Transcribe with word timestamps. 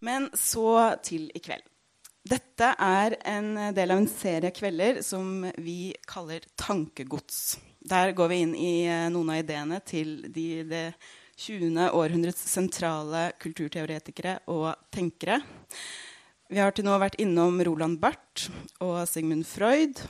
Men 0.00 0.30
så 0.34 0.96
til 1.04 1.28
i 1.34 1.42
kveld. 1.42 1.66
Dette 2.30 2.74
er 2.76 3.16
en 3.28 3.54
del 3.74 3.92
av 3.94 4.02
en 4.02 4.10
serie 4.10 4.52
kvelder 4.52 5.00
som 5.04 5.46
vi 5.56 5.94
kaller 6.08 6.44
Tankegods. 6.60 7.58
Der 7.80 8.12
går 8.12 8.28
vi 8.28 8.40
inn 8.44 8.52
i 8.54 8.74
eh, 8.84 9.08
noen 9.12 9.32
av 9.32 9.40
ideene 9.40 9.80
til 9.88 10.18
de, 10.28 10.46
det 10.68 10.84
20. 11.40 11.86
århundrets 11.96 12.42
sentrale 12.52 13.30
kulturteoretikere 13.40 14.42
og 14.52 14.74
tenkere. 14.92 15.40
Vi 16.52 16.60
har 16.60 16.74
til 16.76 16.84
nå 16.84 16.98
vært 17.00 17.16
innom 17.22 17.62
Roland 17.64 17.96
Barth 18.02 18.50
og 18.84 19.00
Sigmund 19.08 19.46
Freud. 19.48 20.02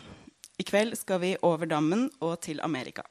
I 0.59 0.67
kveld 0.67 0.99
skal 0.99 1.23
vi 1.23 1.37
over 1.47 1.71
dammen 1.71 2.09
og 2.19 2.41
til 2.43 2.59
Amerika. 2.67 3.07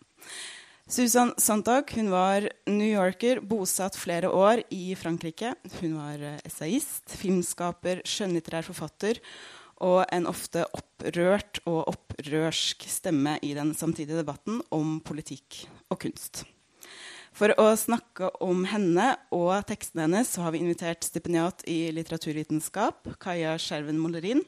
Susan 0.89 1.35
Sontag 1.37 1.91
hun 1.93 2.07
var 2.09 2.47
New 2.65 2.87
Yorker, 2.89 3.43
bosatt 3.45 3.93
flere 3.93 4.31
år 4.33 4.63
i 4.73 4.95
Frankrike. 4.97 5.51
Hun 5.77 5.99
var 5.99 6.17
eh, 6.17 6.39
essayist, 6.49 7.11
filmskaper, 7.13 8.01
skjønnlitterær 8.09 8.65
forfatter 8.65 9.19
og 9.85 9.99
en 10.09 10.25
ofte 10.25 10.63
opprørt 10.73 11.61
og 11.69 11.91
opprørsk 11.91 12.87
stemme 12.89 13.35
i 13.45 13.51
den 13.53 13.75
samtidige 13.77 14.17
debatten 14.17 14.63
om 14.73 14.97
politikk 15.05 15.59
og 15.93 15.99
kunst. 16.07 16.41
For 17.37 17.53
å 17.61 17.67
snakke 17.77 18.31
om 18.41 18.65
henne 18.71 19.11
og 19.29 19.53
tekstene 19.69 20.07
hennes 20.07 20.31
har 20.41 20.55
vi 20.55 20.63
invitert 20.63 21.05
stipendiat 21.05 21.61
i 21.69 21.93
litteraturvitenskap, 21.93 23.11
Kaja 23.21 23.53
Skjerven 23.61 24.01
Mollerin, 24.01 24.41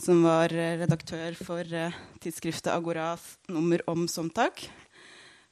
som 0.00 0.24
var 0.24 0.48
eh, 0.56 0.78
redaktør 0.80 1.36
for 1.36 1.76
uh, 1.76 2.00
tidsskriftet 2.24 2.72
Agoras 2.72 3.34
nummer 3.52 3.84
om 3.92 4.08
Sontag. 4.08 4.64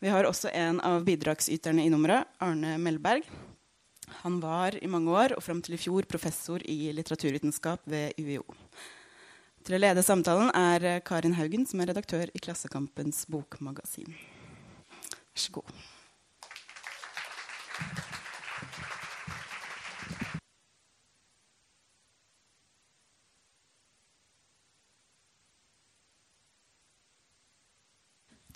Vi 0.03 0.11
har 0.11 0.27
også 0.27 0.51
en 0.51 0.81
av 0.83 1.05
bidragsyterne 1.07 1.85
i 1.87 1.91
nummeret, 1.93 2.27
Arne 2.43 2.73
Melberg. 2.83 3.23
Han 4.25 4.41
var 4.43 4.75
i 4.75 4.89
mange 4.91 5.13
år 5.15 5.37
og 5.37 5.45
fram 5.47 5.61
til 5.63 5.77
i 5.77 5.79
fjor 5.79 6.09
professor 6.11 6.65
i 6.67 6.91
litteraturvitenskap 6.91 7.87
ved 7.87 8.19
UiO. 8.19 8.43
Til 9.63 9.79
å 9.79 9.81
lede 9.85 10.03
samtalen 10.03 10.51
er 10.59 10.99
Karin 11.07 11.39
Haugen, 11.39 11.69
som 11.71 11.85
er 11.85 11.93
redaktør 11.93 12.27
i 12.35 12.43
Klassekampens 12.43 13.23
bokmagasin. 13.31 14.11
Vær 14.91 15.45
så 15.45 15.55
god. 15.61 15.71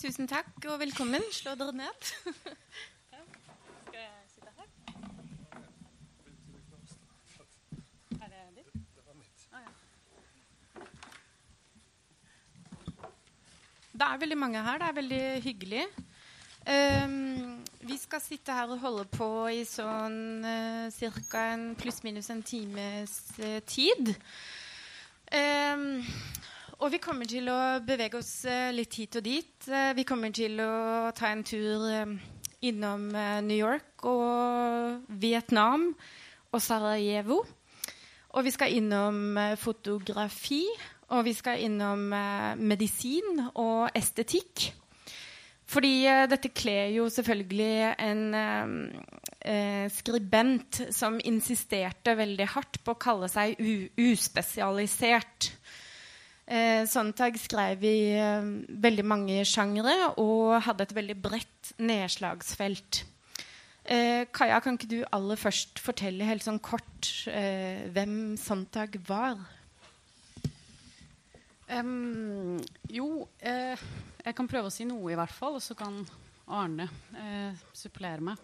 Tusen 0.06 0.28
takk 0.30 0.62
og 0.70 0.76
velkommen. 0.78 1.24
Slå 1.34 1.56
dere 1.58 1.72
ned. 1.74 2.04
Skal 2.06 3.96
jeg 3.96 4.28
sitte 4.30 4.52
her? 4.54 4.68
Er 8.22 8.28
det 8.30 8.42
ditt? 8.54 8.70
var 9.02 9.16
mitt. 9.18 9.40
Det 13.90 14.06
er 14.06 14.22
veldig 14.22 14.38
mange 14.38 14.62
her. 14.68 14.78
Det 14.78 14.86
er 14.86 14.98
veldig 15.00 15.42
hyggelig. 15.48 15.82
Um, 16.70 17.66
vi 17.80 17.98
skal 17.98 18.22
sitte 18.22 18.54
her 18.54 18.70
og 18.70 18.78
holde 18.86 19.08
på 19.10 19.30
i 19.50 19.64
sånn 19.66 20.46
uh, 20.46 20.86
ca. 21.26 21.48
pluss-minus 21.82 22.30
en 22.30 22.46
times 22.46 23.18
uh, 23.42 23.58
tid. 23.66 24.14
Um, 25.34 25.98
og 26.86 26.92
vi 26.94 27.00
kommer 27.02 27.26
til 27.26 27.48
å 27.50 27.82
bevege 27.82 28.20
oss 28.20 28.44
uh, 28.46 28.70
litt 28.70 28.94
hit 28.94 29.16
og 29.18 29.24
dit. 29.26 29.54
Uh, 29.66 29.90
vi 29.96 30.04
kommer 30.06 30.30
til 30.30 30.60
å 30.62 31.10
ta 31.18 31.32
en 31.34 31.42
tur 31.42 31.82
uh, 31.82 32.12
innom 32.62 33.08
New 33.42 33.58
York 33.58 34.04
og 34.06 35.02
Vietnam 35.18 35.88
og 36.54 36.62
Sarajevo. 36.62 37.40
Og 38.38 38.46
vi 38.46 38.52
skal 38.54 38.76
innom 38.76 39.34
fotografi, 39.58 40.62
og 41.10 41.26
vi 41.26 41.34
skal 41.34 41.64
innom 41.66 42.06
medisin 42.58 43.42
og 43.48 43.90
estetikk. 43.96 44.68
Fordi 45.66 45.94
dette 46.30 46.50
kler 46.54 46.90
jo 46.94 47.08
selvfølgelig 47.12 47.94
en 48.06 48.22
skribent 49.94 50.80
som 50.94 51.20
insisterte 51.22 52.16
veldig 52.18 52.48
hardt 52.54 52.80
på 52.84 52.94
å 52.94 53.00
kalle 53.06 53.30
seg 53.30 53.58
uspesialisert. 53.60 55.50
Eh, 56.46 56.84
Sontag 56.86 57.34
skrev 57.42 57.82
i 57.82 58.14
eh, 58.14 58.48
veldig 58.70 59.02
mange 59.02 59.40
sjangre 59.48 60.12
og 60.22 60.60
hadde 60.62 60.84
et 60.86 60.94
veldig 60.94 61.16
bredt 61.18 61.72
nedslagsfelt. 61.82 63.00
Eh, 63.82 64.28
Kaja, 64.30 64.60
kan 64.62 64.78
ikke 64.78 64.92
du 64.92 65.00
aller 65.14 65.38
først 65.38 65.82
fortelle 65.82 66.26
helt 66.26 66.46
sånn 66.46 66.62
kort 66.62 67.10
eh, 67.26 67.90
hvem 67.90 68.36
Sontag 68.38 68.94
var? 69.08 69.40
Um, 71.66 72.60
jo, 72.94 73.26
eh, 73.42 73.82
jeg 74.22 74.38
kan 74.38 74.46
prøve 74.46 74.70
å 74.70 74.74
si 74.74 74.86
noe, 74.86 75.10
i 75.10 75.18
hvert 75.18 75.34
fall. 75.34 75.58
Og 75.58 75.66
så 75.66 75.74
kan 75.78 75.98
Arne 76.46 76.86
eh, 77.18 77.66
supplere 77.74 78.22
meg. 78.22 78.38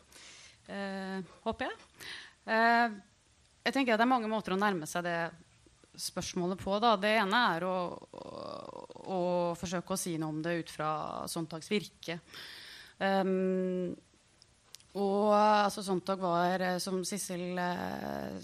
håper 1.42 1.66
jeg. 1.66 1.78
jeg 3.66 3.74
tenker 3.74 3.94
at 3.94 3.98
Det 3.98 4.04
er 4.06 4.10
mange 4.10 4.30
måter 4.30 4.54
å 4.54 4.58
nærme 4.58 4.86
seg 4.86 5.02
det 5.04 5.16
spørsmålet 5.98 6.60
på. 6.60 6.76
Da. 6.82 6.94
Det 7.00 7.12
ene 7.20 7.42
er 7.56 7.66
å, 7.68 7.76
å, 7.92 8.24
å, 9.02 9.20
forsøke 9.58 9.94
å 9.94 10.00
si 10.00 10.16
noe 10.20 10.32
om 10.32 10.40
det 10.44 10.56
ut 10.62 10.72
fra 10.72 10.92
Sontags 11.30 11.70
virke. 11.72 12.20
Um, 13.02 13.92
og 15.00 15.32
altså, 15.32 15.84
Sontag 15.84 16.20
var, 16.20 16.60
eh, 16.60 16.78
som 16.82 17.00
Sissel 17.08 17.56
eh, 17.58 18.42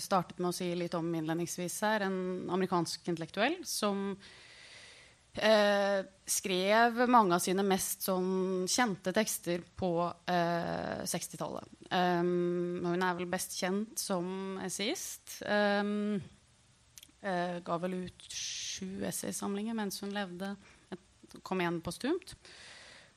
startet 0.00 0.38
med 0.40 0.52
å 0.52 0.56
si 0.56 0.70
litt 0.76 0.94
om 0.96 1.10
innledningsvis 1.14 1.80
her, 1.84 2.06
en 2.06 2.48
amerikansk 2.52 3.10
intellektuell 3.12 3.58
som 3.68 4.14
eh, 5.34 6.00
skrev 6.24 7.02
mange 7.12 7.36
av 7.36 7.44
sine 7.44 7.64
mest 7.66 8.08
sånn, 8.08 8.64
kjente 8.70 9.12
tekster 9.16 9.62
på 9.76 9.92
eh, 10.08 11.04
60-tallet. 11.04 11.76
Um, 11.90 12.80
hun 12.86 13.02
er 13.04 13.16
vel 13.18 13.30
best 13.30 13.56
kjent 13.58 14.00
som 14.00 14.60
essayist. 14.64 15.40
Um, 15.44 16.20
Eh, 17.20 17.58
ga 17.64 17.78
vel 17.82 17.98
ut 18.06 18.26
sju 18.32 19.04
essaysamlinger 19.04 19.76
mens 19.76 20.00
hun 20.04 20.14
levde. 20.16 20.54
Kom 21.46 21.60
igjen 21.60 21.80
postumt. 21.84 22.34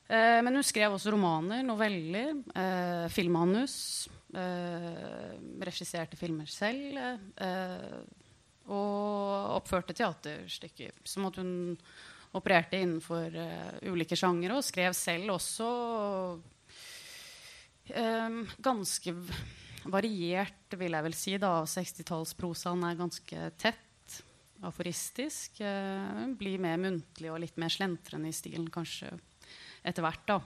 Eh, 0.06 0.40
men 0.44 0.58
hun 0.58 0.66
skrev 0.66 0.92
også 0.92 1.14
romaner, 1.14 1.64
noveller, 1.64 2.34
eh, 2.54 3.06
filmmanus. 3.08 4.08
Eh, 4.34 5.38
regisserte 5.64 6.18
filmer 6.20 6.50
selv. 6.50 6.98
Eh, 7.36 8.02
og 8.68 9.56
oppførte 9.58 9.96
teaterstykker. 9.96 10.92
Som 11.04 11.28
at 11.28 11.40
hun 11.40 11.54
opererte 12.34 12.80
innenfor 12.80 13.30
uh, 13.38 13.90
ulike 13.92 14.16
sjangere 14.18 14.56
og 14.58 14.66
skrev 14.66 14.94
selv 14.98 15.36
også 15.36 15.68
uh, 17.94 18.38
ganske 18.58 19.14
variert, 19.84 20.74
vil 20.80 20.96
jeg 20.96 21.06
vel 21.06 21.14
si. 21.14 21.36
da, 21.38 21.52
60-tallsprosaen 21.68 22.82
er 22.88 22.98
ganske 22.98 23.50
tett 23.60 23.93
aforistisk. 24.68 25.60
Eh, 25.60 26.24
blir 26.38 26.62
mer 26.62 26.80
muntlig 26.80 27.30
og 27.32 27.40
litt 27.42 27.56
mer 27.60 27.72
slentrende 27.72 28.30
i 28.30 28.36
stilen 28.36 28.68
kanskje 28.72 29.12
etter 29.84 30.04
hvert. 30.04 30.26
da. 30.28 30.40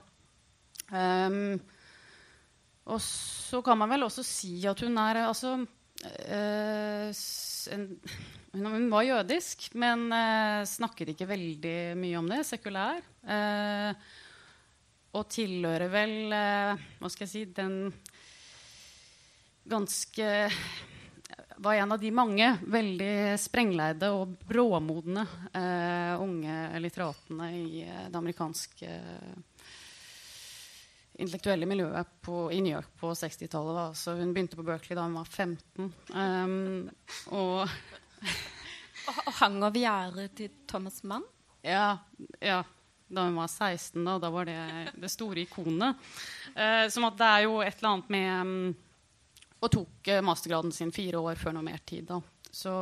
Um, 0.89 1.59
og 2.89 2.97
så 3.05 3.59
kan 3.61 3.77
man 3.77 3.91
vel 3.91 4.07
også 4.07 4.23
si 4.25 4.55
at 4.67 4.81
hun 4.81 4.97
er 4.97 5.19
altså 5.27 5.51
eh, 6.25 7.11
en, 7.75 7.83
Hun 8.55 8.87
var 8.89 9.05
jødisk, 9.05 9.69
men 9.77 10.07
eh, 10.15 10.65
snakket 10.65 11.13
ikke 11.13 11.29
veldig 11.29 11.77
mye 11.99 12.17
om 12.17 12.31
det. 12.31 12.41
Sekulær. 12.49 13.03
Uh, 13.23 13.93
og 15.09 15.25
tilhører 15.33 15.89
vel 15.89 16.29
Hva 16.29 17.09
skal 17.09 17.25
jeg 17.25 17.31
si 17.31 17.39
Den 17.57 17.89
ganske 19.69 20.27
var 21.61 21.73
en 21.73 21.91
av 21.91 21.99
de 21.99 22.11
mange 22.11 22.47
veldig 22.71 23.35
sprengleide 23.39 24.09
og 24.15 24.37
bråmodne 24.47 25.25
eh, 25.51 26.15
unge 26.21 26.79
litteratene 26.79 27.49
i 27.57 27.81
eh, 27.83 28.05
det 28.07 28.19
amerikanske 28.19 28.87
eh, 28.87 29.65
intellektuelle 31.19 31.67
miljøet 31.67 32.13
på, 32.23 32.47
i 32.55 32.61
New 32.63 32.71
York 32.71 32.93
på 32.99 33.11
60-tallet. 33.11 33.97
Så 33.99 34.15
hun 34.15 34.31
begynte 34.31 34.55
på 34.55 34.63
Berkeley 34.63 34.95
da 34.95 35.03
hun 35.03 35.19
var 35.19 35.27
15. 35.27 35.91
Um, 36.15 36.87
og, 37.41 37.67
og 37.67 39.31
hang 39.41 39.59
over 39.59 39.83
gjerdet 39.83 40.31
til 40.39 40.53
Thomas 40.69 41.01
Mann? 41.03 41.27
Ja, 41.59 41.97
ja, 42.39 42.61
da 43.11 43.27
hun 43.27 43.35
var 43.35 43.51
16. 43.51 43.99
Da, 43.99 44.15
da 44.23 44.31
var 44.31 44.47
det 44.47 44.61
det 44.95 45.11
store 45.11 45.43
ikonet. 45.43 45.99
Uh, 46.55 46.87
som 46.87 47.11
at 47.11 47.19
det 47.19 47.33
er 47.33 47.49
jo 47.49 47.59
et 47.65 47.75
eller 47.81 47.97
annet 47.97 48.15
med 48.15 48.31
um, 48.39 48.69
og 49.59 49.71
tok 49.73 50.11
uh, 50.11 50.21
mastergraden 50.25 50.73
sin 50.75 50.93
fire 50.95 51.21
år 51.21 51.39
før 51.39 51.57
noe 51.57 51.65
mer 51.65 51.81
tid. 51.85 52.07
Da. 52.09 52.19
Så 52.51 52.73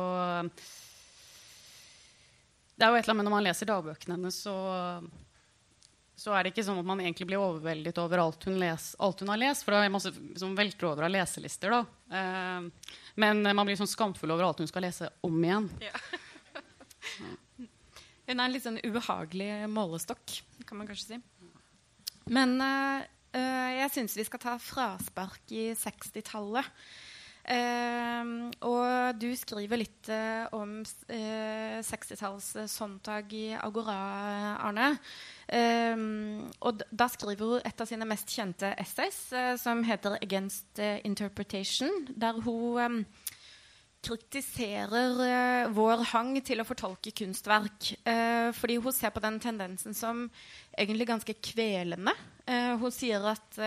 det 2.78 2.86
er 2.86 2.92
jo 2.92 2.98
et 2.98 3.04
eller 3.04 3.16
annet 3.16 3.18
med 3.18 3.26
Når 3.26 3.34
man 3.34 3.46
leser 3.48 3.68
dagbøkene 3.68 4.14
hennes, 4.14 4.36
så, 4.46 4.54
så 6.14 6.34
er 6.34 6.44
det 6.44 6.52
ikke 6.52 6.64
sånn 6.68 6.78
at 6.78 6.86
man 6.86 7.02
egentlig 7.02 7.26
blir 7.26 7.42
overveldet 7.42 7.98
over 7.98 8.22
alt 8.22 8.46
hun, 8.46 8.60
les, 8.62 8.92
alt 9.02 9.24
hun 9.24 9.32
har 9.32 9.40
lest. 9.42 9.66
For 9.66 9.74
det 9.74 9.80
er 9.82 9.94
masse 9.96 10.12
som 10.38 10.54
velter 10.58 10.86
over 10.86 11.08
av 11.08 11.10
leselister. 11.10 11.74
da. 11.74 11.80
Eh, 12.20 12.94
men 13.18 13.42
man 13.42 13.66
blir 13.66 13.80
sånn 13.80 13.90
skamfull 13.90 14.30
over 14.30 14.46
alt 14.46 14.62
hun 14.62 14.70
skal 14.70 14.86
lese 14.86 15.10
om 15.26 15.42
igjen. 15.42 15.66
Ja. 15.82 15.94
Hun 18.28 18.36
er 18.36 18.44
en 18.44 18.52
litt 18.52 18.66
sånn 18.66 18.80
ubehagelig 18.84 19.50
målestokk, 19.72 20.38
kan 20.68 20.78
man 20.78 20.86
kanskje 20.86 21.14
si. 21.16 21.20
Men 22.28 22.58
uh, 22.60 23.06
jeg 23.34 23.90
syns 23.92 24.16
vi 24.16 24.24
skal 24.26 24.40
ta 24.42 24.56
fraspark 24.62 25.52
i 25.52 25.70
60-tallet. 25.76 26.66
Uh, 27.48 28.50
og 28.68 29.16
du 29.16 29.30
skriver 29.40 29.80
litt 29.80 30.10
uh, 30.12 30.44
om 30.52 30.82
uh, 30.84 31.78
60-talls 31.80 32.50
Sonntag 32.68 33.32
i 33.32 33.46
Agora, 33.56 33.96
Arne. 34.68 34.90
og 36.60 36.82
da 36.92 37.06
skriver 37.08 37.54
hun 37.54 37.64
et 37.64 37.80
av 37.80 37.88
sine 37.88 38.04
mest 38.04 38.28
kjente 38.28 38.74
essays, 38.76 39.30
som 39.62 39.80
heter 39.80 40.18
'Against 40.18 40.78
Interpretation', 41.08 42.04
der 42.12 42.36
hun 42.44 43.06
kritiserer 44.04 45.68
vår 45.74 46.04
hang 46.12 46.36
til 46.46 46.62
å 46.62 46.66
fortolke 46.68 47.10
kunstverk. 47.10 47.90
fordi 48.54 48.76
hun 48.78 48.94
ser 48.94 49.10
på 49.10 49.20
den 49.20 49.40
tendensen 49.42 49.94
som 49.94 50.22
egentlig 50.70 51.08
ganske 51.08 51.34
kvelende. 51.34 52.14
hun 52.78 52.94
sier 52.94 53.26
at 53.26 53.58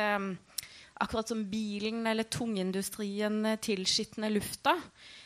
akkurat 1.01 1.27
som 1.27 1.49
bilen 1.49 2.07
eller 2.07 2.23
tungindustrien 2.23 3.45
eh, 3.45 3.59
tilskitner 3.59 4.29
lufta, 4.29 4.75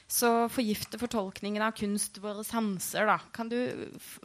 så 0.07 0.49
forgifter 0.49 1.01
fortolkningen 1.01 1.63
av 1.65 1.75
kunst 1.75 2.17
våre 2.23 2.43
sanser. 2.47 3.07
Da. 3.09 3.19
Kan 3.35 3.49
du 3.51 3.57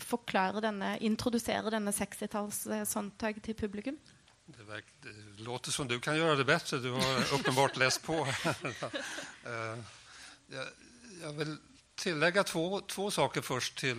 forklare 0.04 0.62
denne, 0.64 0.94
introdusere 1.06 1.72
denne 1.74 1.94
60-talls-Sontag 1.96 3.40
eh, 3.40 3.44
til 3.48 3.58
publikum? 3.58 3.98
Det, 4.50 4.66
verk, 4.66 4.86
det, 5.02 5.14
låter 5.46 5.72
som 5.74 5.88
du 5.88 5.98
kan 6.02 6.18
gjøre 6.18 6.40
det 6.40 6.46
bedre. 6.46 6.82
Du 6.82 6.92
har 6.94 7.34
åpenbart 7.38 7.78
lest 7.82 8.04
på. 8.06 8.18
Eh, 10.50 10.70
jeg, 11.23 11.35
vill 11.37 11.56
vil 12.05 12.44
två, 12.44 12.81
to 12.81 13.11
saker 13.11 13.41
først 13.41 13.76
til 13.79 13.99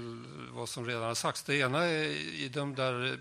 hva 0.52 0.68
som 0.68 0.86
redan 0.86 1.12
har 1.12 1.16
sagts. 1.20 1.44
Det 1.48 1.62
ene 1.62 1.84
er 1.86 2.16
i 2.46 2.50
de 2.50 2.76
der 2.76 3.18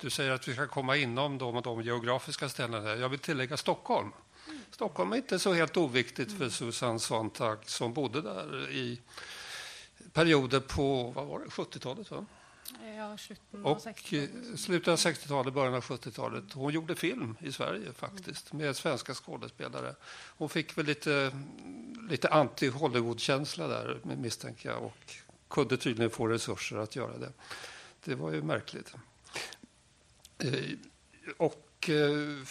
du 0.00 0.10
säger 0.10 0.30
att 0.30 0.48
vi 0.48 0.54
ska 0.54 0.66
komma 0.66 0.96
inom 0.96 1.38
de, 1.38 1.62
de 1.62 1.82
geografiska 1.82 2.48
ställena. 2.48 2.96
Jag 2.96 3.08
vill 3.08 3.18
tillägga 3.18 3.56
Stockholm. 3.56 4.12
Stockholm 4.70 5.12
är 5.12 5.16
inte 5.16 5.38
så 5.38 5.52
helt 5.52 5.76
oviktigt 5.76 6.38
för 6.38 6.48
Susanne 6.48 6.98
Sontag 6.98 7.58
som 7.64 7.92
bodde 7.94 8.22
där 8.22 8.70
i 8.70 9.00
perioder 10.12 10.60
på 10.60 11.10
vad 11.10 11.26
var 11.26 11.38
det, 11.38 11.46
70-talet. 11.46 12.10
Va? 12.10 12.26
Ja, 12.96 13.16
och 13.62 13.80
60 13.80 14.28
slutet 14.56 14.88
av 14.88 14.96
60-talet, 14.96 15.54
början 15.54 15.74
av 15.74 15.82
70-talet. 15.84 16.52
Hon 16.52 16.72
gjorde 16.72 16.94
film 16.94 17.36
i 17.40 17.52
Sverige 17.52 17.92
faktiskt 17.92 18.52
med 18.52 18.76
svenska 18.76 19.14
skådespelare. 19.14 19.94
Hon 20.10 20.48
fick 20.48 20.78
väl 20.78 20.86
lite, 20.86 21.32
lite 22.10 22.28
anti-Hollywood-känsla 22.28 23.68
där 23.68 24.00
misstänker 24.04 24.68
jag 24.68 24.82
och 24.82 25.14
kunde 25.48 25.76
tydligen 25.76 26.10
få 26.10 26.26
resurser 26.26 26.76
att 26.76 26.96
göra 26.96 27.18
det. 27.18 27.32
Det 28.04 28.14
var 28.14 28.32
ju 28.32 28.42
märkligt. 28.42 28.94
Eh, 30.38 30.52
och 31.36 31.88
eh, 31.88 32.44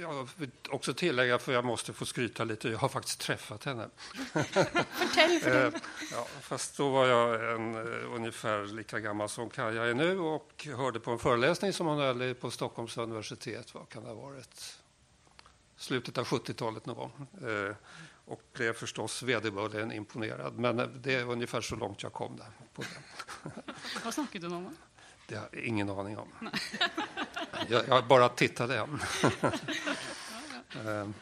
jag 0.00 0.28
vill 0.36 0.50
också 0.68 0.94
tillägga, 0.94 1.38
för 1.38 1.52
jag 1.52 1.64
måste 1.64 1.92
få 1.92 2.04
skryta 2.04 2.44
lite, 2.44 2.68
jag 2.68 2.78
har 2.78 2.88
faktiskt 2.88 3.20
träffat 3.20 3.64
henne. 3.64 3.88
Fortell, 4.92 5.40
eh, 5.46 5.72
ja, 6.12 6.26
fast 6.40 6.76
då 6.76 6.88
var 6.88 7.06
jag 7.06 7.54
en, 7.54 7.76
ungefär 8.04 8.66
lika 8.66 9.00
gammal 9.00 9.28
som 9.28 9.50
Kaja 9.50 9.84
är 9.84 9.94
nu 9.94 10.18
och 10.18 10.66
hörde 10.76 11.00
på 11.00 11.10
en 11.10 11.18
föreläsning 11.18 11.72
som 11.72 11.86
hon 11.86 11.98
höll 11.98 12.34
på 12.34 12.50
Stockholms 12.50 12.96
universitet. 12.96 13.74
Vad 13.74 13.88
kan 13.88 14.02
det 14.02 14.08
ha 14.08 14.16
varit? 14.16 14.78
Slutet 15.76 16.18
av 16.18 16.24
70-talet 16.24 16.86
någon 16.86 16.96
gång. 16.96 17.26
Och 18.24 18.42
blev 18.52 18.72
förstås 18.72 19.22
vederbörligen 19.22 19.92
imponerad. 19.92 20.58
Men 20.58 21.00
det 21.02 21.14
är 21.14 21.30
ungefär 21.30 21.60
så 21.60 21.76
långt 21.76 22.02
jag 22.02 22.12
kom 22.12 22.36
där. 22.36 22.50
På 22.74 22.82
det. 22.82 23.62
Vad 24.04 24.14
snackade 24.14 24.48
du 24.48 24.54
om? 24.54 24.76
Det 25.28 25.36
har 25.36 25.48
jag 25.52 25.62
ingen 25.62 25.90
aning 25.90 26.18
om. 26.18 26.28
Jag, 27.68 27.88
jag 27.88 28.06
bara 28.06 28.28
tittade 28.28 28.78
än. 28.78 29.00
Ehm, 30.86 31.14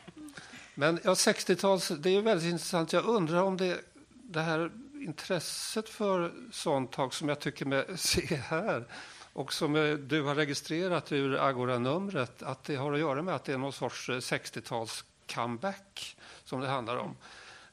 men 0.75 1.01
ja, 1.05 1.15
60-tals, 1.15 1.89
det 1.89 2.11
är 2.11 2.23
väldigt 2.23 2.51
intressant. 2.51 2.93
Jag 2.93 3.05
undrar 3.05 3.43
om 3.43 3.57
det, 3.57 3.81
det 4.13 4.41
här 4.41 4.71
intresset 4.93 5.89
för 5.89 6.33
sånt 6.53 6.97
som 7.11 7.29
jag 7.29 7.41
tycker 7.41 7.67
mig 7.67 7.85
se 7.97 8.37
här 8.37 8.85
och 9.33 9.53
som 9.53 9.73
du 10.09 10.23
har 10.23 10.35
registrerat 10.35 11.13
ur 11.13 11.37
Agora-numret, 11.37 12.43
att 12.43 12.65
det 12.65 12.77
har 12.77 12.93
att 12.93 12.99
göra 12.99 13.23
med 13.23 13.35
att 13.35 13.45
det 13.45 13.53
är 13.53 13.59
någon 13.59 13.73
sorts 13.73 14.09
60-tals 14.09 15.05
comeback 15.35 16.17
som 16.45 16.61
det 16.61 16.69
handlar 16.69 16.97
om. 16.97 17.17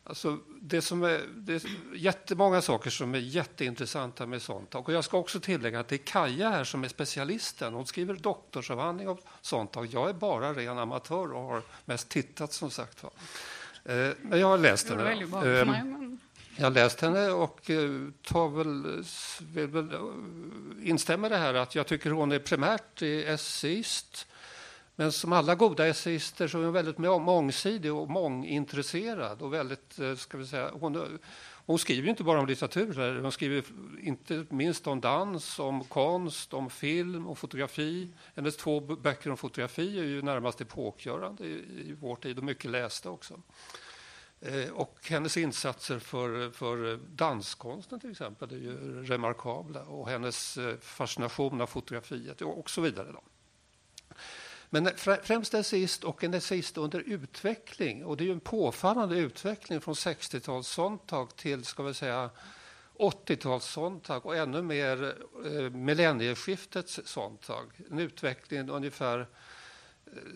Alltså 0.06 0.40
det, 0.62 0.82
som 0.82 1.04
är, 1.04 1.22
det 1.36 1.54
är 1.54 1.62
jättemånga 1.96 2.62
saker 2.62 2.90
som 2.90 3.16
är 3.16 3.20
jätteintressanta 3.20 4.26
med 4.26 4.42
sånt. 4.42 4.76
Och 4.76 4.94
jag 4.94 5.04
ska 5.04 5.18
också 5.18 5.40
tillägga 5.40 5.80
att 5.80 5.88
det 5.88 5.96
är 5.96 6.06
Kaja 6.06 6.50
här 6.50 6.64
som 6.64 6.84
är 6.84 6.88
specialisten. 6.88 7.74
Hon 7.74 7.86
skriver 7.86 8.14
doktorsavhandling 8.14 9.10
om 9.10 9.18
Sontag. 9.42 9.86
Jag 9.86 10.10
är 10.10 10.14
bara 10.14 10.54
ren 10.54 10.78
amatör 10.78 11.34
och 11.34 11.42
har 11.42 11.62
mest 11.86 12.10
tittat 12.10 12.54
som 12.54 12.72
sagt. 12.72 13.04
Eh, 13.04 13.12
men 14.22 14.40
jag 14.40 14.48
har 14.48 14.58
läst 14.58 14.90
henne. 14.90 15.12
Eh, 15.12 15.84
jag 16.56 16.66
har 16.66 16.72
läst 16.72 17.02
henne 17.02 17.30
och 17.30 17.70
eh, 17.70 17.90
tar 18.22 18.50
väl, 18.50 19.04
vill 19.54 19.68
väl 19.68 19.90
instämmer 20.84 21.30
det 21.30 21.38
här 21.38 21.54
att 21.54 21.76
jag 21.76 21.88
tycker 21.88 22.10
hon 22.12 22.32
är 22.32 22.40
primärt 22.40 23.02
essayist 23.02 24.28
men 24.96 25.12
som 25.12 25.34
alla 25.34 25.56
goda 25.56 25.88
essayister 25.88 26.48
så 26.48 26.60
är 26.60 26.64
hon 26.64 26.74
väldigt 26.74 26.98
mångsidig 26.98 27.94
och 27.94 28.10
mångintresserad. 28.10 29.42
Och 29.42 29.54
väldigt, 29.54 30.00
eh, 30.00 30.16
ska 30.16 30.38
vi 30.38 30.48
säga, 30.48 30.72
hon, 30.74 31.20
hon 31.66 31.80
skriver 31.80 32.10
inte 32.10 32.24
bara 32.24 32.40
om 32.40 32.48
litteratur, 32.48 33.22
hon 33.22 33.32
skriver 33.32 33.64
inte 34.02 34.46
minst 34.50 34.88
om 34.88 35.02
dans, 35.02 35.60
om 35.60 35.84
konst, 35.84 36.54
om 36.54 36.70
film 36.70 37.28
och 37.28 37.38
fotografi. 37.38 38.10
Hennes 38.36 38.58
två 38.58 38.80
böcker 38.80 39.30
om 39.30 39.38
fotografi 39.38 40.00
är 40.00 40.04
ju 40.04 40.22
närmast 40.22 40.62
epokgörande 40.62 41.46
i, 41.46 41.96
vår 42.00 42.16
tid 42.16 42.38
och 42.38 42.44
mycket 42.44 42.72
lästa 42.72 43.10
också. 43.10 43.42
Eh, 44.42 44.70
och 44.70 44.98
hennes 45.10 45.38
insatser 45.38 46.00
för, 46.00 46.50
för 46.50 47.00
danskonsten 47.16 48.00
till 48.00 48.12
exempel 48.12 48.52
är 48.52 48.58
ju 48.58 49.04
remarkabla 49.04 49.84
och 49.84 50.10
hennes 50.10 50.58
eh, 50.58 50.78
fascination 50.78 51.62
av 51.62 51.68
fotografiet 51.68 52.42
och 52.42 52.70
så 52.70 52.82
vidare. 52.82 53.12
Då. 53.12 53.22
Men 54.74 54.90
främst 54.98 55.54
essayist 55.54 56.04
och 56.04 56.24
en 56.24 56.34
essayist 56.34 56.78
under 56.78 57.00
utveckling. 57.00 58.06
Och 58.06 58.18
det 58.18 58.28
är 58.28 58.32
en 58.32 58.40
påfallande 58.40 59.16
utveckling 59.16 59.82
från 59.82 59.94
60-tals 59.94 60.80
til 61.36 61.66
ska 61.66 61.84
vi 61.84 61.94
säga 61.94 62.30
80-tals 63.00 63.78
og 64.26 64.38
ännu 64.38 64.62
mer 64.62 65.16
eh, 65.46 65.70
millennieskiftets 65.70 67.00
Sontag. 67.06 67.82
En 67.92 68.00
utveckling 68.00 68.70
ungefär 68.70 69.20
eh, 69.20 69.28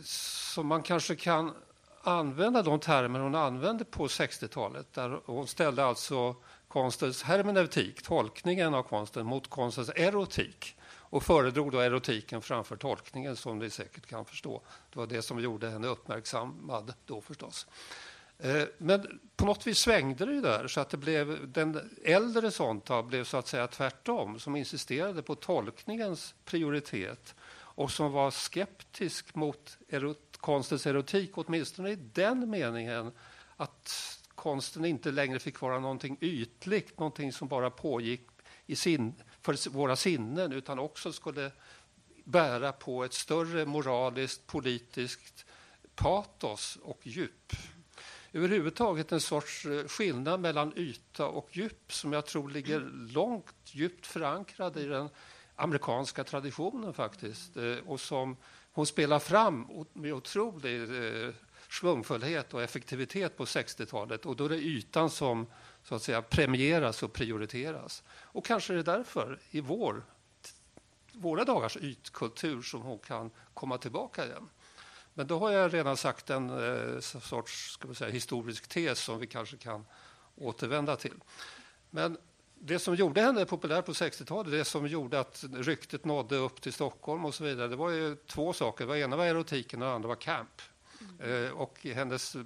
som 0.03 0.67
man 0.67 0.83
kanske 0.83 1.15
kan 1.15 1.53
använda 2.01 2.61
de 2.61 2.79
termer 2.79 3.19
hon 3.19 3.35
använde 3.35 3.85
på 3.85 4.07
60-talet. 4.07 4.93
Där 4.93 5.19
hon 5.25 5.47
ställde 5.47 5.85
alltså 5.85 6.35
konstens 6.67 7.23
hermeneutik, 7.23 8.01
tolkningen 8.01 8.73
av 8.73 8.83
konsten, 8.83 9.25
mot 9.25 9.47
konstens 9.47 9.89
erotik 9.95 10.76
och 11.09 11.23
föredrog 11.23 11.71
då 11.71 11.79
erotiken 11.79 12.41
framför 12.41 12.75
tolkningen 12.75 13.35
som 13.35 13.59
ni 13.59 13.69
säkert 13.69 14.05
kan 14.05 14.25
förstå. 14.25 14.61
Det 14.93 14.99
var 14.99 15.07
det 15.07 15.21
som 15.21 15.39
gjorde 15.39 15.69
henne 15.69 15.87
uppmärksammad 15.87 16.93
då 17.05 17.21
förstås. 17.21 17.67
Eh, 18.39 18.63
men 18.77 19.19
på 19.35 19.45
något 19.45 19.67
vis 19.67 19.79
svängde 19.79 20.25
det 20.25 20.41
där 20.41 20.67
så 20.67 20.81
att 20.81 20.89
det 20.89 20.97
blev 20.97 21.51
den 21.51 21.89
äldre 22.03 22.51
Sontag 22.51 23.05
blev 23.05 23.23
så 23.23 23.37
att 23.37 23.47
säga 23.47 23.67
tvärtom 23.67 24.39
som 24.39 24.55
insisterade 24.55 25.21
på 25.21 25.35
tolkningens 25.35 26.35
prioritet 26.45 27.35
och 27.77 27.91
som 27.91 28.11
var 28.11 28.31
skeptisk 28.31 29.35
mot 29.35 29.77
erot 29.89 30.37
konstens 30.37 30.87
erotik 30.87 31.31
åtminstone 31.33 31.89
i 31.89 31.95
den 31.95 32.49
meningen 32.49 33.11
att 33.57 34.19
konsten 34.35 34.85
inte 34.85 35.11
längre 35.11 35.39
fick 35.39 35.61
vara 35.61 35.79
någonting 35.79 36.17
ytligt, 36.21 36.99
någonting 36.99 37.31
som 37.31 37.47
bara 37.47 37.69
pågick 37.69 38.27
i 38.65 38.75
sin 38.75 39.13
för 39.47 39.69
våra 39.69 39.95
sinnen 39.95 40.51
utan 40.51 40.79
också 40.79 41.13
skulle 41.13 41.51
bära 42.23 42.71
på 42.71 43.03
ett 43.03 43.13
större 43.13 43.65
moraliskt, 43.65 44.47
politiskt 44.47 45.45
patos 45.95 46.77
och 46.83 46.99
djup. 47.03 47.53
Överhuvudtaget 48.33 49.11
en 49.11 49.21
sorts 49.21 49.65
eh, 49.65 49.87
skillnad 49.87 50.39
mellan 50.39 50.73
yta 50.75 51.27
och 51.27 51.49
djup 51.51 51.93
som 51.93 52.13
jag 52.13 52.25
tror 52.25 52.49
ligger 52.49 52.79
långt 53.13 53.55
djupt 53.63 54.07
förankrad 54.07 54.77
i 54.77 54.85
den 54.85 55.09
amerikanska 55.55 56.23
traditionen 56.23 56.93
faktiskt 56.93 57.57
eh, 57.57 57.75
och 57.85 57.99
som 57.99 58.37
hon 58.71 58.85
spelar 58.85 59.19
fram 59.19 59.85
med 59.93 60.13
otrolig 60.13 60.81
eh, 60.81 61.33
svungfullhet 61.69 62.53
och 62.53 62.63
effektivitet 62.63 63.37
på 63.37 63.45
60-talet. 63.45 64.25
Och 64.25 64.35
då 64.35 64.45
är 64.45 64.49
det 64.49 64.57
ytan 64.57 65.09
som 65.09 65.47
så 65.83 65.95
att 65.95 66.03
säga 66.03 66.21
premieras 66.21 67.03
och 67.03 67.13
prioriteras. 67.13 68.03
Och 68.09 68.45
kanske 68.45 68.73
är 68.73 68.77
det 68.77 68.83
därför 68.83 69.39
i 69.51 69.61
vår 69.61 70.03
våra 71.17 71.43
dagars 71.43 71.77
ytkultur 71.77 72.61
som 72.61 72.81
hon 72.81 72.99
kan 72.99 73.31
komma 73.53 73.77
tillbaka 73.77 74.25
igen. 74.25 74.49
Men 75.13 75.27
då 75.27 75.39
har 75.39 75.51
jag 75.51 75.73
redan 75.73 75.97
sagt 75.97 76.29
en 76.29 76.49
eh, 76.49 76.99
sorts 76.99 77.71
ska 77.71 77.87
vi 77.87 77.95
säga, 77.95 78.11
historisk 78.11 78.67
tes 78.67 78.99
som 78.99 79.19
vi 79.19 79.27
kanske 79.27 79.57
kan 79.57 79.85
återvända 80.35 80.95
till. 80.95 81.13
Men 81.89 82.17
det 82.55 82.79
som 82.79 82.95
gjorde 82.95 83.21
henne 83.21 83.45
populär 83.45 83.81
på 83.81 83.91
60-talet, 83.91 84.51
det 84.51 84.65
som 84.65 84.87
gjorde 84.87 85.19
att 85.19 85.43
ryktet 85.53 86.05
nådde 86.05 86.35
upp 86.35 86.61
till 86.61 86.73
Stockholm 86.73 87.25
och 87.25 87.35
så 87.35 87.43
vidare, 87.43 87.67
det 87.67 87.75
var 87.75 87.89
ju 87.89 88.15
två 88.15 88.53
saker. 88.53 88.87
Det 88.87 88.99
ena 88.99 89.15
var 89.15 89.25
erotiken 89.25 89.81
och 89.81 89.87
det 89.87 89.93
andra 89.93 90.07
var 90.07 90.15
camp. 90.15 90.61
Eh, 91.19 91.51
och 91.51 91.79
hennes, 91.83 92.35
eh, 92.35 92.41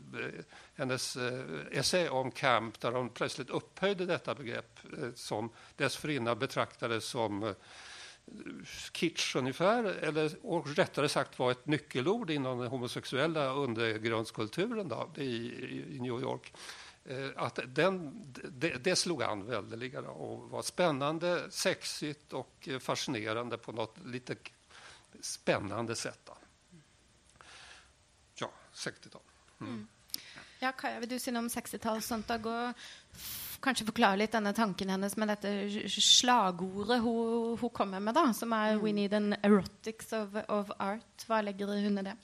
hennes 0.75 1.15
eh, 1.15 1.43
essä 1.71 2.09
om 2.09 2.31
camp, 2.31 2.79
där 2.79 2.91
hon 2.91 3.09
plötsligt 3.09 3.49
upphöjde 3.49 4.05
detta 4.05 4.35
begrepp 4.35 4.79
som 5.15 5.49
dessförinnan 5.75 6.39
betraktades 6.39 7.05
som 7.05 7.53
kitsch 8.91 9.35
ungefär, 9.35 9.83
eller 9.83 10.31
och 10.41 10.75
rättare 10.75 11.09
sagt 11.09 11.39
var 11.39 11.51
ett 11.51 11.65
nyckelord 11.65 12.29
inom 12.29 12.59
den 12.59 12.67
homosexuella 12.67 13.53
undergrundskulturen 13.53 14.87
då, 14.87 15.09
i, 15.17 15.25
i 15.95 15.99
New 15.99 16.21
York. 16.21 16.53
Att 17.35 17.59
den, 17.67 18.11
det, 18.49 18.83
det 18.83 18.95
slog 18.95 19.23
an 19.23 19.45
väldeliga 19.45 20.01
och 20.01 20.49
var 20.49 20.61
spännande, 20.61 21.51
sexigt 21.51 22.33
och 22.33 22.69
fascinerande 22.79 23.57
på 23.57 23.71
något 23.71 23.95
lite 24.05 24.35
spännande 25.21 25.95
sätt. 25.95 26.19
Då. 26.25 26.37
Ja, 28.81 28.91
60-tal. 28.91 29.21
Mm. 29.61 29.71
Mm. 29.71 29.87
Ja, 30.61 30.71
Kaja, 30.71 30.99
vil 31.01 31.09
du 31.09 31.19
si 31.19 31.31
noe 31.33 31.45
om 31.45 31.49
60-tallssøndag? 31.49 32.47
Og 32.49 33.61
kanskje 33.61 33.85
forklare 33.87 34.17
litt 34.21 34.33
denne 34.33 34.53
tanken 34.57 34.89
hennes 34.89 35.15
med 35.21 35.29
dette 35.29 35.51
slagordet 35.93 36.99
hun, 37.03 37.55
hun 37.61 37.73
kommer 37.73 38.01
med, 38.01 38.15
da, 38.17 38.27
som 38.33 38.53
er 38.57 38.75
mm. 38.75 38.81
'We 38.81 38.93
need 38.97 39.13
an 39.13 39.35
erotics 39.41 40.13
of, 40.17 40.35
of 40.47 40.73
art'. 40.79 41.25
Hva 41.27 41.41
legger 41.45 41.69
hun 41.69 42.01
i 42.01 42.05
det? 42.09 42.17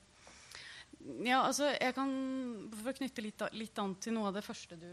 Ja, 1.24 1.44
altså, 1.46 1.70
jeg 1.72 1.94
kan 1.96 2.10
For 2.74 2.92
å 2.92 2.98
knytte 2.98 3.24
litt, 3.24 3.44
litt 3.56 3.80
an 3.80 3.96
til 4.02 4.18
noe 4.18 4.28
av 4.28 4.36
det 4.36 4.44
første 4.44 4.76
du 4.82 4.90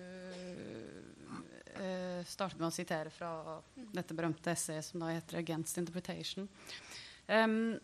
eh, 1.75 2.21
startet 2.29 2.61
med 2.61 2.69
å 2.69 2.75
sitere 2.75 3.11
fra 3.11 3.59
dette 3.75 4.15
berømte 4.15 4.53
essayet 4.53 4.85
som 4.85 5.01
da 5.03 5.11
heter 5.11 5.41
'Against 5.41 5.81
Interpretation'. 5.81 6.49
Um, 7.27 7.81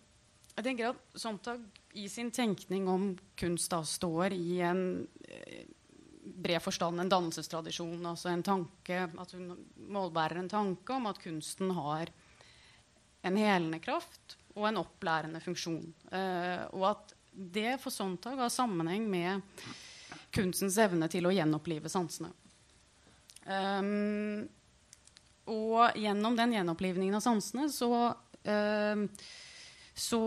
jeg 0.61 0.69
tenker 0.69 0.93
at 0.93 1.19
Sontag 1.19 1.62
i 1.99 2.07
sin 2.12 2.31
tenkning 2.31 2.88
om 2.88 3.11
kunst 3.40 3.73
da 3.73 3.81
står 3.87 4.37
i 4.37 4.61
en 4.62 4.83
uh, 5.02 5.61
bred 6.40 6.62
forstand 6.62 7.00
en 7.00 7.09
dannelsestradisjon. 7.11 8.07
altså 8.07 8.29
en 8.29 8.43
tanke, 8.43 9.09
At 9.19 9.33
hun 9.33 9.57
målbærer 9.76 10.38
en 10.38 10.49
tanke 10.49 10.93
om 10.93 11.07
at 11.07 11.19
kunsten 11.19 11.71
har 11.76 12.12
en 13.23 13.37
helende 13.37 13.81
kraft 13.81 14.37
og 14.57 14.69
en 14.69 14.81
opplærende 14.81 15.40
funksjon. 15.40 15.93
Eh, 16.12 16.62
og 16.75 16.87
at 16.90 17.14
det 17.33 17.79
for 17.81 17.95
Sontag 17.95 18.38
har 18.40 18.52
sammenheng 18.52 19.07
med 19.11 19.43
kunstens 20.35 20.79
evne 20.79 21.09
til 21.11 21.29
å 21.29 21.35
gjenopplive 21.35 21.90
sansene. 21.93 22.33
Um, 23.50 24.49
og 25.50 25.97
gjennom 25.99 26.37
den 26.38 26.52
gjenopplivningen 26.55 27.17
av 27.19 27.25
sansene 27.25 27.69
så, 27.73 27.90
um, 28.45 29.07
så 30.00 30.21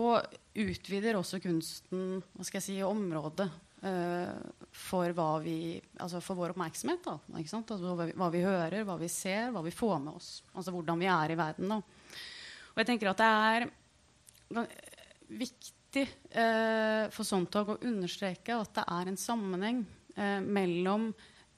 utvider 0.54 1.18
også 1.18 1.40
kunsten 1.42 2.20
hva 2.34 2.46
skal 2.46 2.60
jeg 2.60 2.66
si, 2.68 2.76
området 2.86 3.48
uh, 3.82 4.36
for, 4.70 5.14
vi, 5.42 5.58
altså 5.98 6.22
for, 6.22 6.38
vår 6.38 6.54
oppmerksomhet. 6.54 7.02
Da, 7.04 7.16
altså, 7.34 7.62
hva, 7.82 8.06
vi, 8.06 8.14
hva, 8.14 8.30
vi, 8.34 8.44
hører, 8.44 8.86
hva 8.86 8.98
vi 9.00 9.10
ser, 9.12 9.50
hva 9.54 9.64
vi 9.66 9.74
får 9.74 9.96
med 10.04 10.14
oss. 10.14 10.30
Altså 10.54 10.74
hvordan 10.74 11.02
vi 11.02 11.10
er 11.10 11.34
i 11.34 11.38
verden. 11.40 11.74
Da. 11.74 11.80
Og 12.74 12.82
jeg 12.82 12.90
tenker 12.90 13.10
at 13.10 13.22
det 13.22 13.30
er 13.50 13.68
viktig 15.34 16.06
uh, 16.06 17.10
for 17.14 17.26
Sontag 17.26 17.74
å 17.74 17.80
understreke 17.82 18.58
at 18.58 18.74
det 18.78 18.88
er 18.94 19.10
en 19.10 19.20
sammenheng 19.20 19.84
uh, 20.18 20.40
mellom 20.42 21.10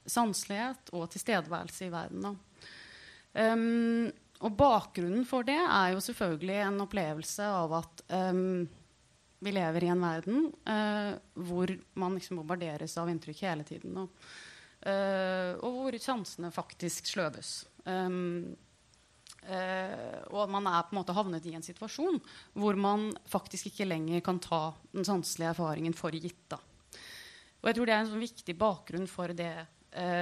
sanselighet 0.06 0.92
og 0.96 1.08
tilstedeværelse 1.12 1.88
i 1.88 1.92
verden. 1.92 2.36
Um, 3.36 4.06
og 4.44 4.56
bakgrunnen 4.58 5.24
for 5.28 5.46
det 5.46 5.58
er 5.58 5.94
jo 5.94 6.02
selvfølgelig 6.04 6.58
en 6.64 6.82
opplevelse 6.84 7.46
av 7.46 7.72
at 7.78 8.02
um, 8.12 8.66
vi 9.46 9.54
lever 9.54 9.86
i 9.86 9.92
en 9.92 10.04
verden 10.04 10.50
uh, 10.68 11.14
hvor 11.48 11.72
man 12.00 12.18
liksom 12.18 12.40
bombarderes 12.40 12.96
av 13.00 13.10
inntrykk 13.12 13.42
hele 13.46 13.66
tiden. 13.68 13.96
Og, 14.02 14.28
uh, 14.84 15.56
og 15.64 15.80
hvor 15.80 15.98
sansene 16.02 16.52
faktisk 16.54 17.12
sløves. 17.14 17.58
Um, 17.84 18.54
Uh, 19.46 20.24
og 20.34 20.50
man 20.50 20.66
er 20.66 20.82
på 20.82 20.90
en 20.90 20.98
måte 20.98 21.14
havnet 21.14 21.44
i 21.46 21.52
en 21.54 21.62
situasjon 21.62 22.16
hvor 22.58 22.74
man 22.82 23.12
faktisk 23.30 23.68
ikke 23.70 23.86
lenger 23.86 24.24
kan 24.26 24.40
ta 24.42 24.72
den 24.90 25.06
sanselige 25.06 25.52
erfaringen 25.52 25.94
for 25.94 26.10
gitt. 26.10 26.40
Da. 26.50 26.58
Og 27.62 27.68
jeg 27.70 27.76
tror 27.78 27.86
det 27.86 27.94
er 27.94 28.02
en 28.02 28.10
sånn 28.10 28.24
viktig 28.24 28.56
bakgrunn 28.58 29.06
for 29.10 29.30
det, 29.38 29.52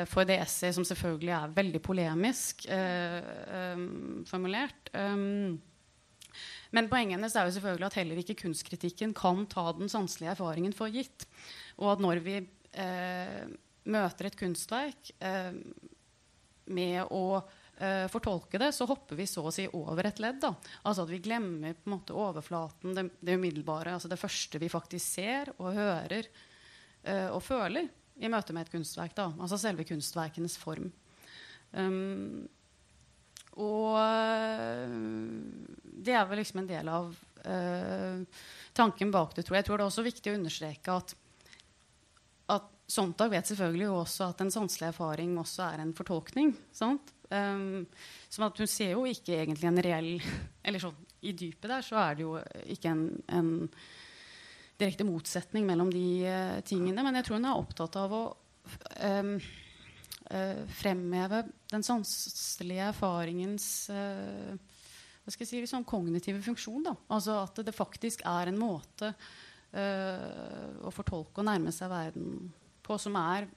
for 0.06 0.26
det 0.28 0.36
essayet, 0.38 0.76
som 0.76 0.86
selvfølgelig 0.86 1.32
er 1.34 1.54
veldig 1.56 1.80
polemisk 1.82 2.66
eh, 2.70 3.74
um, 3.74 4.22
formulert. 4.28 4.90
Um, 4.94 5.56
men 6.74 6.90
poenget 6.90 7.16
hennes 7.16 7.34
er 7.34 7.48
jo 7.48 7.54
selvfølgelig 7.56 7.88
at 7.88 7.98
heller 8.00 8.20
ikke 8.22 8.38
kunstkritikken 8.44 9.14
kan 9.16 9.44
ta 9.50 9.68
den 9.74 9.90
sanselige 9.90 10.32
erfaringen 10.34 10.74
for 10.74 10.90
gitt. 10.94 11.26
Og 11.78 11.92
at 11.94 12.02
når 12.02 12.22
vi 12.24 12.40
møter 13.86 14.26
et 14.26 14.34
kunstverk 14.34 15.12
med 16.74 17.12
å 17.14 17.44
fortolke 18.10 18.58
det, 18.58 18.72
så 18.74 18.88
hopper 18.90 19.20
vi 19.20 19.28
så 19.30 19.44
å 19.46 19.52
si 19.54 19.68
over 19.78 20.10
et 20.10 20.18
ledd. 20.18 20.40
Da. 20.42 20.50
Altså 20.82 21.04
at 21.06 21.12
vi 21.14 21.22
glemmer 21.22 21.78
på 21.78 21.86
en 21.86 21.94
måte 21.94 22.18
overflaten, 22.18 22.96
det, 22.98 23.06
det 23.22 23.38
umiddelbare. 23.38 23.94
Altså 23.94 24.10
det 24.10 24.18
første 24.18 24.58
vi 24.58 24.72
faktisk 24.72 25.20
ser 25.20 25.54
og 25.54 25.70
hører 25.78 26.26
og 27.30 27.38
føler 27.46 27.86
i 28.20 28.30
møte 28.30 28.54
med 28.54 28.66
et 28.66 28.74
kunstverk. 28.74 29.16
Da. 29.16 29.30
Altså 29.38 29.58
selve 29.60 29.86
kunstverkenes 29.88 30.56
form. 30.60 30.90
Um, 31.72 32.44
og 33.58 33.98
uh, 33.98 34.94
det 36.04 36.14
er 36.14 36.26
vel 36.30 36.42
liksom 36.42 36.62
en 36.62 36.72
del 36.74 36.90
av 36.90 37.14
tanken 38.72 39.10
bak 39.12 39.34
det, 39.36 39.42
tror 39.44 39.58
jeg. 39.58 39.60
Jeg 39.60 39.66
tror 39.66 39.76
det 39.76 39.84
er 39.84 39.90
også 39.90 40.04
viktig 40.06 40.30
å 40.32 40.36
understreke 40.38 40.94
at 40.96 41.10
at 42.54 42.70
Sontag 42.90 43.32
vet 43.32 43.48
selvfølgelig 43.48 43.88
også 43.88 44.28
at 44.32 44.42
en 44.44 44.52
sanselig 44.52 44.90
erfaring 44.90 45.36
også 45.40 45.64
er 45.66 45.82
en 45.82 45.94
fortolkning. 45.96 46.52
Sant? 46.74 47.12
Um, 47.30 47.86
som 48.28 48.44
at 48.46 48.58
hun 48.60 48.68
ser 48.68 48.92
jo 48.92 49.06
ikke 49.08 49.38
egentlig 49.40 49.66
en 49.70 49.80
reell 49.80 50.10
Eller 50.66 50.82
sånn 50.82 50.98
i 51.24 51.32
dypet 51.32 51.70
der 51.70 51.80
så 51.82 51.96
er 52.02 52.18
det 52.18 52.26
jo 52.26 52.34
ikke 52.68 52.90
en, 52.92 53.06
en 53.32 53.48
direkte 54.80 55.06
motsetning 55.06 55.66
mellom 55.68 55.90
de 55.92 56.06
uh, 56.26 56.58
tingene. 56.66 57.04
Men 57.04 57.18
jeg 57.18 57.28
tror 57.28 57.38
hun 57.38 57.48
er 57.50 57.60
opptatt 57.60 57.98
av 58.00 58.14
å 58.14 58.22
um, 58.32 59.34
uh, 60.30 60.62
fremheve 60.80 61.44
den 61.72 61.86
sanselige 61.86 62.90
erfaringens 62.90 63.68
uh, 63.92 64.54
hva 65.24 65.32
skal 65.32 65.46
jeg 65.46 65.50
si, 65.54 65.62
liksom 65.62 65.86
kognitive 65.88 66.42
funksjon. 66.44 66.82
Da. 66.84 66.92
Altså 67.16 67.38
at 67.46 67.62
det 67.64 67.72
faktisk 67.72 68.26
er 68.28 68.50
en 68.50 68.60
måte 68.60 69.14
å 69.74 70.90
fortolke 70.94 71.40
og 71.42 71.46
nærme 71.48 71.72
seg 71.74 71.88
verden 71.90 72.52
på 72.86 72.94
som 73.00 73.16
er 73.18 73.48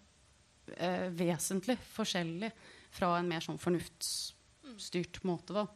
vesentlig 1.14 1.76
forskjellig 1.92 2.50
fra 2.98 3.12
en 3.20 3.30
mer 3.30 3.44
sånn 3.46 3.60
fornuftsstyrt 3.62 5.20
måte. 5.30 5.54
Da. 5.54 5.68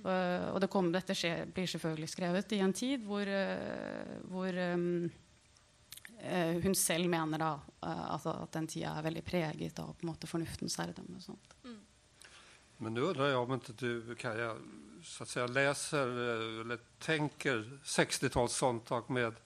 Uh, 0.00 0.54
og 0.54 0.60
det 0.62 0.70
kom, 0.72 0.88
dette 0.94 1.12
skje, 1.16 1.32
blir 1.52 1.68
selvfølgelig 1.68 2.08
skrevet 2.08 2.54
i 2.56 2.62
en 2.64 2.72
tid 2.72 3.02
hvor, 3.04 3.28
uh, 3.28 4.14
hvor 4.32 4.60
um, 4.72 5.10
uh, 6.22 6.54
hun 6.64 6.76
selv 6.78 7.10
mener 7.12 7.42
da, 7.42 7.50
altså 7.84 8.32
at 8.46 8.54
den 8.56 8.68
tida 8.70 8.94
er 8.96 9.04
veldig 9.04 9.24
preget 9.26 9.82
av 9.82 9.92
på 9.92 10.06
en 10.06 10.12
måte 10.12 10.30
fornuftens 10.30 10.78
herredømme. 10.80 11.20
Mm. 11.66 11.76
Men 12.80 12.96
nå 12.96 13.10
undrer 13.10 13.34
jeg 13.34 13.42
om 13.42 13.52
ikke 13.58 13.76
du 13.76 14.14
Kaja, 14.16 14.54
så 15.04 15.22
att 15.22 15.28
säga, 15.28 15.46
leser 15.46 16.08
eller 16.60 16.78
tenker 16.98 17.78
60-tals 17.84 18.56
Sontag 18.56 19.10
med 19.10 19.36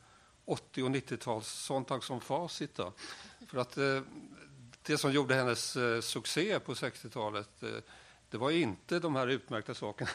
80- 0.46 0.82
og 0.82 0.96
90-tals 0.96 1.50
Sontag 1.66 2.04
som 2.04 2.20
fasit. 2.20 2.74
Da. 2.76 2.90
For 3.50 3.62
at 3.62 3.78
det 4.86 4.98
som 4.98 5.12
gjorde 5.14 5.38
hennes 5.38 5.62
succé 6.02 6.58
på 6.58 6.74
60-talet 6.74 7.62
eh, 7.62 7.94
det 8.34 8.38
var 8.38 8.50
inte 8.50 8.98
de 8.98 9.16
här 9.16 9.26
utmärkta 9.26 9.74
sakerna 9.74 10.10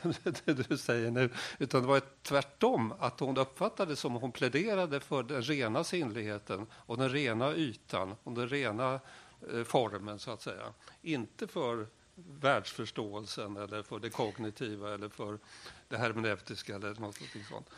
du 0.69 0.77
säger 0.77 1.11
nu, 1.11 1.29
utan 1.59 1.81
det 1.81 1.87
var 1.87 2.01
tvärtom, 2.21 2.93
att 2.99 3.19
hon 3.19 3.37
uppfattade 3.37 3.95
som 3.95 4.13
hon 4.13 4.31
pläderade 4.31 4.99
för 4.99 5.23
den 5.23 5.41
rena 5.41 5.83
sinnligheten 5.83 6.67
och 6.73 6.97
den 6.97 7.09
rena 7.09 7.53
ytan 7.55 8.15
och 8.23 8.31
den 8.31 8.49
rena 8.49 8.99
eh, 9.53 9.63
formen, 9.63 10.19
så 10.19 10.31
att 10.31 10.41
säga. 10.41 10.73
Inte 11.01 11.47
för 11.47 11.87
världsforståelsen 12.15 13.57
eller 13.57 13.83
for 13.83 13.99
det 13.99 14.09
kognitive 14.09 14.93
eller 14.93 15.09
for 15.09 15.39
det 15.87 15.97
hermeneutiske 15.97 16.75
eller 16.75 16.99
noe 16.99 17.13
sånt. 17.49 17.69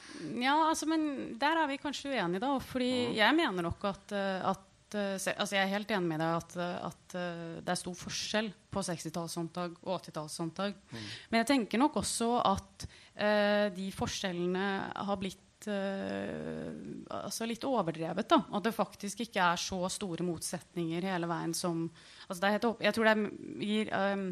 Ja, 0.42 0.70
altså, 0.70 0.90
men 0.90 1.38
der 1.40 1.62
er 1.64 1.70
vi 1.70 1.78
kanskje 1.78 2.16
uenige, 2.16 2.42
da. 2.42 2.60
fordi 2.60 2.92
mm. 3.06 3.16
jeg 3.16 3.36
mener 3.36 3.70
nok 3.70 3.86
at, 3.94 4.12
at 4.12 4.68
at 4.71 4.71
altså 4.96 5.56
Jeg 5.56 5.64
er 5.64 5.72
helt 5.76 5.92
enig 5.94 6.10
med 6.10 6.22
deg 6.22 6.38
at, 6.38 6.58
at 6.88 7.16
uh, 7.18 7.60
det 7.62 7.74
er 7.74 7.80
stor 7.80 7.96
forskjell 7.98 8.50
på 8.72 8.84
60-tallshåndtak 8.88 9.78
og 9.84 9.94
80-tallshåndtak. 10.00 10.82
Mm. 10.92 11.06
Men 11.30 11.42
jeg 11.42 11.50
tenker 11.54 11.82
nok 11.82 12.02
også 12.02 12.34
at 12.44 12.86
uh, 12.88 13.68
de 13.76 13.88
forskjellene 13.96 14.68
har 14.96 15.22
blitt 15.22 15.40
altså 15.62 17.46
litt 17.46 17.62
overdrevet. 17.70 18.26
da, 18.26 18.40
At 18.50 18.64
det 18.66 18.72
faktisk 18.74 19.20
ikke 19.22 19.44
er 19.46 19.60
så 19.62 19.78
store 19.94 20.26
motsetninger 20.26 21.06
hele 21.06 21.28
veien 21.30 21.54
som 21.54 21.84
altså 22.26 22.50
helt, 22.50 22.66
Jeg 22.82 22.96
tror 22.96 23.06
det 23.06 23.14
gir, 23.62 23.92
um, 23.94 24.24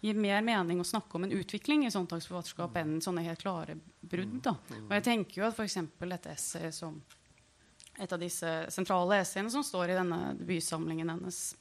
gir, 0.00 0.16
mer 0.16 0.40
mening 0.40 0.80
å 0.80 0.86
snakke 0.88 1.18
om 1.18 1.26
en 1.26 1.36
utvikling 1.36 1.84
i 1.84 1.92
sånntaksforfatterskap 1.92 2.80
enn 2.80 2.96
sånne 3.04 3.26
helt 3.26 3.44
klare 3.44 3.76
brudd. 4.00 4.40
da, 4.40 4.56
Og 4.88 4.96
jeg 4.96 5.04
tenker 5.04 5.42
jo 5.42 5.46
at 5.50 5.52
f.eks. 5.52 5.76
dette 6.00 6.32
essayet 6.32 6.72
som 6.72 6.96
et 7.98 8.12
av 8.12 8.20
disse 8.20 8.52
sentrale 8.74 9.20
essayene 9.22 9.52
som 9.52 9.64
står 9.64 9.92
i 9.92 9.98
denne 9.98 10.20
bysamlingen 10.40 11.12
hennes. 11.12 11.54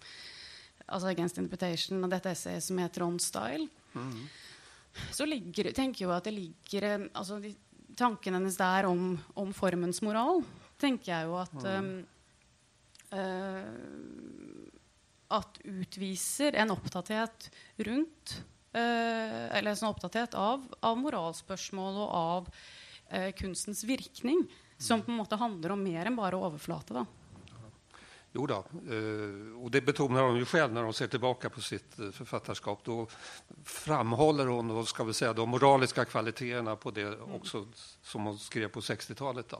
Altså 0.88 1.08
'Against 1.08 1.38
Interpretation', 1.38 2.04
og 2.04 2.10
dette 2.10 2.32
essayet 2.32 2.64
som 2.64 2.78
heter 2.78 3.04
'On 3.04 3.20
Style'. 3.20 3.70
Mm. 3.94 4.28
Så 5.12 5.26
ligger, 5.26 5.72
tenker 5.74 6.06
jeg 6.06 6.12
at 6.14 6.24
det 6.24 6.34
ligger 6.34 7.10
altså 7.14 7.40
de, 7.42 7.56
Tanken 7.98 8.34
hennes 8.34 8.58
der 8.58 8.88
om, 8.90 9.20
om, 9.38 9.54
formens 9.54 10.02
moral, 10.02 10.44
tenker 10.82 11.12
jeg 11.12 11.28
jo 11.30 11.36
at 11.38 11.54
mm. 11.54 11.68
um, 11.78 12.06
uh, 13.14 13.64
At 15.38 15.60
utviser 15.62 16.58
en 16.58 16.74
opptatthet 16.74 17.52
rundt 17.86 18.34
uh, 18.74 19.46
Eller 19.54 19.72
en 19.72 19.78
sånn 19.78 19.94
opptatthet 19.94 20.34
av, 20.34 20.66
av 20.82 20.98
moralspørsmål 20.98 22.02
og 22.02 22.10
av 22.18 22.50
uh, 22.50 23.30
kunstens 23.38 23.86
virkning. 23.86 24.48
Som 24.84 25.02
på 25.02 25.12
en 25.12 25.18
måte 25.18 25.40
handler 25.40 25.72
om 25.72 25.84
mer 25.84 26.06
enn 26.10 26.16
bare 26.20 26.36
overflate. 26.36 26.94
da. 26.94 27.06
Jo 28.36 28.48
da, 28.50 28.56
og 28.56 29.64
och 29.64 29.72
det 29.72 29.82
betonar 29.82 30.24
hon 30.24 30.38
ju 30.38 30.46
själv 30.46 30.74
när 30.74 30.84
hon 30.84 30.94
ser 30.94 31.08
tilbake 31.08 31.50
på 31.50 31.62
sitt 31.62 32.00
eh, 32.00 32.12
författarskap. 32.12 32.84
Då 32.84 33.08
framhåller 33.64 34.48
hon 34.48 34.72
och 34.72 34.88
ska 34.88 35.04
vi 35.04 35.14
säga, 35.14 35.34
de 35.34 35.50
moraliske 35.50 36.06
kvaliteterna 36.06 36.76
på 36.76 36.92
det 36.92 37.18
också 37.36 37.66
som 38.02 38.26
hun 38.26 38.38
skrev 38.38 38.68
på 38.68 38.80
60-talet. 38.80 39.54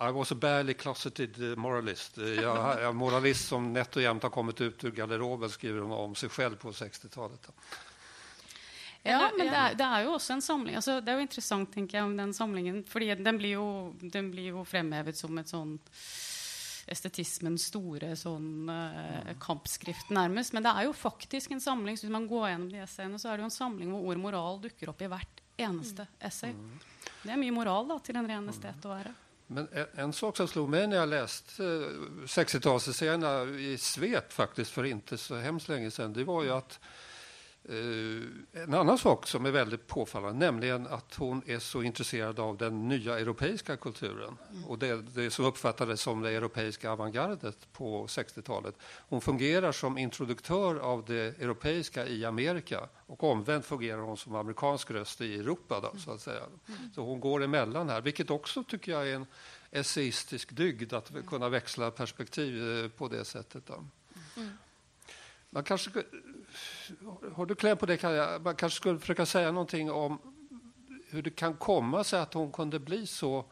I 0.00 0.12
was 0.12 0.32
a 0.32 0.34
barely 0.34 0.74
closeted 0.74 1.50
eh, 1.50 1.56
moralist. 1.56 2.16
Jag 2.16 2.82
är 2.82 2.92
moralist 2.92 3.48
som 3.48 3.72
nätt 3.72 3.96
och 3.96 4.02
jämt 4.02 4.22
har 4.22 4.30
kommet 4.30 4.60
ut 4.60 4.84
ur 4.84 4.90
garderoben, 4.90 5.50
skriver 5.50 5.80
hon 5.80 5.92
om 5.92 6.14
sig 6.14 6.30
selv 6.30 6.56
på 6.56 6.70
60-talet. 6.70 7.48
Ja, 9.06 9.30
men 9.36 9.46
det 9.46 9.56
er, 9.56 9.74
det 9.78 9.86
er, 9.86 10.04
jo 10.06 10.14
også 10.16 10.36
en 10.36 10.42
samling 10.44 10.76
altså, 10.78 10.98
Det 11.00 11.12
er 11.12 11.20
jo 11.20 11.26
interessant 11.26 11.70
tenker 11.74 12.00
jeg, 12.00 12.06
om 12.08 12.16
den 12.18 12.32
samlingen. 12.34 12.82
fordi 12.88 13.14
den 13.14 13.38
blir 13.38 13.56
jo, 13.56 13.66
den 14.00 14.30
blir 14.32 14.50
jo 14.56 14.64
fremhevet 14.66 15.18
som 15.18 15.38
et 15.38 15.52
sånn 15.52 15.76
estetismens 16.86 17.64
store 17.66 18.12
sånn, 18.14 18.68
uh, 18.70 19.32
kampskrift, 19.42 20.12
nærmest. 20.14 20.52
Men 20.54 20.62
det 20.62 20.70
er 20.70 20.86
jo 20.86 20.92
faktisk 20.94 21.56
en 21.56 21.62
samling. 21.62 21.96
Så 21.98 22.06
hvis 22.06 22.14
man 22.14 22.28
går 22.30 22.44
gjennom 22.52 22.68
de 22.70 22.82
essayene, 22.84 23.18
så 23.18 23.32
er 23.32 23.38
det 23.38 23.42
jo 23.42 23.48
en 23.48 23.56
samling 23.56 23.90
hvor 23.90 24.12
ord 24.12 24.20
moral 24.22 24.60
dukker 24.62 24.92
opp 24.92 25.02
i 25.02 25.08
hvert 25.10 25.42
eneste 25.58 26.06
essay. 26.22 26.54
Det 27.24 27.32
er 27.34 27.40
mye 27.40 27.54
moral 27.56 27.90
da, 27.90 27.98
til 28.06 28.20
en 28.20 28.30
ren 28.30 28.46
estet 28.52 28.86
å 28.86 28.92
være. 28.92 29.16
Men 29.50 29.66
en, 29.70 29.90
en, 30.04 30.14
sak 30.14 30.38
som 30.38 30.46
slo 30.50 30.64
meg 30.70 30.88
når 30.90 31.00
jeg 31.00 31.12
leste 31.16 31.66
uh, 31.66 32.22
60-tallsessayene 32.36 33.34
i 33.66 33.74
svep 33.82 34.30
faktisk 34.34 34.78
for 34.78 34.86
ikke 34.86 35.18
så 35.18 35.42
hemskt 35.42 35.70
lenge 35.74 35.90
siden, 35.90 36.14
det 36.14 36.26
var 36.30 36.46
jo 36.46 36.54
at 36.60 36.78
Eh, 36.78 37.05
en 37.68 38.74
annen 38.74 38.98
sak 38.98 39.26
som 39.26 39.46
er 39.46 39.54
veldig 39.56 39.78
påfallende, 39.90 40.38
nemlig 40.46 40.70
at 40.94 41.16
hun 41.18 41.40
er 41.50 41.58
så 41.58 41.80
interessert 41.82 42.38
av 42.38 42.54
den 42.60 42.84
nye 42.86 43.16
europeiske 43.18 43.74
kulturen 43.82 44.36
og 44.68 44.78
det, 44.78 44.92
det 45.16 45.26
som 45.34 45.48
oppfattes 45.48 46.04
som 46.06 46.22
det 46.22 46.36
europeiske 46.36 46.86
avantgardet 46.86 47.66
på 47.74 48.04
60-tallet. 48.06 48.78
Hun 49.10 49.24
fungerer 49.24 49.74
som 49.74 49.98
introduktør 49.98 50.78
av 50.78 51.02
det 51.08 51.40
europeiske 51.42 52.06
i 52.06 52.20
Amerika 52.24 52.84
og 53.10 53.24
omvendt 53.24 53.66
fungerer 53.66 54.02
hun 54.06 54.18
som 54.18 54.38
amerikansk 54.38 54.90
røst 54.94 55.20
i 55.26 55.34
Europa. 55.40 55.80
Då, 55.80 55.92
så, 55.98 56.10
att 56.10 56.28
så 56.94 57.02
hun 57.02 57.20
går 57.20 57.44
emellan 57.44 57.90
her, 57.90 58.02
hvilket 58.02 58.30
også 58.30 58.62
syns 58.62 58.88
jeg 58.88 59.10
er 59.10 59.20
en 59.20 59.26
essayistisk 59.70 60.54
dygd 60.56 60.92
att 60.92 61.10
kunne 61.26 61.50
veksle 61.50 61.90
perspektiv 61.90 62.62
eh, 62.62 62.88
på 62.88 63.08
det 63.08 63.24
settet. 63.24 63.66
Då. 63.66 63.84
Man 65.56 65.64
kanske 65.64 65.90
har 67.34 67.46
du 67.46 67.54
klær 67.54 67.74
på 67.74 67.86
det? 67.86 67.96
Kaja, 67.96 68.38
man 68.38 68.56
kanske 68.56 68.76
skulle 68.76 68.98
försöka 68.98 69.26
säga 69.26 69.52
någonting 69.52 69.90
om 69.90 70.18
hur 71.08 71.22
det 71.22 71.30
kan 71.30 71.54
komma 71.54 72.04
sig 72.04 72.20
att 72.20 72.34
hon 72.34 72.52
kunde 72.52 72.78
bli 72.78 73.06
så 73.06 73.44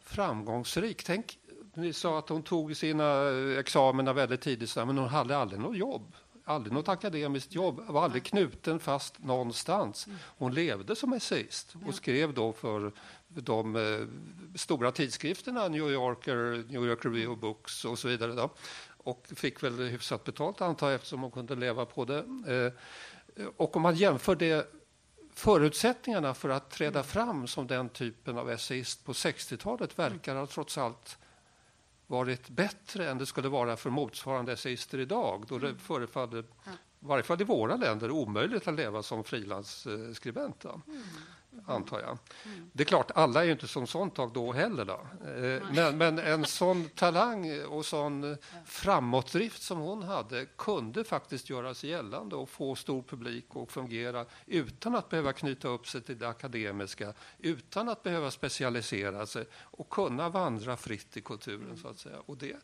framgångsrik. 0.00 1.04
Tänk, 1.04 1.38
ni 1.74 1.92
sa 1.92 2.18
att 2.18 2.28
hon 2.28 2.42
tog 2.42 2.76
sina 2.76 3.30
examina 3.58 4.12
väldigt 4.12 4.40
tidigt, 4.40 4.76
men 4.76 4.98
hon 4.98 5.08
hade 5.08 5.36
aldrig 5.36 5.60
något 5.60 5.76
jobb. 5.76 6.16
Aldrig 6.44 6.72
något 6.72 6.88
akademiskt 6.88 7.54
jobb, 7.54 7.80
var 7.88 8.04
aldrig 8.04 8.24
knuten 8.24 8.78
fast 8.78 9.18
någonstans. 9.18 10.06
Hon 10.38 10.54
levde 10.54 10.96
som 10.96 11.12
essayist 11.12 11.74
och 11.86 11.94
skrev 11.94 12.34
då 12.34 12.52
för 12.52 12.92
de 13.28 13.76
eh, 13.76 14.06
stora 14.54 14.92
tidskrifterna 14.92 15.68
New 15.68 15.90
Yorker, 15.90 16.64
New 16.72 16.86
York 16.86 17.04
Review 17.04 17.40
Books 17.40 17.84
och 17.84 17.98
så 17.98 18.08
vidare. 18.08 18.32
Då 18.32 18.50
och 19.06 19.26
fick 19.34 19.62
väl 19.62 19.78
hyfsat 19.78 20.24
betalt 20.24 20.60
antar 20.60 20.86
jag 20.86 20.94
eftersom 20.94 21.22
hon 21.22 21.30
kunde 21.30 21.54
leva 21.54 21.86
på 21.86 22.04
det. 22.04 22.18
Eh, 22.46 22.72
och 23.56 23.76
om 23.76 23.82
man 23.82 23.94
jämför 23.94 24.34
det 24.34 24.72
förutsättningarna 25.34 26.34
för 26.34 26.48
att 26.48 26.70
träda 26.70 27.02
fram 27.02 27.46
som 27.46 27.66
den 27.66 27.88
typen 27.88 28.38
av 28.38 28.50
essayist 28.50 29.04
på 29.04 29.12
60-talet 29.12 29.98
verkar 29.98 30.34
ha 30.34 30.46
trots 30.46 30.78
allt 30.78 31.18
varit 32.06 32.48
bättre 32.48 33.10
än 33.10 33.18
det 33.18 33.26
skulle 33.26 33.48
vara 33.48 33.76
för 33.76 33.90
motsvarande 33.90 34.52
essayister 34.52 34.98
idag. 34.98 35.44
Då 35.48 35.58
det 35.58 35.74
förefaller, 35.74 36.40
i 36.40 36.44
varje 37.00 37.22
fall 37.22 37.40
i 37.40 37.44
våra 37.44 37.76
länder, 37.76 38.10
omöjligt 38.10 38.68
att 38.68 38.74
leva 38.74 39.02
som 39.02 39.24
frilansskribent. 39.24 40.64
Mm 40.64 41.02
antar 41.66 42.00
jag. 42.00 42.18
Mm. 42.44 42.70
Det 42.72 42.82
är 42.82 42.84
klart, 42.84 43.10
alla 43.14 43.40
är 43.40 43.44
ju 43.44 43.52
inte 43.52 43.68
som 43.68 43.86
Sontag 43.86 44.32
då 44.32 44.52
heller. 44.52 44.84
Då. 44.84 45.00
Eh, 45.26 45.62
men, 45.72 45.98
men, 45.98 46.18
en 46.18 46.44
sån 46.44 46.88
talang 46.88 47.64
och 47.64 47.86
sån 47.86 48.36
framåtdrift 48.64 49.62
som 49.62 49.78
hon 49.78 50.02
hade 50.02 50.46
kunde 50.56 51.04
faktiskt 51.04 51.50
göra 51.50 51.74
sig 51.74 51.90
gällande 51.90 52.36
och 52.36 52.48
få 52.48 52.74
stor 52.74 53.02
publik 53.02 53.56
och 53.56 53.70
fungera 53.70 54.26
utan 54.46 54.94
att 54.94 55.08
behöva 55.08 55.32
knyta 55.32 55.68
upp 55.68 55.88
sig 55.88 56.02
till 56.02 56.18
det 56.18 56.28
akademiska, 56.28 57.12
utan 57.38 57.88
att 57.88 58.02
behöva 58.02 58.30
specialisera 58.30 59.26
sig 59.26 59.46
och 59.54 59.90
kunna 59.90 60.28
vandra 60.28 60.76
fritt 60.76 61.16
i 61.16 61.20
kulturen. 61.20 61.76
så 61.76 61.88
att 61.88 61.98
säga. 61.98 62.16
Och 62.26 62.36
det, 62.36 62.56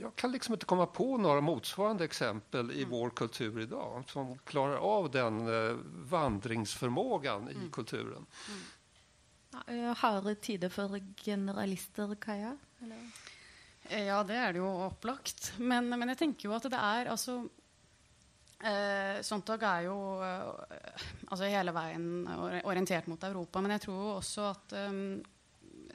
jag 0.00 0.16
kan 0.16 0.32
liksom 0.32 0.54
inte 0.54 0.66
komma 0.66 0.86
på 0.86 1.16
några 1.16 1.40
motsvarande 1.40 2.04
exempel 2.04 2.70
i 2.70 2.82
mm. 2.82 2.90
vår 2.90 3.10
kultur 3.10 3.60
idag 3.60 4.04
som 4.08 4.38
klarar 4.38 4.76
av 4.76 5.10
den 5.10 5.48
eh, 5.48 5.76
vandringsförmågan 6.10 7.48
i 7.48 7.54
mm. 7.54 7.70
kulturen. 7.70 8.26
Mm. 8.48 9.94
Harde 9.96 10.34
tider 10.34 10.68
for 10.68 11.00
generalister, 11.24 12.14
Kaja? 12.14 12.56
Eller? 12.82 13.10
ja, 14.06 14.24
det 14.24 14.34
er 14.34 14.52
det 14.52 14.58
jo 14.58 14.68
opplagt. 14.86 15.52
Men, 15.58 15.88
men 15.88 16.08
jeg 16.12 16.18
tenker 16.18 16.48
jo 16.48 16.56
at 16.56 16.66
det 16.70 16.80
er 16.80 17.12
altså 17.12 17.38
eh, 18.60 19.22
Sontag 19.24 19.62
er 19.68 19.86
jo 19.86 19.96
eh, 20.24 21.06
altså 21.28 21.48
hele 21.50 21.74
veien 21.76 22.26
orientert 22.64 23.08
mot 23.10 23.24
Europa. 23.24 23.62
Men 23.62 23.76
jeg 23.76 23.86
tror 23.86 24.18
også 24.18 24.50
at 24.50 24.76
um, 24.90 25.22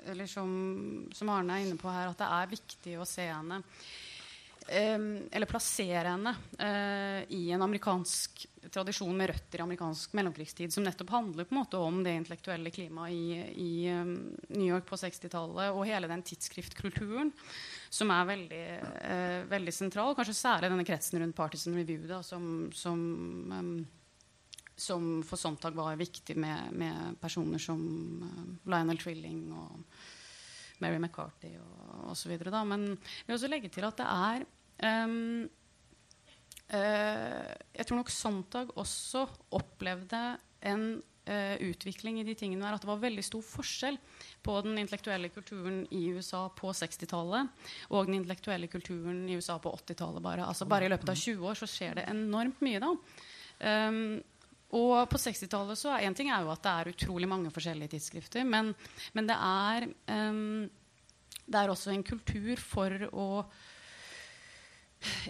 eller 0.07 0.29
som, 0.29 1.09
som, 1.13 1.29
Arne 1.29 1.57
er 1.57 1.67
inne 1.67 1.79
på 1.79 1.91
her, 1.91 2.11
at 2.11 2.21
det 2.21 2.29
er 2.37 2.55
viktig 2.55 2.95
å 2.99 3.07
se 3.07 3.27
henne 3.27 3.61
eh, 4.67 4.97
Eller 5.31 5.49
plassere 5.49 6.15
henne 6.15 6.33
eh, 6.57 7.21
i 7.37 7.43
en 7.53 7.65
amerikansk 7.67 8.45
tradisjon 8.71 9.13
med 9.17 9.31
røtter 9.31 9.61
i 9.61 9.65
amerikansk 9.65 10.13
mellomkrigstid, 10.17 10.73
som 10.73 10.85
nettopp 10.85 11.13
handler 11.15 11.47
på 11.47 11.55
en 11.55 11.61
måte 11.63 11.79
om 11.81 12.01
det 12.05 12.13
intellektuelle 12.19 12.71
klimaet 12.73 13.13
i, 13.13 13.39
i 13.57 13.71
um, 13.89 14.13
New 14.53 14.67
York 14.67 14.85
på 14.89 14.99
60-tallet, 15.01 15.73
og 15.73 15.87
hele 15.89 16.09
den 16.11 16.21
tidsskriftkulturen 16.25 17.33
som 17.91 18.13
er 18.13 18.29
veldig, 18.29 18.61
eh, 19.01 19.39
veldig 19.51 19.73
sentral. 19.75 20.13
Kanskje 20.15 20.37
særlig 20.37 20.69
denne 20.71 20.85
kretsen 20.87 21.19
rundt 21.19 21.35
Partisan 21.35 21.75
Review, 21.75 22.05
da, 22.07 22.21
som, 22.23 22.69
som 22.75 23.01
um, 23.51 23.73
som 24.81 25.21
for 25.27 25.39
Sontag 25.39 25.77
var 25.77 25.99
viktig 25.99 26.35
med, 26.41 26.73
med 26.73 27.19
personer 27.21 27.61
som 27.61 27.81
uh, 28.25 28.71
Lionel 28.71 28.99
Trilling 29.01 29.45
og 29.53 29.83
Mary 30.81 30.97
McCarthy 30.97 31.53
og 31.61 32.11
osv. 32.15 32.33
Men 32.65 32.87
jeg 32.95 33.27
vil 33.27 33.37
også 33.37 33.51
legge 33.51 33.71
til 33.73 33.85
at 33.87 34.01
det 34.01 34.07
er 34.07 34.45
um, 35.05 35.45
uh, 36.73 37.53
Jeg 37.77 37.87
tror 37.87 38.01
nok 38.01 38.13
Sontag 38.13 38.73
også 38.81 39.27
opplevde 39.57 40.23
en 40.71 40.85
uh, 41.29 41.55
utvikling 41.67 42.19
i 42.21 42.25
de 42.25 42.35
tingene 42.37 42.65
der 42.65 42.77
at 42.77 42.83
det 42.83 42.89
var 42.89 43.01
veldig 43.01 43.25
stor 43.25 43.43
forskjell 43.45 43.99
på 44.45 44.57
den 44.65 44.79
intellektuelle 44.81 45.29
kulturen 45.33 45.83
i 45.93 46.07
USA 46.15 46.47
på 46.57 46.73
60-tallet 46.73 47.69
og 47.89 48.09
den 48.09 48.19
intellektuelle 48.19 48.69
kulturen 48.71 49.27
i 49.29 49.37
USA 49.37 49.59
på 49.61 49.73
80-tallet. 49.83 50.23
Bare. 50.23 50.47
Altså, 50.47 50.65
bare 50.69 50.89
i 50.89 50.91
løpet 50.93 51.13
av 51.13 51.21
20 51.21 51.49
år 51.51 51.61
så 51.61 51.69
skjer 51.69 52.01
det 52.01 52.09
enormt 52.09 52.61
mye. 52.65 52.81
da. 52.81 52.95
Um, 53.61 54.21
og 54.71 55.09
på 55.11 55.19
60-tallet 55.19 55.79
så 55.79 55.91
er 55.95 56.07
en 56.07 56.15
ting 56.15 56.31
er 56.31 56.45
jo 56.45 56.53
at 56.53 56.63
det 56.63 56.71
er 56.71 56.91
utrolig 56.93 57.27
mange 57.29 57.51
forskjellige 57.53 57.95
tidsskrifter, 57.95 58.45
men, 58.47 58.71
men 59.17 59.27
det, 59.27 59.35
er, 59.35 59.87
um, 60.07 60.63
det 61.45 61.59
er 61.59 61.73
også 61.73 61.91
en 61.91 62.05
kultur 62.07 62.55
for 62.61 63.07
å 63.11 63.27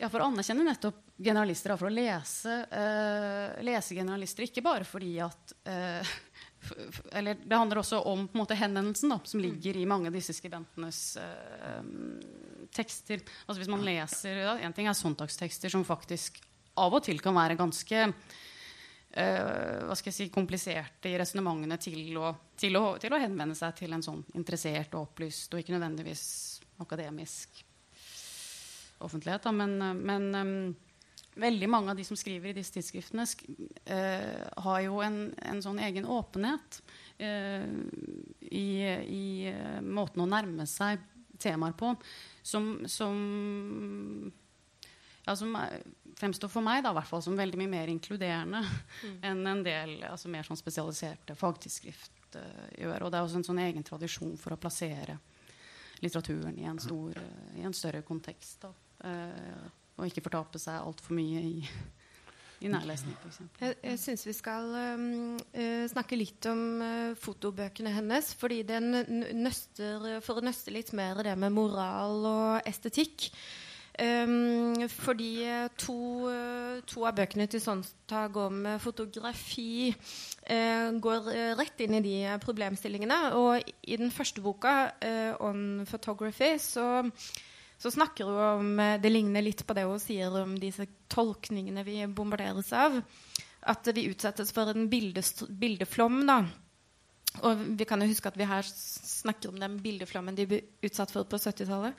ja, 0.01 0.09
for 0.11 0.19
å 0.19 0.27
anerkjenne 0.27 0.65
nettopp 0.67 0.99
generalister, 1.21 1.73
for 1.79 1.87
å 1.87 1.93
lese, 1.93 2.57
uh, 2.73 3.61
lese 3.63 3.95
generalister. 3.95 4.45
Ikke 4.49 4.63
bare 4.65 4.87
fordi 4.87 5.13
at 5.23 5.55
uh, 5.69 6.15
eller 7.17 7.39
Det 7.41 7.57
handler 7.57 7.79
også 7.81 8.03
om 8.05 8.27
måte, 8.37 8.53
henvendelsen 8.53 9.09
da, 9.09 9.17
som 9.25 9.41
ligger 9.41 9.79
i 9.79 9.87
mange 9.89 10.11
av 10.11 10.17
disse 10.17 10.35
skribentenes 10.37 10.99
uh, 11.17 11.81
tekster. 12.75 13.23
Altså 13.47 13.63
Hvis 13.63 13.71
man 13.71 13.85
leser 13.85 14.43
ja, 14.43 14.53
En 14.61 14.75
ting 14.75 14.85
er 14.85 14.97
søndagstekster 14.97 15.73
som 15.73 15.87
faktisk 15.87 16.37
av 16.77 16.93
og 16.93 17.03
til 17.03 17.19
kan 17.23 17.35
være 17.35 17.57
ganske 17.59 18.05
hva 19.11 19.95
skal 19.97 20.07
jeg 20.07 20.15
si, 20.15 20.25
kompliserte 20.31 21.09
i 21.11 21.17
resonnementene 21.19 21.75
til, 21.83 22.15
til, 22.55 22.77
til, 23.03 23.11
å 23.11 23.19
henvende 23.19 23.57
seg 23.59 23.73
til 23.81 23.91
en 23.91 24.05
sånn 24.05 24.21
interessert 24.39 24.95
og 24.95 25.09
opplyst 25.09 25.51
og 25.51 25.59
ikke 25.59 25.75
nødvendigvis 25.75 26.23
akademisk 26.79 27.59
offentlighet. 29.03 29.43
Da, 29.43 29.51
men, 29.51 29.77
men 30.01 30.35
um, 30.35 30.75
veldig 31.41 31.69
mange 31.69 31.93
av 31.93 31.99
de 31.99 32.05
som 32.07 32.19
skriver 32.19 32.51
i 32.51 32.57
disse 32.57 32.75
tidsskriftene, 32.75 33.25
sk 33.29 33.45
uh, 33.47 34.65
har 34.65 34.81
jo 34.85 35.01
en, 35.05 35.21
en, 35.47 35.61
sånn 35.63 35.81
egen 35.83 36.07
åpenhet 36.09 36.81
uh, 37.21 37.65
i, 38.47 38.67
i 39.07 39.25
uh, 39.53 39.79
måten 39.85 40.25
å 40.25 40.29
nærme 40.29 40.67
seg 40.69 41.01
temaer 41.41 41.73
på 41.77 41.95
som, 42.45 42.73
som, 42.89 43.17
ja, 45.25 45.35
som 45.37 45.55
fremstår 46.17 46.49
for 46.51 46.65
meg 46.65 46.83
da, 46.85 46.93
hvert 46.95 47.09
fall, 47.09 47.23
som 47.23 47.37
veldig 47.37 47.59
mye 47.61 47.71
mer 47.71 47.91
inkluderende 47.93 48.63
mm. 48.63 49.19
enn 49.29 49.43
en 49.47 49.65
del 49.65 49.97
altså, 50.09 50.31
mer 50.33 50.47
sånn 50.47 50.59
spesialiserte 50.59 51.37
fagtidsskrift 51.37 52.39
gjør. 52.79 53.05
Og 53.05 53.11
det 53.11 53.19
er 53.19 53.25
også 53.25 53.41
en 53.41 53.47
sånn 53.49 53.61
egen 53.65 53.85
tradisjon 53.85 54.37
for 54.39 54.55
å 54.55 54.61
plassere 54.61 55.17
litteraturen 56.01 56.57
i 56.57 56.65
en, 56.65 56.79
stor, 56.81 57.17
i 57.57 57.65
en 57.65 57.75
større 57.75 58.01
kontekst. 58.05 58.65
Uh, 59.01 59.65
og 59.97 60.07
ikke 60.07 60.23
fortape 60.25 60.61
seg 60.61 60.79
altfor 60.81 61.13
mye 61.17 61.41
i, 61.45 61.55
i 62.65 62.69
nærlesning, 62.71 63.13
f.eks. 63.21 63.41
Jeg, 63.61 63.77
jeg 63.85 63.99
syns 64.01 64.25
vi 64.25 64.35
skal 64.37 64.69
um, 64.97 65.35
uh, 65.37 65.85
snakke 65.91 66.17
litt 66.17 66.47
om 66.49 66.63
uh, 66.81 67.17
fotobøkene 67.21 67.93
hennes. 67.93 68.33
fordi 68.37 68.61
den 68.65 68.89
nøster, 69.41 70.21
For 70.25 70.41
å 70.41 70.45
nøste 70.45 70.73
litt 70.73 70.93
mer 70.97 71.21
det 71.25 71.35
med 71.37 71.53
moral 71.53 72.25
og 72.31 72.69
estetikk. 72.69 73.29
Um, 73.99 74.87
fordi 74.87 75.43
to, 75.77 75.97
to, 76.87 77.03
av 77.05 77.17
bøkene 77.17 77.45
til 77.51 77.61
Sonstag 77.61 78.37
om 78.39 78.63
fotografi 78.79 79.91
uh, 79.91 80.89
går 81.03 81.27
rett 81.59 81.83
inn 81.83 81.99
i 81.99 82.03
de 82.05 82.15
problemstillingene. 82.41 83.19
Og 83.37 83.71
i 83.83 83.99
den 83.99 84.11
første 84.15 84.41
boka, 84.41 84.75
uh, 85.03 85.33
'On 85.43 85.85
Photography', 85.85 86.57
så 86.57 87.03
så 87.81 87.89
snakker 87.91 88.25
hun 88.29 88.41
om 88.45 88.79
eh, 88.79 88.99
Det 89.01 89.09
ligner 89.09 89.41
litt 89.41 89.65
på 89.65 89.73
det 89.73 89.87
hun 89.89 90.01
sier 90.01 90.33
om 90.43 90.53
disse 90.59 90.85
tolkningene 91.11 91.85
vi 91.87 92.03
bombarderes 92.05 92.69
av. 92.77 92.99
At 93.61 93.87
vi 93.95 94.07
utsettes 94.09 94.53
for 94.53 94.69
en 94.69 94.87
bildeflom. 94.89 96.21
da. 96.29 96.43
Og 97.47 97.63
vi 97.79 97.87
kan 97.89 98.01
jo 98.01 98.09
huske 98.11 98.29
at 98.29 98.37
vi 98.37 98.47
her 98.49 98.65
snakker 98.67 99.49
om 99.49 99.59
den 99.61 99.79
bildeflommen 99.81 100.37
de 100.37 100.47
ble 100.49 100.61
utsatt 100.85 101.13
for 101.13 101.25
på 101.29 101.39
70-tallet. 101.41 101.97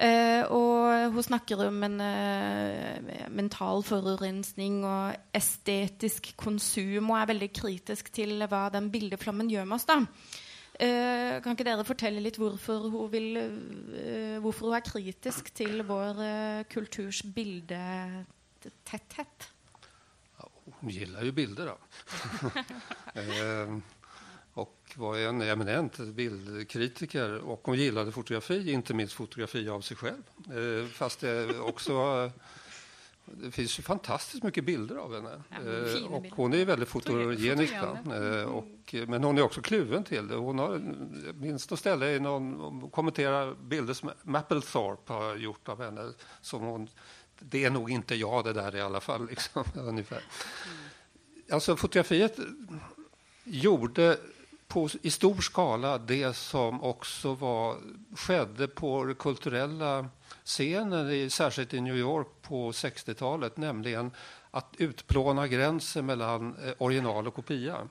Uh, 0.00 0.48
og 0.56 1.12
hun 1.12 1.24
snakker 1.26 1.60
om 1.66 1.82
en 1.84 1.98
uh, 2.00 2.96
mental 3.36 3.82
forurensning 3.84 4.78
og 4.88 5.12
estetisk 5.36 6.30
konsum, 6.40 7.10
og 7.10 7.18
er 7.18 7.26
veldig 7.34 7.50
kritisk 7.52 8.08
til 8.16 8.40
hva 8.48 8.72
den 8.72 8.88
bildeflommen 8.92 9.50
gjør 9.52 9.64
med 9.68 9.76
oss. 9.76 9.84
da. 9.90 9.98
Uh, 10.80 11.44
kan 11.44 11.52
ikke 11.52 11.68
dere 11.68 11.84
fortelle 11.84 12.24
litt 12.24 12.40
hvorfor 12.40 12.88
hun, 12.88 13.12
vil, 13.12 13.36
uh, 13.36 14.40
hvorfor 14.40 14.70
hun 14.70 14.76
er 14.78 14.88
kritisk 14.88 15.52
til 15.52 15.84
vår 15.84 16.16
uh, 16.24 16.64
kulturs 16.72 17.20
bildetetthet? 17.36 19.36
Ja, 20.40 20.48
hun 20.80 20.88
gillar 20.88 21.20
jo 21.28 21.32
bilder, 21.36 21.74
da. 21.74 21.76
och 24.96 25.02
var 25.02 25.18
en 25.18 25.42
eminent 25.42 25.98
bildkritiker. 25.98 27.38
Og 27.44 27.60
hun 27.64 27.78
gillade 27.78 28.12
fotografi, 28.12 28.60
ikke 28.74 28.94
minst 28.94 29.16
fotografi 29.16 29.68
av 29.68 29.82
seg 29.82 29.98
selv. 29.98 30.90
fast 30.94 31.20
det 31.20 31.58
også 31.60 32.30
det 33.32 33.50
finns 33.50 33.78
ju 33.78 33.82
fantastiskt 33.82 34.42
mycket 34.42 34.64
bilder 34.64 34.96
av 34.96 35.14
henne. 35.14 35.42
Ja, 35.50 35.72
eh, 35.72 36.04
och 36.04 36.26
hon 36.30 36.54
är 36.54 36.64
väldigt 36.64 36.88
fotogenisk. 36.88 37.74
Mm. 37.74 38.48
och, 38.48 38.94
men 39.06 39.24
hon 39.24 39.38
är 39.38 39.42
också 39.42 39.60
kluven 39.60 40.04
till 40.04 40.28
det. 40.28 40.34
Hon 40.34 40.58
har 40.58 40.80
minst 41.34 41.72
att 41.72 41.78
ställa 41.78 42.10
i 42.10 42.20
någon, 42.20 42.90
kommenterar 42.90 43.54
bilder 43.54 43.94
som 43.94 44.10
Mapplethorpe 44.22 45.12
har 45.12 45.36
gjort 45.36 45.68
av 45.68 45.82
henne. 45.82 46.12
Som 46.40 46.62
hon, 46.62 46.88
det 47.38 47.64
är 47.64 47.70
nog 47.70 47.90
inte 47.90 48.14
jag 48.14 48.44
det 48.44 48.52
där 48.52 48.76
i 48.76 48.80
alla 48.80 49.00
fall. 49.00 49.26
Liksom, 49.30 49.64
ungefär. 49.74 50.22
Mm. 50.66 50.78
Alltså 51.50 51.76
fotografiet 51.76 52.38
gjorde 53.44 54.18
på, 54.70 54.88
i 55.02 55.10
stor 55.10 55.40
skala 55.42 55.98
det 55.98 56.36
som 56.36 56.78
også 56.82 57.34
var, 57.34 57.80
skjedde 58.14 58.68
på 58.68 58.92
den 59.04 59.18
kulturella 59.18 60.08
scenen, 60.44 61.10
særlig 61.30 61.74
i 61.74 61.80
New 61.80 61.96
York 61.96 62.28
på 62.42 62.70
60-talet, 62.70 63.56
nämligen 63.56 64.12
att 64.50 64.74
utplåna 64.78 65.48
gränsen 65.48 66.06
mellan 66.06 66.56
eh, 66.56 66.72
original 66.78 67.26
og 67.26 67.34
kopia. 67.34 67.88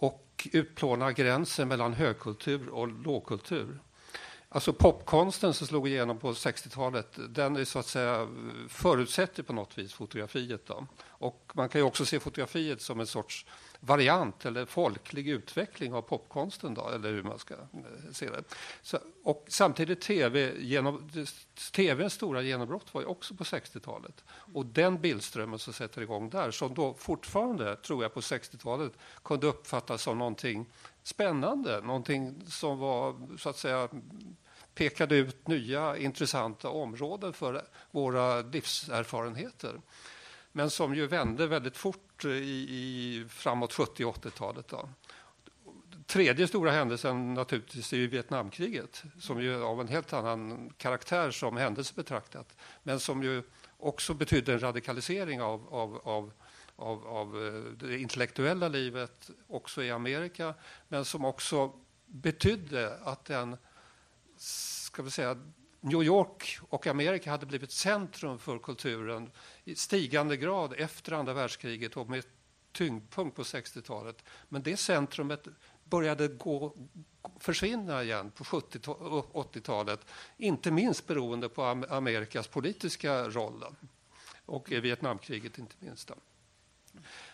Og 0.00 0.48
utplåne 0.52 1.12
gränsen 1.12 1.68
mellom 1.68 1.94
høykultur 1.94 2.68
og 2.72 2.92
lågkultur. 3.04 3.78
Alltså 4.48 4.72
popkonsten 4.72 5.54
som 5.54 5.66
slog 5.66 5.88
igjennom 5.88 6.18
på 6.18 6.32
60-talet, 6.32 7.18
den 7.28 7.56
är 7.56 7.64
så 7.64 7.78
att 7.78 7.86
säga 7.86 8.28
förutsätter 8.68 9.42
på 9.42 9.52
något 9.52 9.78
vis 9.78 9.92
fotografiet. 9.92 10.66
Då. 10.66 10.86
Och 11.08 11.52
man 11.54 11.68
kan 11.68 11.80
ju 11.80 11.84
också 11.86 12.04
se 12.04 12.20
fotografiet 12.20 12.82
som 12.82 13.00
en 13.00 13.06
sorts 13.06 13.46
variant 13.80 14.46
eller 14.46 14.66
folklig 14.66 15.28
utveckling 15.28 15.94
av 15.94 16.02
popkonsten, 16.02 16.74
då, 16.74 16.88
eller 16.88 17.12
hur 17.12 17.22
man 17.22 17.38
ska 17.38 17.54
eh, 17.54 18.12
se 18.12 18.30
det. 18.30 18.42
Så, 18.82 18.98
och 19.24 19.44
samtidigt 19.48 20.00
tv, 20.00 20.52
genom, 20.58 21.10
tvns 21.72 22.12
stora 22.12 22.42
genombrott 22.42 22.94
var 22.94 23.00
ju 23.00 23.06
också 23.06 23.34
på 23.34 23.44
60-talet. 23.44 24.24
Och 24.54 24.66
den 24.66 25.00
bildströmmen 25.00 25.58
som 25.58 25.72
sätter 25.72 26.02
igång 26.02 26.30
där, 26.30 26.50
som 26.50 26.74
då 26.74 26.94
fortfarande, 26.94 27.76
tror 27.76 28.02
jag, 28.02 28.14
på 28.14 28.20
60-talet 28.20 28.92
kunde 29.24 29.46
uppfattas 29.46 30.02
som 30.02 30.18
någonting 30.18 30.66
spännande, 31.02 31.80
någonting 31.80 32.42
som 32.46 32.78
var, 32.78 33.36
så 33.38 33.48
att 33.48 33.58
säga, 33.58 33.88
pekade 34.74 35.16
ut 35.16 35.48
nya 35.48 35.96
intressanta 35.96 36.68
områden 36.68 37.32
för 37.32 37.64
våra 37.90 38.40
livserfarenheter 38.40 39.80
men 40.52 40.70
som 40.70 40.94
ju 40.94 41.06
vände 41.06 41.46
väldigt 41.46 41.76
fort 41.76 42.24
i, 42.24 42.28
i 42.28 43.26
framåt 43.28 43.72
70 43.72 44.04
80-talet. 44.04 44.72
Tredje 46.06 46.48
stora 46.48 46.70
händelsen 46.70 47.34
naturligtvis 47.34 47.92
är 47.92 47.96
ju 47.96 48.06
Vietnamkriget 48.06 49.02
som 49.20 49.42
ju 49.42 49.62
av 49.62 49.80
en 49.80 49.88
helt 49.88 50.12
annan 50.12 50.72
karaktär 50.76 51.30
som 51.30 51.56
händelse 51.56 51.94
betraktat 51.96 52.56
men 52.82 53.00
som 53.00 53.22
ju 53.22 53.42
också 53.78 54.14
betydde 54.14 54.52
en 54.52 54.60
radikalisering 54.60 55.42
av, 55.42 55.74
av, 55.74 56.00
av, 56.04 56.32
av, 56.76 57.06
av 57.06 57.46
eh, 57.46 57.86
det 57.88 57.98
intellektuella 57.98 58.68
livet 58.68 59.30
också 59.48 59.82
i 59.82 59.90
Amerika 59.90 60.54
men 60.88 61.04
som 61.04 61.24
också 61.24 61.72
betydde 62.06 62.98
att 63.04 63.24
den 63.24 63.56
ska 64.36 65.02
vi 65.02 65.10
säga, 65.10 65.36
New 65.80 66.02
York 66.02 66.58
och 66.68 66.86
Amerika 66.86 67.30
hade 67.30 67.46
blivit 67.46 67.72
centrum 67.72 68.38
för 68.38 68.58
kulturen 68.58 69.30
i 69.64 69.74
stigande 69.74 70.36
grad 70.36 70.74
efter 70.76 71.12
andra 71.12 71.34
världskriget 71.34 71.96
och 71.96 72.10
med 72.10 72.24
tyngdpunkt 72.72 73.36
på 73.36 73.42
60-talet. 73.42 74.24
Men 74.48 74.62
det 74.62 74.76
centrumet 74.76 75.46
började 75.84 76.28
gå, 76.28 76.76
försvinna 77.38 78.02
igen 78.02 78.30
på 78.30 78.44
70 78.44 78.90
och 78.90 79.54
80-talet. 79.54 80.00
Inte 80.36 80.70
minst 80.70 81.06
beroende 81.06 81.48
på 81.48 81.62
Amerikas 81.90 82.48
politiska 82.48 83.28
roll 83.28 83.64
och 84.46 84.70
Vietnamkriget 84.70 85.58
inte 85.58 85.74
minst. 85.78 86.10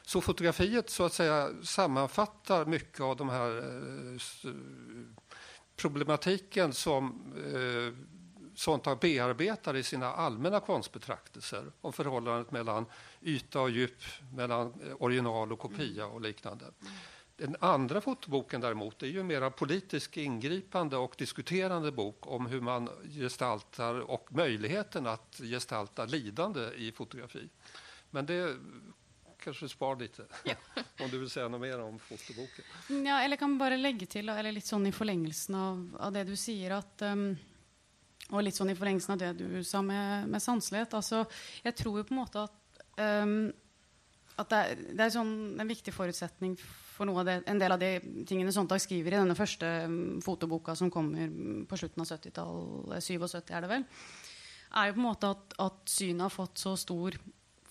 Så 0.03 0.21
fotografiet 0.21 0.91
så 0.91 1.05
att 1.05 1.13
säga 1.13 1.51
sammanfattar 1.63 2.65
mycket 2.65 3.01
av 3.01 3.17
de 3.17 3.29
här 3.29 3.59
eh, 3.59 4.51
problematiken 5.77 6.73
som 6.73 7.33
eh, 8.67 8.81
har 8.85 8.95
bearbetar 8.95 9.77
i 9.77 9.83
sina 9.83 10.13
allmänna 10.13 10.61
konstbetraktelser 10.61 11.73
om 11.81 11.93
förhållandet 11.93 12.51
mellan 12.51 12.87
yta 13.23 13.61
och 13.61 13.71
djup, 13.71 14.03
mellan 14.35 14.67
eh, 14.67 14.97
original 14.99 15.53
och 15.53 15.59
kopia 15.59 16.07
och 16.07 16.21
liknande. 16.21 16.65
Den 17.37 17.57
andra 17.61 18.01
fotoboken 18.01 18.61
däremot 18.61 19.03
är 19.03 19.07
ju 19.07 19.23
mer 19.23 19.51
politisk 19.51 20.17
ingripande 20.17 20.97
och 20.97 21.15
diskuterande 21.19 21.93
bok 21.93 22.27
om 22.27 22.47
hur 22.47 22.61
man 22.61 22.89
gestaltar 23.05 23.95
och 24.01 24.33
möjligheten 24.33 25.07
att 25.07 25.41
gestalta 25.43 26.05
lidande 26.05 26.71
i 26.77 26.93
fotografi. 26.93 27.49
Men 28.11 28.27
det 28.27 28.57
kanske 29.39 29.69
spar 29.69 29.97
lite, 29.97 30.23
ja. 30.45 30.55
om 31.05 31.11
du 31.11 31.19
vill 31.19 31.31
säga 31.31 31.49
något 31.49 31.61
mer 31.61 31.81
om 31.81 31.99
fotoboken. 31.99 32.65
Ja, 33.07 33.23
eller 33.23 33.37
kan 33.37 33.59
bara 33.59 33.77
lägga 33.77 34.07
till, 34.07 34.29
eller 34.29 34.53
lite 34.53 34.67
sån 34.69 34.87
i 34.87 34.93
förlängelsen 34.93 35.55
av, 35.55 35.97
av 36.01 36.13
det 36.13 36.25
du 36.25 36.37
säger, 36.37 36.71
att 36.71 37.03
um 37.03 37.37
og 38.33 38.43
litt 38.43 38.57
sånn 38.59 38.73
i 38.73 38.79
forlengelsen 38.79 39.15
av 39.15 39.21
det 39.23 39.33
du 39.39 39.61
sa 39.67 39.83
med, 39.87 40.27
med 40.31 40.43
sanselighet 40.43 40.97
altså, 40.99 41.23
Jeg 41.63 41.77
tror 41.79 42.01
jo 42.01 42.07
på 42.09 42.15
en 42.17 42.21
måte 42.23 42.43
at, 42.43 42.81
um, 42.99 43.53
at 44.37 44.51
det, 44.51 44.59
er, 44.59 44.83
det 44.99 45.05
er 45.05 45.15
sånn 45.15 45.37
en 45.61 45.71
viktig 45.71 45.95
forutsetning 45.95 46.57
for 46.97 47.09
noe 47.09 47.21
av 47.23 47.29
det, 47.29 47.37
en 47.47 47.61
del 47.61 47.75
av 47.75 47.81
de 47.83 47.93
tingene 48.27 48.55
Sontag 48.55 48.81
skriver 48.83 49.15
i 49.15 49.21
denne 49.21 49.37
første 49.39 49.71
um, 49.87 50.19
fotoboka 50.25 50.75
som 50.79 50.91
kommer 50.91 51.31
på 51.69 51.79
slutten 51.79 52.03
av 52.03 52.11
70-tallet, 52.11 53.05
77 53.05 53.55
er 53.55 53.63
det 53.63 53.73
vel, 53.77 53.87
er 54.77 54.89
jo 54.89 54.97
på 54.97 55.03
en 55.03 55.09
måte 55.11 55.33
at, 55.37 55.57
at 55.63 55.81
synet 55.93 56.27
har 56.27 56.35
fått 56.35 56.63
så 56.63 56.75
stor 56.81 57.15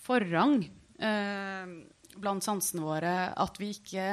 forrang 0.05 0.59
eh, 1.01 1.71
blant 2.21 2.45
sansene 2.45 2.85
våre 2.85 3.15
at 3.33 3.57
vi 3.59 3.71
ikke 3.75 4.05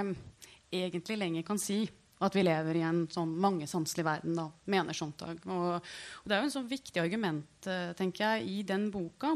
egentlig 0.73 1.19
lenger 1.21 1.45
kan 1.47 1.61
si 1.61 1.85
at 2.23 2.37
vi 2.37 2.45
lever 2.45 2.79
i 2.79 2.85
en 2.87 3.03
sånn 3.11 3.35
mangesanselig 3.43 4.05
verden, 4.07 4.37
da, 4.39 4.47
mener 4.71 4.97
Sontag. 4.97 5.43
Og, 5.47 5.75
og, 5.77 6.27
det 6.27 6.37
er 6.37 6.43
jo 6.43 6.49
en 6.49 6.55
sånn 6.55 6.71
viktig 6.71 7.03
argument 7.03 7.69
uh, 7.69 7.93
tenker 7.99 8.25
jeg, 8.25 8.49
i 8.49 8.67
den 8.67 8.89
boka 8.95 9.35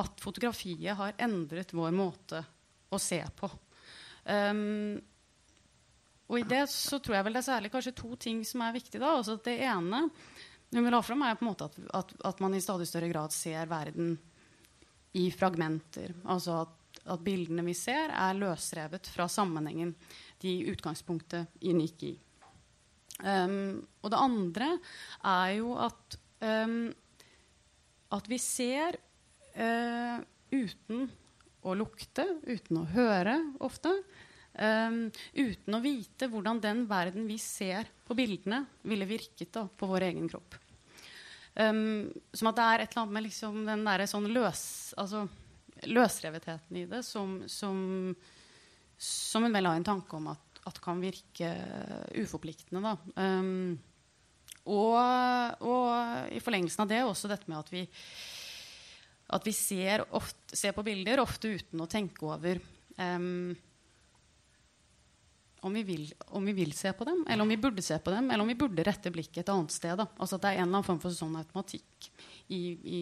at 0.00 0.22
fotografiet 0.22 0.98
har 0.98 1.18
endret 1.22 1.74
vår 1.76 1.94
måte 1.96 2.44
å 2.90 3.00
se 3.02 3.20
på. 3.36 3.50
Um, 4.30 5.00
og 6.30 6.38
i 6.38 6.46
det 6.46 6.62
så 6.70 7.00
tror 7.02 7.18
jeg 7.18 7.26
vel 7.26 7.34
det 7.34 7.42
er 7.42 7.48
særlig 7.48 7.72
kanskje 7.74 7.96
to 7.98 8.14
ting 8.20 8.44
som 8.46 8.62
er 8.62 8.76
viktige. 8.76 9.02
da, 9.02 9.16
altså 9.18 9.38
Det 9.42 9.56
ene 9.66 10.04
hun 10.70 10.84
vil 10.84 10.94
ha 10.94 11.02
fram, 11.02 11.22
er 11.26 11.38
på 11.38 11.42
en 11.42 11.50
måte 11.50 11.66
at, 11.66 11.78
at, 11.98 12.12
at, 12.30 12.42
man 12.42 12.54
i 12.54 12.62
stadig 12.62 12.86
større 12.86 13.08
grad 13.10 13.34
ser 13.34 13.66
verden 13.70 14.12
i 15.18 15.24
fragmenter. 15.34 16.14
Altså 16.30 16.60
at, 16.62 16.76
at 17.10 17.22
bildene 17.24 17.64
vi 17.66 17.74
ser, 17.76 18.12
er 18.14 18.38
løsrevet 18.38 19.10
fra 19.10 19.26
sammenhengen 19.30 19.94
de 20.40 20.56
i 20.60 20.66
utgangspunktet 20.72 21.60
inngikk 21.66 22.04
i. 22.08 22.14
Um, 23.20 23.80
og 24.00 24.12
det 24.12 24.20
andre 24.20 24.68
er 25.28 25.50
jo 25.58 25.74
at, 25.80 26.16
um, 26.40 26.88
at 28.16 28.30
vi 28.30 28.38
ser 28.40 28.96
uh, 29.58 30.22
uten 30.54 31.04
å 31.60 31.76
lukte, 31.76 32.24
uten 32.48 32.80
å 32.80 32.88
høre 32.94 33.36
ofte. 33.60 33.92
Um, 34.56 35.10
uten 35.36 35.76
å 35.76 35.82
vite 35.84 36.30
hvordan 36.32 36.62
den 36.62 36.86
verden 36.90 37.28
vi 37.28 37.36
ser 37.40 37.90
på 38.08 38.16
bildene, 38.18 38.64
ville 38.88 39.08
virket 39.08 39.52
da, 39.54 39.66
på 39.68 39.88
vår 39.90 40.10
egen 40.10 40.28
kropp. 40.30 40.56
Som 41.60 42.48
at 42.48 42.56
det 42.56 42.64
er 42.64 42.82
et 42.82 42.92
eller 42.92 43.02
annet 43.02 43.14
med 43.16 43.24
liksom 43.26 43.56
den 43.66 43.82
der 43.84 44.04
sånn 44.08 44.28
løs, 44.32 44.62
altså, 44.96 45.24
løsrevetheten 45.88 46.82
i 46.82 46.86
det 46.90 47.04
som, 47.06 47.38
som 47.48 47.80
som 49.00 49.44
en 49.44 49.54
vel 49.54 49.64
har 49.64 49.78
en 49.78 49.86
tanke 49.86 50.16
om 50.16 50.28
at, 50.28 50.60
at 50.68 50.80
kan 50.84 51.00
virke 51.00 51.48
uforpliktende. 52.20 52.92
Um, 53.16 53.78
og, 54.68 54.98
og, 55.64 55.86
i 56.36 56.42
forlengelsen 56.44 56.84
av 56.84 56.90
det 56.90 57.00
også 57.06 57.30
dette 57.30 57.48
med 57.48 57.62
at 57.62 57.72
vi, 57.72 57.86
at 59.32 59.48
vi 59.48 59.54
ser, 59.56 60.04
ofte, 60.16 60.52
ser, 60.52 60.76
på 60.76 60.84
bilder 60.84 61.22
ofte 61.24 61.54
uten 61.56 61.80
å 61.80 61.88
tenke 61.88 62.28
over 62.28 62.60
um, 63.00 63.56
om, 65.64 65.72
vi 65.72 65.86
vil, 65.88 66.04
om, 66.36 66.44
vi 66.44 66.58
vil, 66.60 66.76
se 66.76 66.92
på 66.92 67.08
dem, 67.08 67.24
eller 67.24 67.46
om 67.46 67.54
vi 67.56 67.60
burde 67.60 67.84
se 67.84 67.96
på 67.96 68.12
dem, 68.12 68.28
eller 68.28 68.44
om 68.44 68.52
vi 68.52 68.58
burde 68.60 68.84
rette 68.84 69.12
blikket 69.14 69.46
et 69.46 69.54
annet 69.54 69.72
sted. 69.72 69.96
Da. 69.96 70.10
Altså 70.20 70.36
at 70.36 70.44
det 70.44 70.52
er 70.52 70.60
en 70.60 70.66
eller 70.66 70.82
annen 70.82 70.90
form 70.92 71.00
for 71.00 71.16
sånn 71.16 71.40
automatikk 71.40 72.12
i, 72.50 72.64
i, 72.98 73.00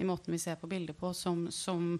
i 0.00 0.06
måten 0.06 0.34
vi 0.34 0.40
ser 0.42 0.60
på 0.60 0.70
bilder 0.70 0.96
på, 0.98 1.14
som, 1.16 1.46
som 1.52 1.96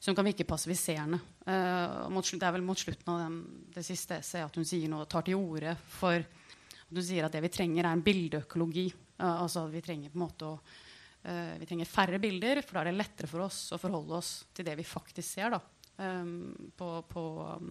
som 0.00 0.16
kan 0.16 0.24
virke 0.24 0.48
passiviserende. 0.48 1.18
Uh, 1.44 2.20
det 2.32 2.40
er 2.40 2.54
vel 2.54 2.64
mot 2.64 2.78
slutten 2.78 3.12
av 3.12 3.18
den, 3.20 3.40
det 3.74 3.84
siste 3.84 4.16
essayet 4.16 4.48
at 4.48 4.56
hun 4.56 4.64
sier 4.64 4.88
noe, 4.88 5.04
tar 5.04 5.26
til 5.26 5.36
orde 5.36 5.74
for 5.92 6.16
at 6.16 6.94
hun 6.94 7.04
sier 7.04 7.26
at 7.26 7.36
det 7.36 7.42
vi 7.44 7.52
trenger, 7.52 7.84
er 7.84 7.92
en 7.92 8.04
bildeøkologi. 8.04 8.86
Uh, 9.20 9.42
altså 9.44 9.66
vi 9.68 9.82
trenger 9.84 10.12
på 10.12 10.16
en 10.16 10.24
måte 10.24 10.48
å 10.48 10.54
uh, 10.56 11.52
vi 11.60 11.68
trenger 11.68 11.90
færre 11.90 12.22
bilder, 12.22 12.62
for 12.64 12.78
da 12.78 12.86
er 12.86 12.90
det 12.90 12.96
lettere 13.02 13.28
for 13.28 13.44
oss 13.44 13.60
å 13.76 13.80
forholde 13.82 14.16
oss 14.16 14.32
til 14.56 14.70
det 14.70 14.78
vi 14.80 14.88
faktisk 14.88 15.36
ser 15.36 15.52
da, 15.52 15.60
um, 16.00 16.48
på, 16.80 16.90
på 17.12 17.26
um, 17.60 17.70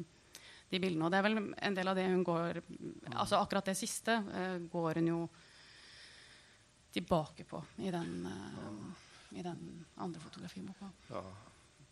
de 0.69 0.77
bildene. 0.77 1.07
Og 1.07 1.09
det 1.09 1.17
er 1.17 1.25
vel 1.25 1.41
en 1.41 1.81
del 1.81 1.89
av 1.89 1.97
det 1.97 2.05
hun 2.11 2.21
går 2.21 2.61
altså 3.09 3.39
Akkurat 3.39 3.71
det 3.71 3.79
siste 3.79 4.19
går 4.69 4.99
hun 5.01 5.07
jo 5.09 5.23
tilbake 6.93 7.45
på 7.45 7.61
i 7.77 7.91
den, 7.91 8.27
i 9.31 9.43
den 9.45 9.85
andre 9.95 10.19
fotografiboka. 10.19 10.89
Ja 11.09 11.23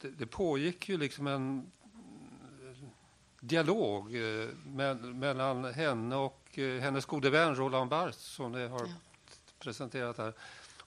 det, 0.01 0.11
det 0.17 0.25
pågikk 0.25 0.89
jo 0.89 0.99
liksom 1.01 1.27
en 1.27 1.49
dialog 3.39 4.15
uh, 4.15 4.53
med, 4.65 5.03
mellan 5.15 5.65
henne 5.73 6.21
og 6.27 6.57
uh, 6.57 6.77
hennes 6.83 7.05
gode 7.05 7.31
venn 7.33 7.55
Roland 7.57 7.89
Barthes 7.89 8.21
som 8.37 8.53
dere 8.53 8.71
har 8.73 8.87
ja. 8.89 9.41
presentert 9.61 10.21
her. 10.21 10.33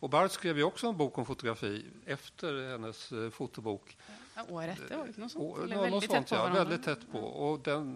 Og 0.01 0.11
Barthes 0.11 0.39
skrev 0.39 0.59
jo 0.59 0.71
også 0.71 0.91
en 0.91 0.99
bok 0.99 1.21
om 1.21 1.29
fotografi 1.29 1.75
efter 2.07 2.63
hennes 2.73 3.05
uh, 3.13 3.29
fotobok. 3.35 3.95
Ja, 4.37 4.47
året 4.47 4.77
etter, 4.79 4.97
var 4.97 5.11
det 5.11 5.21
noe 5.21 5.29
sånt? 5.29 5.45
Och, 5.45 5.59
veldig, 5.61 5.79
väldigt 5.85 6.11
sånt, 6.11 6.31
ja. 6.31 6.47
veldig 6.55 6.83
tett 6.85 7.07
på. 7.13 7.21
Og 7.21 7.63
den, 7.67 7.95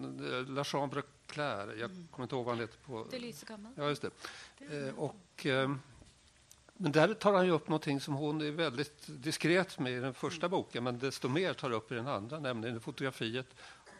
La 0.55 0.63
Chambre 0.63 1.03
Claire, 1.31 1.73
Jeg 1.79 1.89
mm. 1.89 2.07
kommer 2.11 2.27
ikke 2.27 2.37
ihåg 2.37 2.45
hva 2.45 2.55
den 2.55 2.67
heter 2.67 2.81
på... 2.85 3.03
Det 3.11 3.19
lyser 3.23 3.49
kammeret. 3.49 3.79
Ja, 3.79 3.89
just 3.89 4.05
det. 4.05 4.11
det 4.59 4.81
og... 4.97 5.45
Eh, 5.45 5.77
men 6.77 6.91
där 6.91 7.13
tar 7.13 7.33
han 7.33 7.47
jo 7.47 7.53
upp 7.53 7.67
någonting 7.67 7.99
som 7.99 8.13
hon 8.13 8.41
är 8.41 8.51
väldigt 8.51 9.03
diskret 9.07 9.79
med 9.79 9.93
i 9.93 9.99
den 9.99 10.13
första 10.13 10.49
boken, 10.49 10.83
men 10.83 10.99
desto 10.99 11.29
mer 11.29 11.53
tar 11.53 11.71
upp 11.71 11.91
i 11.91 11.95
den 11.95 12.07
andra, 12.07 12.39
nämligen 12.39 12.81
fotografiet 12.81 13.47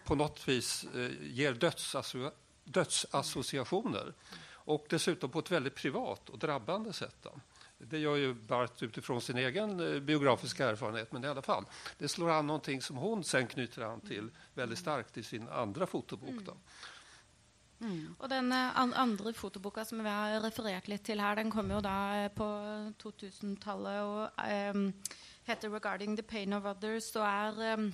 på 0.05 0.15
något 0.15 0.47
vis 0.47 0.85
eh, 0.95 1.11
ger 1.21 1.53
dödsasso 1.53 2.31
dödsassociationer. 2.63 4.13
Och 4.47 4.85
dessutom 4.89 5.29
på 5.29 5.39
ett 5.39 5.51
väldigt 5.51 5.75
privat 5.75 6.29
och 6.29 6.39
drabbande 6.39 6.93
sätt. 6.93 7.15
Då. 7.21 7.39
Det 7.77 7.99
gör 7.99 8.15
ju 8.15 8.33
Barth 8.33 8.83
utifrån 8.83 9.21
sin 9.21 9.37
egen 9.37 9.77
biografiske 9.77 9.99
biografiska 10.01 10.69
erfarenhet, 10.69 11.11
men 11.11 11.23
i 11.23 11.27
alla 11.27 11.41
fall. 11.41 11.65
Det 11.97 12.07
slår 12.07 12.31
an 12.31 12.47
någonting 12.47 12.81
som 12.81 12.97
hon 12.97 13.23
sen 13.23 13.47
knyter 13.47 13.81
an 13.81 14.01
till 14.01 14.29
väldigt 14.53 14.79
starkt 14.79 15.17
i 15.17 15.23
sin 15.23 15.49
andra 15.49 15.87
fotobok. 15.87 16.41
Då. 16.45 16.57
Mm. 17.79 18.15
Og 18.19 18.29
den 18.31 18.51
eh, 18.55 18.79
andre 18.79 19.33
fotoboka 19.35 19.83
som 19.83 19.99
vi 19.99 20.11
har 20.11 20.39
referert 20.43 20.87
litt 20.87 21.03
til 21.05 21.19
her, 21.21 21.35
den 21.35 21.51
kom 21.51 21.71
jo 21.71 21.81
da 21.83 21.97
eh, 22.23 22.31
på 22.31 22.47
2000-tallet 23.01 23.99
og 24.01 24.45
um, 24.75 24.87
heter 25.45 25.69
'Regarding 25.69 26.15
the 26.15 26.23
Pain 26.23 26.53
of 26.53 26.63
Others' 26.63 27.11
og 27.19 27.25
er 27.27 27.73
um, 27.73 27.93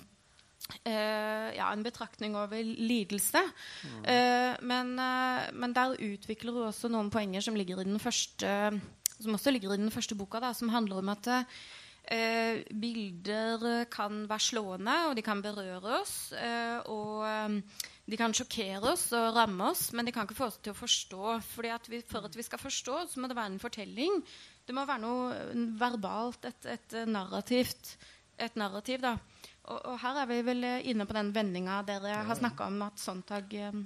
uh, 0.86 1.48
ja, 1.56 1.72
en 1.72 1.82
betraktning 1.82 2.36
over 2.36 2.62
lidelse. 2.62 3.42
Mm. 3.82 3.98
Uh, 3.98 4.54
men, 4.62 4.98
uh, 4.98 5.50
men, 5.52 5.74
der 5.74 5.96
utvikler 5.98 6.52
hun 6.52 6.70
også 6.70 6.88
noen 6.88 7.10
poenger 7.10 7.40
som 7.40 7.54
ligger 7.54 7.80
i 7.80 7.84
den 7.84 8.00
første 8.00 8.80
som 9.22 9.34
også 9.34 9.50
ligger 9.50 9.74
i 9.74 9.76
den 9.76 9.90
første 9.90 10.14
boka, 10.18 10.40
da, 10.40 10.52
som 10.52 10.68
handler 10.68 10.98
om 10.98 11.08
at 11.08 11.28
bilder 12.80 13.84
kan 13.84 14.28
være 14.28 14.40
slående, 14.40 14.94
og 15.08 15.16
de 15.16 15.22
kan 15.22 15.42
berøre 15.42 16.00
oss. 16.00 16.32
og 16.90 17.22
de 18.12 18.20
kan 18.20 18.34
sjokkere 18.36 18.92
oss 18.92 19.06
og 19.16 19.32
ramme 19.36 19.70
oss, 19.72 19.86
men 19.96 20.04
de 20.04 20.12
kan 20.12 20.28
ikke 20.28 20.36
få 20.36 20.50
oss 20.50 20.58
til 20.60 20.74
å 20.74 20.78
forstå. 20.78 21.36
Fordi 21.54 21.70
at 21.72 21.86
vi, 21.88 22.02
For 22.04 22.28
at 22.28 22.36
vi 22.36 22.44
skal 22.44 22.60
forstå, 22.60 22.96
så 23.08 23.22
må 23.22 23.30
det 23.30 23.38
være 23.38 23.54
en 23.54 23.62
fortelling. 23.62 24.18
Det 24.68 24.76
må 24.76 24.84
være 24.86 25.02
noe 25.02 25.68
verbalt, 25.80 26.44
et, 26.50 26.68
et 26.76 26.98
narrativt 27.08 27.96
et 28.36 28.56
narrativ. 28.56 29.00
da. 29.02 29.16
Og, 29.62 29.78
og, 29.78 29.96
her 30.02 30.22
er 30.22 30.28
vi 30.30 30.40
vel 30.46 30.66
inne 30.90 31.06
på 31.06 31.16
den 31.16 31.32
vendinga 31.34 31.82
dere 31.86 32.22
har 32.26 32.38
snakka 32.38 32.68
om 32.70 32.82
at 32.88 33.00
Sontag 33.00 33.54
eh, 33.54 33.80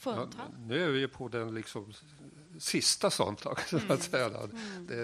foretar. 0.00 0.50
Ja, 0.50 0.66
nå 0.70 0.82
er 0.88 0.94
vi 0.96 1.06
på 1.12 1.30
den 1.32 1.54
liksom 1.54 1.88
siste 2.58 3.12
Sontag, 3.14 3.62
så 3.70 3.80
å 3.80 3.98
si. 4.00 4.22
Mm. 4.24 4.86
Det, 4.90 5.02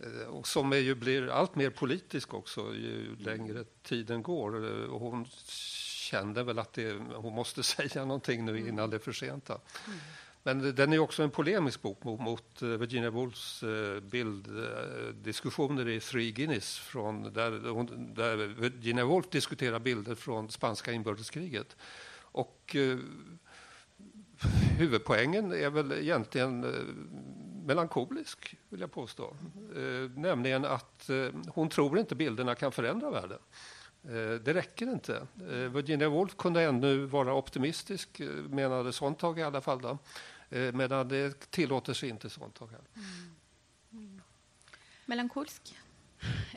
eh, 0.00 0.36
som 0.48 0.74
jo 0.78 0.98
blir 1.00 1.30
alt 1.32 1.58
mer 1.60 1.74
politisk 1.76 2.38
også 2.40 2.70
jo 2.78 3.18
lengre 3.24 3.66
tiden 3.86 4.24
går. 4.24 4.60
Hun 4.94 5.26
kände 6.04 6.42
väl 6.42 6.58
att 6.58 6.72
det, 6.72 6.92
hon 7.14 7.34
måste 7.34 7.62
säga 7.74 8.04
någonting 8.04 8.44
nu 8.44 8.68
innan 8.68 8.90
det 8.90 8.96
är 8.96 9.00
för 9.00 9.12
sent. 9.12 9.50
Men 10.42 10.74
den 10.74 10.92
är 10.92 10.98
också 10.98 11.22
en 11.22 11.30
polemisk 11.30 11.82
bok 11.82 12.04
mot, 12.04 12.20
mot 12.20 12.62
eh, 12.62 12.68
Virginia 12.68 13.10
Woolfs 13.10 13.62
eh, 13.62 14.00
bilddiskussioner 14.00 15.88
i 15.88 16.00
Three 16.00 16.32
Guinness 16.32 16.78
från, 16.78 17.32
där, 17.32 17.68
hon, 17.68 18.14
där 18.14 18.36
Virginia 18.36 19.04
Woolf 19.04 19.30
diskuterar 19.30 19.78
bilder 19.78 20.14
från 20.14 20.50
spanska 20.50 20.92
inbördeskriget. 20.92 21.76
Och 22.20 22.76
eh, 22.76 22.98
huvudpoängen 24.78 25.52
är 25.52 25.70
väl 25.70 25.92
egentligen 25.92 26.64
eh, 26.64 26.80
melankolisk, 27.66 28.56
vill 28.68 28.80
jag 28.80 28.92
påstå. 28.92 29.36
Eh, 29.76 30.10
nämligen 30.16 30.64
att 30.64 31.10
eh, 31.10 31.28
hon 31.48 31.68
tror 31.68 31.98
inte 31.98 32.14
bilderna 32.14 32.54
kan 32.54 32.72
förändra 32.72 33.10
världen. 33.10 33.38
Eh, 34.08 34.40
det 34.40 34.54
räcker 34.54 34.92
inte. 34.92 35.26
Eh, 35.40 35.48
Virginia 35.48 36.08
Woolf 36.08 36.36
kunde 36.36 36.62
ännu 36.62 37.04
vara 37.06 37.34
optimistisk, 37.34 38.20
eh, 38.20 38.28
menade 38.28 38.92
Sontag 38.92 39.38
i 39.38 39.42
alla 39.42 39.60
fall. 39.60 39.80
Då. 39.80 39.98
Medan 40.72 41.08
det 41.08 41.50
tillåter 41.50 41.94
sig 41.94 42.08
inte 42.08 42.30
Sontag. 42.30 42.68
Mm. 42.68 43.34
Mm. 43.92 44.20
Melankolsk? 45.06 45.78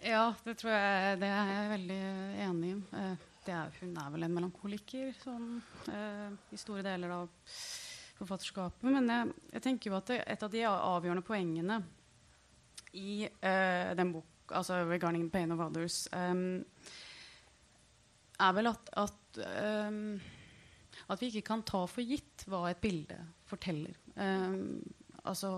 Ja, 0.03 0.33
det 0.43 0.53
tror 0.53 0.73
jeg 0.73 1.17
det 1.19 1.29
er 1.31 1.49
jeg 1.49 1.71
veldig 1.71 1.97
enig 2.45 2.69
i. 2.75 3.07
Er, 3.47 3.71
hun 3.79 3.95
er 3.97 4.11
vel 4.11 4.27
en 4.27 4.35
melankoliker 4.35 5.13
sånn, 5.23 5.61
i 6.51 6.59
store 6.59 6.83
deler 6.83 7.13
av 7.15 7.29
forfatterskapet. 8.19 8.83
Men 8.91 9.07
jeg, 9.09 9.33
jeg 9.55 9.63
tenker 9.63 9.89
jo 9.89 9.97
at 9.97 10.11
det, 10.11 10.17
et 10.27 10.43
av 10.43 10.51
de 10.51 10.65
avgjørende 10.67 11.25
poengene 11.25 11.79
i 12.93 13.23
uh, 13.25 13.95
den 13.97 14.11
bok, 14.13 14.51
altså 14.51 14.83
'Regarding 14.83 15.29
the 15.29 15.31
Pain 15.31 15.51
of 15.55 15.63
Others', 15.63 16.07
um, 16.11 16.65
er 18.37 18.57
vel 18.57 18.69
at, 18.71 18.91
at, 19.03 19.39
um, 19.87 20.17
at, 21.07 21.21
vi 21.21 21.31
ikke 21.31 21.47
kan 21.49 21.63
ta 21.67 21.83
for 21.89 22.05
gitt 22.05 22.45
hva 22.49 22.67
et 22.71 22.81
bilde 22.81 23.17
forteller. 23.49 23.97
Um, 24.15 24.81
altså, 25.23 25.51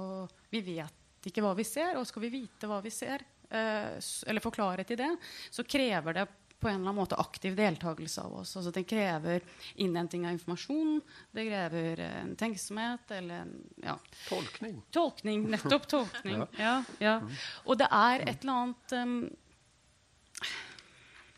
vi 0.52 0.64
vet 0.66 1.30
ikke 1.30 1.44
hva 1.44 1.56
vi 1.58 1.68
ser, 1.68 1.98
og 2.00 2.08
skal 2.08 2.26
vi 2.26 2.34
vite 2.40 2.70
hva 2.70 2.80
vi 2.84 2.94
ser, 2.94 3.26
uh, 3.52 3.96
eller 4.00 4.44
få 4.44 4.54
klarhet 4.56 4.96
i 4.96 5.00
det, 5.00 5.12
så 5.52 5.68
krever 5.68 6.22
det 6.22 6.30
på 6.60 6.68
en 6.68 6.76
eller 6.76 6.90
annen 6.90 6.96
måte 7.00 7.16
aktiv 7.16 7.56
deltakelse 7.56 8.22
av 8.22 8.34
oss. 8.42 8.58
Altså, 8.60 8.72
det 8.76 8.84
krever 8.84 9.44
innhenting 9.80 10.26
av 10.28 10.36
informasjon, 10.36 10.98
det 11.32 11.46
krever 11.48 12.02
en 12.04 12.34
tenksomhet 12.40 13.14
eller 13.16 13.46
en 13.46 13.54
ja. 13.84 13.96
Tolkning. 14.28 14.82
Tolkning, 14.92 15.46
Nettopp 15.54 15.88
tolkning. 15.88 16.44
ja. 16.60 16.82
Ja, 17.00 17.20
mm. 17.24 17.38
Og 17.64 17.80
det 17.80 17.88
er 17.88 18.26
et 18.26 18.44
eller 18.44 18.58
annet 18.58 18.98
um, 19.00 19.22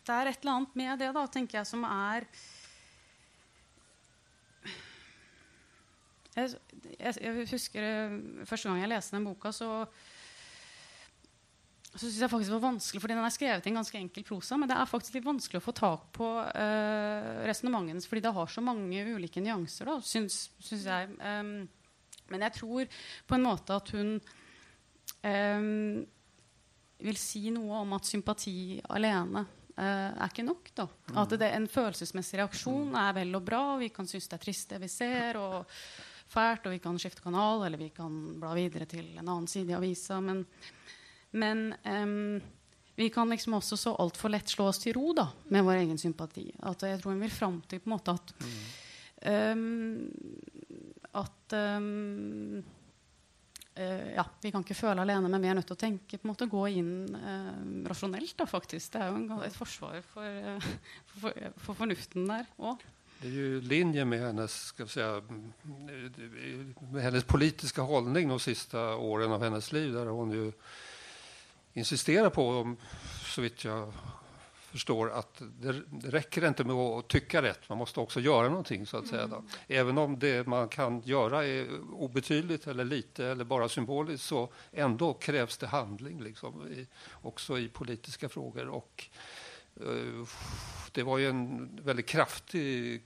Det 0.01 0.15
er 0.15 0.31
et 0.31 0.41
eller 0.41 0.57
annet 0.57 0.79
med 0.79 0.99
det, 1.01 1.11
da, 1.13 1.27
tenker 1.29 1.59
jeg, 1.59 1.69
som 1.69 1.85
er 1.85 2.25
jeg, 6.31 6.55
jeg, 6.95 7.13
jeg 7.19 7.45
husker 7.51 7.85
uh, 7.85 8.47
første 8.47 8.69
gang 8.69 8.81
jeg 8.81 8.91
leste 8.93 9.17
den 9.17 9.27
boka, 9.27 9.51
så 9.55 9.85
så 11.91 12.05
synes 12.05 12.21
jeg 12.21 12.31
faktisk 12.31 12.51
det 12.53 12.55
var 12.55 12.69
vanskelig, 12.69 13.01
fordi 13.03 13.15
Den 13.17 13.25
er 13.25 13.33
skrevet 13.35 13.65
i 13.65 13.69
en 13.69 13.75
ganske 13.81 13.99
enkel 13.99 14.23
prosa, 14.23 14.55
men 14.55 14.69
det 14.69 14.77
er 14.79 14.87
faktisk 14.87 15.17
litt 15.17 15.25
vanskelig 15.27 15.59
å 15.59 15.65
få 15.65 15.73
tak 15.75 16.05
på 16.15 16.27
uh, 16.39 17.41
resonnementet 17.43 17.91
hennes, 17.91 18.07
fordi 18.07 18.23
det 18.23 18.31
har 18.37 18.47
så 18.47 18.63
mange 18.63 19.03
ulike 19.11 19.43
nyanser, 19.43 19.91
da, 19.91 19.97
syns, 19.99 20.45
syns 20.63 20.87
jeg. 20.87 21.09
Um, 21.19 21.67
men 22.31 22.45
jeg 22.47 22.55
tror 22.61 22.87
på 23.27 23.35
en 23.35 23.43
måte 23.43 23.75
at 23.75 23.91
hun 23.91 24.13
um, 25.27 25.99
vil 27.01 27.19
si 27.19 27.49
noe 27.51 27.83
om 27.83 27.97
at 27.97 28.07
sympati 28.07 28.79
alene 28.95 29.43
er 29.87 30.29
ikke 30.29 30.45
nok. 30.47 30.71
da. 30.77 30.85
Mm. 30.85 31.17
At 31.23 31.35
det, 31.41 31.51
en 31.55 31.67
følelsesmessig 31.71 32.39
reaksjon 32.41 32.95
er 33.01 33.17
vel 33.17 33.35
og 33.37 33.43
bra. 33.47 33.63
Vi 33.81 33.89
kan 33.93 34.07
synes 34.09 34.29
det 34.29 34.37
er 34.39 34.45
trist, 34.45 34.69
det 34.69 34.81
vi 34.83 34.89
ser, 34.91 35.39
og 35.41 35.71
fælt, 36.31 36.67
og 36.67 36.75
vi 36.75 36.79
kan 36.83 36.99
skifte 37.01 37.23
kanal, 37.23 37.65
eller 37.67 37.81
vi 37.81 37.89
kan 37.95 38.15
bla 38.39 38.53
videre 38.55 38.87
til 38.89 39.07
en 39.17 39.27
annen 39.27 39.49
side 39.51 39.73
i 39.73 39.77
avisa. 39.79 40.21
men 40.21 40.45
men 41.31 41.73
um, 41.85 42.41
vi 42.95 43.09
kan 43.09 43.29
liksom 43.29 43.53
også 43.53 43.77
så 43.77 43.93
altfor 43.95 44.29
lett 44.33 44.51
slå 44.51 44.67
oss 44.67 44.81
til 44.83 44.93
ro 44.97 45.13
da, 45.15 45.29
med 45.47 45.63
vår 45.63 45.79
egen 45.85 45.97
sympati. 45.97 46.49
At 46.67 46.83
jeg 46.83 46.99
tror 47.01 47.15
hun 47.15 47.23
vil 47.23 47.31
fram 47.33 47.61
til 47.69 47.79
på 47.79 47.89
en 47.89 47.95
måte 47.95 48.15
at 48.17 48.33
um, 49.55 50.09
At 51.15 51.55
um, 51.77 52.61
Ja, 54.15 54.25
vi 54.43 54.51
kan 54.53 54.63
ikke 54.65 54.77
føle 54.77 55.03
alene, 55.03 55.29
men 55.31 55.43
vi 55.43 55.49
er 55.51 55.57
nødt 55.57 55.67
til 55.69 55.77
å 55.77 55.81
tenke 55.81 56.19
på 56.19 56.27
en 56.27 56.31
måte 56.31 56.47
gå 56.51 56.63
inn 56.79 56.93
uh, 57.15 57.51
rasjonelt. 57.89 58.33
da 58.39 58.47
faktisk. 58.49 58.93
Det 58.93 59.01
er 59.01 59.11
jo 59.11 59.19
en, 59.19 59.43
et 59.45 59.57
forsvar 59.57 59.99
for, 60.13 60.25
uh, 60.25 60.71
for, 61.13 61.51
for, 61.65 61.79
fornuften 61.83 62.29
der 62.29 62.49
òg. 62.61 62.85
Det 63.21 63.29
er 63.29 63.35
jo 63.37 63.59
linje 63.69 64.05
med 64.09 64.23
hennes, 64.23 64.53
skal 64.71 64.87
vi 64.87 64.95
si, 64.95 65.03
med 66.89 67.03
hennes 67.05 67.27
politiske 67.29 67.85
holdning 67.85 68.31
de 68.31 68.39
siste 68.41 68.81
årene 68.97 69.37
av 69.37 69.45
hennes 69.45 69.67
liv. 69.75 69.91
der 69.93 70.09
hun 70.09 70.33
jo 70.33 70.47
insisterer 71.77 72.29
på, 72.33 72.47
så 73.29 73.45
vidt 73.45 73.65
jag 73.65 73.93
förstår, 74.71 75.11
att 75.11 75.41
det, 75.59 75.81
det 75.89 76.09
räcker 76.09 76.47
inte 76.47 76.63
med 76.63 76.75
att 76.75 77.07
tycka 77.07 77.41
rätt. 77.41 77.69
Man 77.69 77.77
måste 77.77 77.99
också 77.99 78.19
göra 78.19 78.49
någonting. 78.49 78.85
så 78.85 78.97
att 78.97 79.07
säga. 79.07 79.27
Då. 79.27 79.43
Även 79.67 79.97
om 79.97 80.19
det 80.19 80.47
man 80.47 80.69
kan 80.69 81.01
göra 81.01 81.45
är 81.45 81.67
obetydligt 81.93 82.67
eller 82.67 82.85
lite 82.85 83.25
eller 83.25 83.43
bara 83.43 83.69
symboliskt 83.69 84.27
så 84.27 84.49
ändå 84.71 85.13
krävs 85.13 85.57
det 85.57 85.67
handling 85.67 86.23
liksom, 86.23 86.67
i, 86.67 86.87
också 87.21 87.59
i 87.59 87.67
politiska 87.67 88.29
frågor. 88.29 88.67
Och, 88.67 89.07
uh, 89.81 90.27
det 90.91 91.03
var 91.03 91.17
ju 91.17 91.29
en 91.29 91.79
väldigt 91.83 92.05
kraftig 92.05 93.03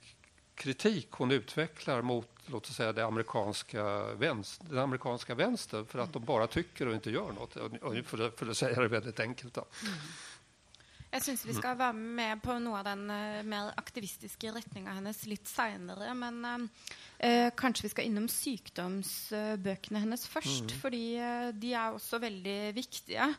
kritik 0.54 1.08
hon 1.10 1.30
utvecklar 1.30 2.02
mot 2.02 2.28
låt 2.46 2.66
oss 2.66 2.76
säga, 2.76 2.92
det 2.92 3.04
amerikanska 3.04 4.14
vänster, 4.14 4.66
den 4.70 4.78
amerikanska 4.78 5.34
vänstern 5.34 5.86
för 5.86 5.98
att 5.98 6.12
de 6.12 6.24
bara 6.24 6.46
tycker 6.46 6.88
och 6.88 6.94
inte 6.94 7.10
gör 7.10 7.32
något. 7.32 7.52
För, 8.06 8.36
för 8.36 8.50
att 8.50 8.56
säga 8.56 8.80
det 8.80 8.88
väldigt 8.88 9.20
enkelt. 9.20 9.54
Då. 9.54 9.64
Jeg 11.16 11.22
syns 11.24 11.46
vi 11.48 11.54
skal 11.56 11.78
være 11.80 11.96
med 11.96 12.42
på 12.44 12.58
noe 12.60 12.76
av 12.82 12.90
den 12.90 13.06
uh, 13.08 13.40
mer 13.48 13.70
aktivistiske 13.80 14.50
retninga 14.52 14.98
hennes 14.98 15.22
litt 15.30 15.48
seinere. 15.48 16.10
Men 16.12 16.42
uh, 16.44 17.48
kanskje 17.56 17.86
vi 17.86 17.90
skal 17.94 18.08
innom 18.10 18.26
sykdomsbøkene 18.28 20.02
hennes 20.02 20.26
først. 20.28 20.74
Mm. 20.74 20.82
Fordi 20.82 21.00
uh, 21.16 21.48
de 21.56 21.72
er 21.72 21.96
også 21.96 22.20
veldig 22.20 22.58
viktige. 22.76 23.30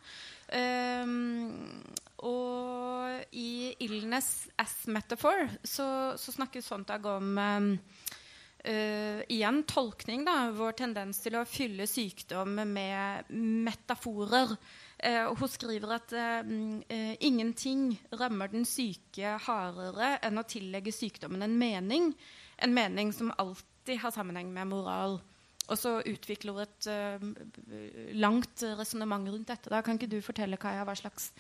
og 2.17 3.35
i 3.35 3.75
'Illness 3.83 4.47
as 4.57 4.87
Metaphor' 4.87 5.51
så, 5.63 6.17
så 6.17 6.31
snakker 6.31 6.61
Sontag 6.65 7.05
om 7.05 7.37
uh, 7.37 9.21
igjen 9.29 9.61
tolkning, 9.69 10.25
da, 10.25 10.49
vår 10.49 10.79
tendens 10.81 11.21
til 11.21 11.37
å 11.37 11.45
fylle 11.45 11.85
sykdom 11.85 12.57
med 12.65 13.29
metaforer. 13.29 14.57
Uh, 14.97 15.29
hun 15.37 15.49
skriver 15.49 15.91
at 15.93 16.13
eh, 16.17 17.17
ingenting 17.21 17.91
rammer 18.17 18.49
den 18.49 18.65
syke 18.65 19.35
hardere 19.45 20.15
enn 20.25 20.41
å 20.41 20.45
tillegge 20.49 20.93
sykdommen 20.95 21.45
en 21.45 21.57
mening. 21.59 22.09
En 22.57 22.73
mening 22.73 23.13
som 23.13 23.29
alltid 23.37 24.01
har 24.01 24.15
sammenheng 24.15 24.49
med 24.53 24.71
moral. 24.71 25.19
Og 25.67 25.77
så 25.77 25.97
utvikler 26.07 26.55
hun 26.55 26.63
et 26.63 28.15
langt 28.15 28.63
resonnement 28.79 29.27
rundt 29.29 29.51
dette. 29.51 29.69
Da 29.69 29.83
kan 29.83 29.99
ikke 29.99 30.09
du 30.15 30.21
fortelle 30.23 30.57
Kaja, 30.57 30.85
hva 30.87 30.95
slags 30.95 31.33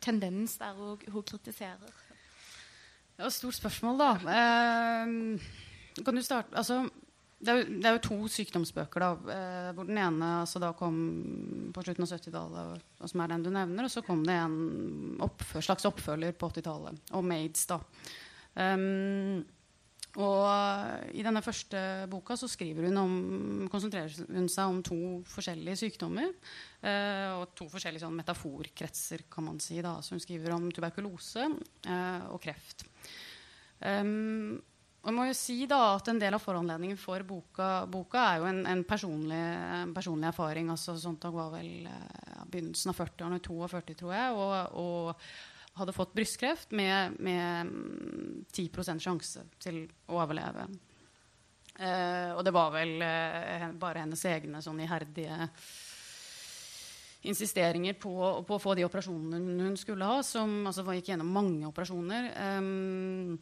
tendens 0.00 0.56
der 0.60 0.78
hun, 0.78 0.96
hun 1.10 1.26
kritiserer? 1.26 1.90
Det 3.18 3.24
var 3.24 3.32
et 3.32 3.34
stort 3.34 3.58
spørsmål, 3.58 3.98
da. 3.98 4.10
Uh, 4.22 6.04
kan 6.04 6.14
du 6.14 6.22
starte, 6.22 6.54
altså, 6.54 6.84
det, 7.38 7.52
er 7.52 7.58
jo, 7.60 7.66
det, 7.70 7.86
er 7.86 7.94
jo, 7.94 8.00
to 8.02 8.16
sykdomsbøker. 8.34 9.04
da, 9.04 9.10
eh, 9.34 9.68
hvor 9.76 9.86
Den 9.86 10.00
ene 10.02 10.30
altså, 10.40 10.58
da 10.62 10.72
kom 10.76 10.96
på 11.74 11.84
slutten 11.84 12.06
av 12.06 12.14
70-tallet, 12.16 12.88
som 13.04 13.22
er 13.22 13.30
den 13.30 13.44
du 13.44 13.52
nevner. 13.54 13.86
Og 13.86 13.92
så 13.92 14.02
kom 14.06 14.24
det 14.26 14.34
en 14.34 15.20
oppfør, 15.22 15.62
slags 15.62 15.86
oppfølger 15.86 16.34
på 16.34 16.50
80-tallet, 16.50 16.98
om 17.14 17.36
aids. 17.36 17.68
da. 17.70 17.78
Um, 18.58 19.44
og 20.18 21.12
I 21.14 21.22
denne 21.22 21.44
første 21.44 21.80
boka 22.10 22.34
så 22.34 22.48
hun 22.58 22.96
om, 22.96 23.12
konsentrerer 23.70 24.10
hun 24.32 24.48
seg 24.50 24.66
om 24.72 24.80
to 24.82 24.98
forskjellige 25.30 25.76
sykdommer. 25.84 26.32
Uh, 26.82 27.38
og 27.38 27.54
to 27.54 27.68
forskjellige 27.70 28.02
sånn, 28.02 28.18
metaforkretser, 28.18 29.28
kan 29.30 29.46
man 29.46 29.60
si. 29.60 29.78
da, 29.80 30.00
så 30.02 30.16
Hun 30.16 30.24
skriver 30.24 30.56
om 30.56 30.72
tuberkulose 30.72 31.46
uh, 31.86 32.32
og 32.32 32.40
kreft. 32.42 32.82
Um, 33.78 34.58
og 35.08 35.14
jeg 35.14 35.16
må 35.16 35.24
jo 35.24 35.36
si 35.38 35.54
da 35.64 35.76
at 35.94 36.08
En 36.12 36.18
del 36.20 36.36
av 36.36 36.42
foranledningen 36.44 36.98
for 37.00 37.24
boka, 37.24 37.68
boka 37.88 38.24
er 38.34 38.42
jo 38.42 38.48
en, 38.50 38.58
en, 38.68 38.82
personlig, 38.84 39.38
en 39.78 39.94
personlig, 39.96 40.28
erfaring. 40.28 40.68
altså 40.68 40.98
Sontag 41.00 41.32
var 41.32 41.54
vel 41.54 41.86
ja, 41.88 42.42
begynnelsen 42.44 42.92
av 42.92 42.98
40-årene, 42.98 43.40
42, 43.40 43.96
tror 44.02 44.12
jeg. 44.12 44.36
Og, 44.36 44.76
og, 44.82 45.24
hadde 45.78 45.94
fått 45.94 46.12
brystkreft 46.12 46.72
med, 46.76 47.16
med 47.22 47.72
10 48.52 48.98
sjanse 49.00 49.46
til 49.62 49.84
å 50.10 50.18
overleve. 50.18 50.66
Eh, 51.78 52.32
og 52.34 52.42
det 52.44 52.52
var 52.52 52.72
vel 52.74 52.96
eh, 53.06 53.68
bare 53.78 54.02
hennes 54.02 54.24
egne 54.28 54.60
sånn 54.60 54.82
iherdige 54.82 55.46
insisteringer 57.30 57.94
på, 57.94 58.12
på, 58.42 58.58
å 58.58 58.62
få 58.62 58.74
de 58.76 58.84
operasjonene 58.84 59.70
hun 59.70 59.78
skulle 59.78 60.04
ha, 60.10 60.18
som 60.26 60.66
altså, 60.66 60.84
gikk 60.98 61.14
gjennom 61.14 61.30
mange 61.32 61.70
operasjoner. 61.70 62.28
Uh, 62.34 63.38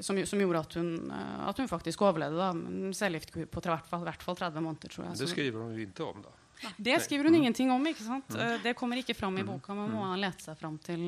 som, 0.00 0.16
som, 0.26 0.40
gjorde 0.40 0.60
at 0.64 0.76
hun, 0.80 0.92
uh, 1.12 1.48
at 1.50 1.58
hun 1.60 1.68
faktisk 1.68 2.02
overlevde. 2.06 2.40
da 2.40 2.92
Cellegiftkur 2.96 3.48
på 3.52 3.62
hvert 3.66 3.88
fall, 3.88 4.04
hvert 4.06 4.22
fall 4.24 4.38
30 4.38 4.64
måneder. 4.64 4.92
tror 4.94 5.08
jeg. 5.08 5.18
Det 5.20 5.28
skriver 5.34 5.66
hun 5.66 5.74
ikke 5.84 6.06
om, 6.06 6.22
da. 6.24 6.36
Det 6.76 6.98
skriver 7.00 7.28
hun 7.28 7.36
ingenting 7.40 7.72
om. 7.72 7.86
ikke 7.90 8.06
sant? 8.06 8.32
Uh, 8.32 8.56
det 8.64 8.74
kommer 8.78 9.00
ikke 9.00 9.16
fram 9.16 9.36
i 9.36 9.44
mm. 9.44 9.52
boka. 9.52 9.76
Man 9.76 9.92
må 9.92 10.08
lete 10.20 10.48
seg 10.48 10.56
fram 10.60 10.80
til 10.84 11.04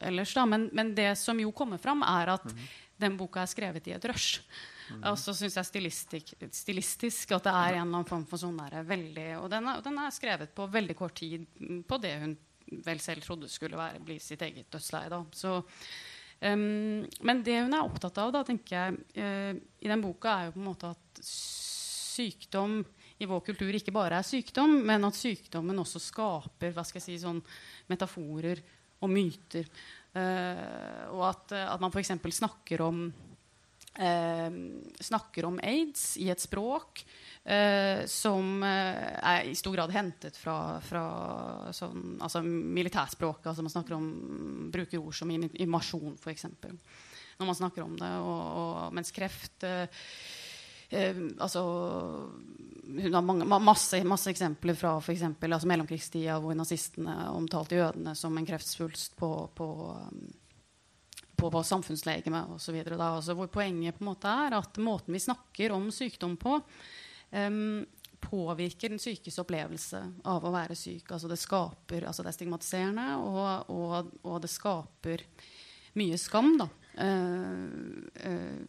ellers. 0.00 0.34
da, 0.34 0.46
men, 0.50 0.68
men, 0.72 0.92
det 0.98 1.12
som 1.18 1.38
jo 1.38 1.54
kommer 1.54 1.78
fram, 1.78 2.02
er 2.06 2.34
at 2.34 2.50
mm. 2.50 2.66
den 3.06 3.16
boka 3.20 3.44
er 3.44 3.54
skrevet 3.54 3.86
i 3.86 3.94
et 3.94 4.10
rush. 4.10 4.42
Mm. 4.90 5.02
Og 5.12 5.18
så 5.22 5.34
syns 5.38 5.54
jeg 5.54 5.68
stilistisk, 5.68 6.34
stilistisk, 6.50 7.32
at 7.36 7.46
det 7.46 7.54
er 7.54 7.76
en 7.76 7.84
eller 7.84 8.00
annen 8.00 8.08
form 8.08 8.26
for 8.26 8.42
sånn 8.42 8.58
der, 8.58 8.80
veldig 8.82 9.28
Og 9.38 9.50
den 9.52 9.68
er, 9.70 9.82
den 9.86 9.98
er, 10.02 10.10
skrevet 10.10 10.50
på 10.54 10.66
veldig 10.66 10.96
kort 10.98 11.14
tid 11.20 11.46
på 11.86 11.98
det 12.02 12.16
hun 12.24 12.38
vel 12.84 13.00
selv 13.02 13.22
trodde 13.26 13.48
skulle 13.50 13.78
være, 13.78 14.02
bli 14.02 14.18
sitt 14.22 14.42
eget 14.46 14.70
dødsleie. 14.70 15.10
da, 15.10 15.24
så 15.34 15.60
Um, 16.40 17.02
men 17.26 17.42
det 17.44 17.58
hun 17.60 17.74
er 17.76 17.84
opptatt 17.84 18.16
av, 18.22 18.30
da, 18.32 18.40
tenker 18.48 18.76
jeg, 18.76 19.00
uh, 19.20 19.52
i 19.84 19.90
den 19.90 20.00
boka, 20.00 20.32
er 20.32 20.48
jo 20.48 20.54
på 20.56 20.62
en 20.62 20.68
måte 20.70 20.92
at 20.94 21.22
sykdom 21.24 22.78
i 23.20 23.28
vår 23.28 23.42
kultur 23.44 23.76
ikke 23.76 23.92
bare 23.92 24.20
er 24.20 24.26
sykdom, 24.26 24.78
men 24.88 25.04
at 25.04 25.18
sykdommen 25.18 25.82
også 25.82 26.00
skaper 26.00 26.72
hva 26.72 26.84
skal 26.88 27.02
jeg 27.02 27.06
si, 27.10 27.18
sånn 27.20 27.42
metaforer 27.92 28.62
og 29.04 29.12
myter. 29.12 29.68
Uh, 30.16 31.12
og 31.12 31.26
at, 31.28 31.52
at 31.60 31.82
man 31.82 31.92
f.eks. 31.92 32.16
snakker 32.40 32.86
om 32.88 33.04
snakker 33.90 35.44
om 35.44 35.58
aids 35.66 36.14
i 36.16 36.30
et 36.32 36.40
språk 36.40 37.02
eh, 37.44 38.06
som 38.06 38.62
eh, 38.62 39.16
er 39.18 39.48
i 39.48 39.54
stor 39.54 39.74
grad 39.74 39.94
hentet 39.94 40.36
fra, 40.36 40.80
fra 40.84 41.04
sånn, 41.76 42.18
altså 42.22 42.42
militærspråket. 42.44 43.50
Altså 43.50 43.64
man 43.64 43.74
snakker 43.74 43.96
om, 43.96 44.10
bruker 44.72 45.00
ord 45.00 45.16
som 45.16 45.32
invasjon, 45.32 46.16
f.eks. 46.20 46.46
Når 47.40 47.48
man 47.48 47.58
snakker 47.58 47.86
om 47.86 47.96
det. 47.98 48.12
Og, 48.20 48.42
og 48.62 48.96
mens 48.96 49.12
kreft 49.16 49.66
eh, 49.66 50.02
eh, 50.90 51.24
altså, 51.38 51.64
hun 52.90 53.16
har 53.16 53.24
mange, 53.24 53.48
masse, 53.48 54.02
masse, 54.04 54.30
eksempler 54.32 54.76
fra 54.78 54.96
for 55.00 55.14
eksempel, 55.14 55.52
altså 55.54 55.70
mellomkrigstida 55.70 56.40
hvor 56.42 56.58
nazistene 56.58 57.16
omtalte 57.32 57.78
jødene 57.80 58.16
som 58.18 58.36
en 58.36 58.48
kreftsvulst 58.48 59.16
på, 59.20 59.34
på 59.56 59.72
på, 61.40 61.50
vår 61.50 61.62
samfunnslegeme 61.66 62.44
osv. 62.54 62.76
Altså, 62.92 63.34
hvor 63.38 63.48
poenget 63.52 63.96
på 63.96 64.04
en 64.04 64.10
måte 64.12 64.28
er 64.46 64.52
at 64.58 64.72
måten 64.82 65.14
vi 65.16 65.22
snakker 65.22 65.68
om 65.74 65.84
sykdom 65.94 66.34
på, 66.40 66.52
um, 67.32 67.86
påvirker 68.20 68.88
den 68.92 69.00
sykes 69.00 69.38
opplevelse 69.40 70.00
av 70.28 70.44
å 70.44 70.52
være 70.52 70.76
syk. 70.78 71.06
Altså 71.08 71.28
det, 71.30 71.38
skaper, 71.40 72.04
altså 72.08 72.22
det 72.24 72.30
er 72.32 72.36
stigmatiserende, 72.36 73.06
og, 73.24 73.70
og, 73.72 73.92
og, 74.22 74.36
det 74.44 74.50
skaper 74.52 75.18
mye 75.98 76.16
skam 76.20 76.50
da, 76.60 76.66
uh, 77.00 77.68
uh, 78.26 78.60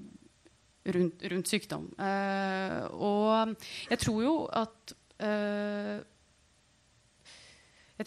rundt, 0.95 1.17
rundt, 1.33 1.47
sykdom. 1.51 1.85
Uh, 1.99 2.81
og 2.95 3.55
jeg 3.91 3.99
tror 4.05 4.19
jo 4.25 4.35
at 4.47 4.95
jeg 5.21 5.27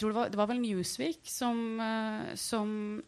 tror 0.00 0.10
det 0.10 0.16
var, 0.16 0.26
det 0.32 0.38
var 0.40 0.48
vel 0.50 0.58
Newsweek 0.58 1.22
som, 1.30 1.78
som 2.34 2.98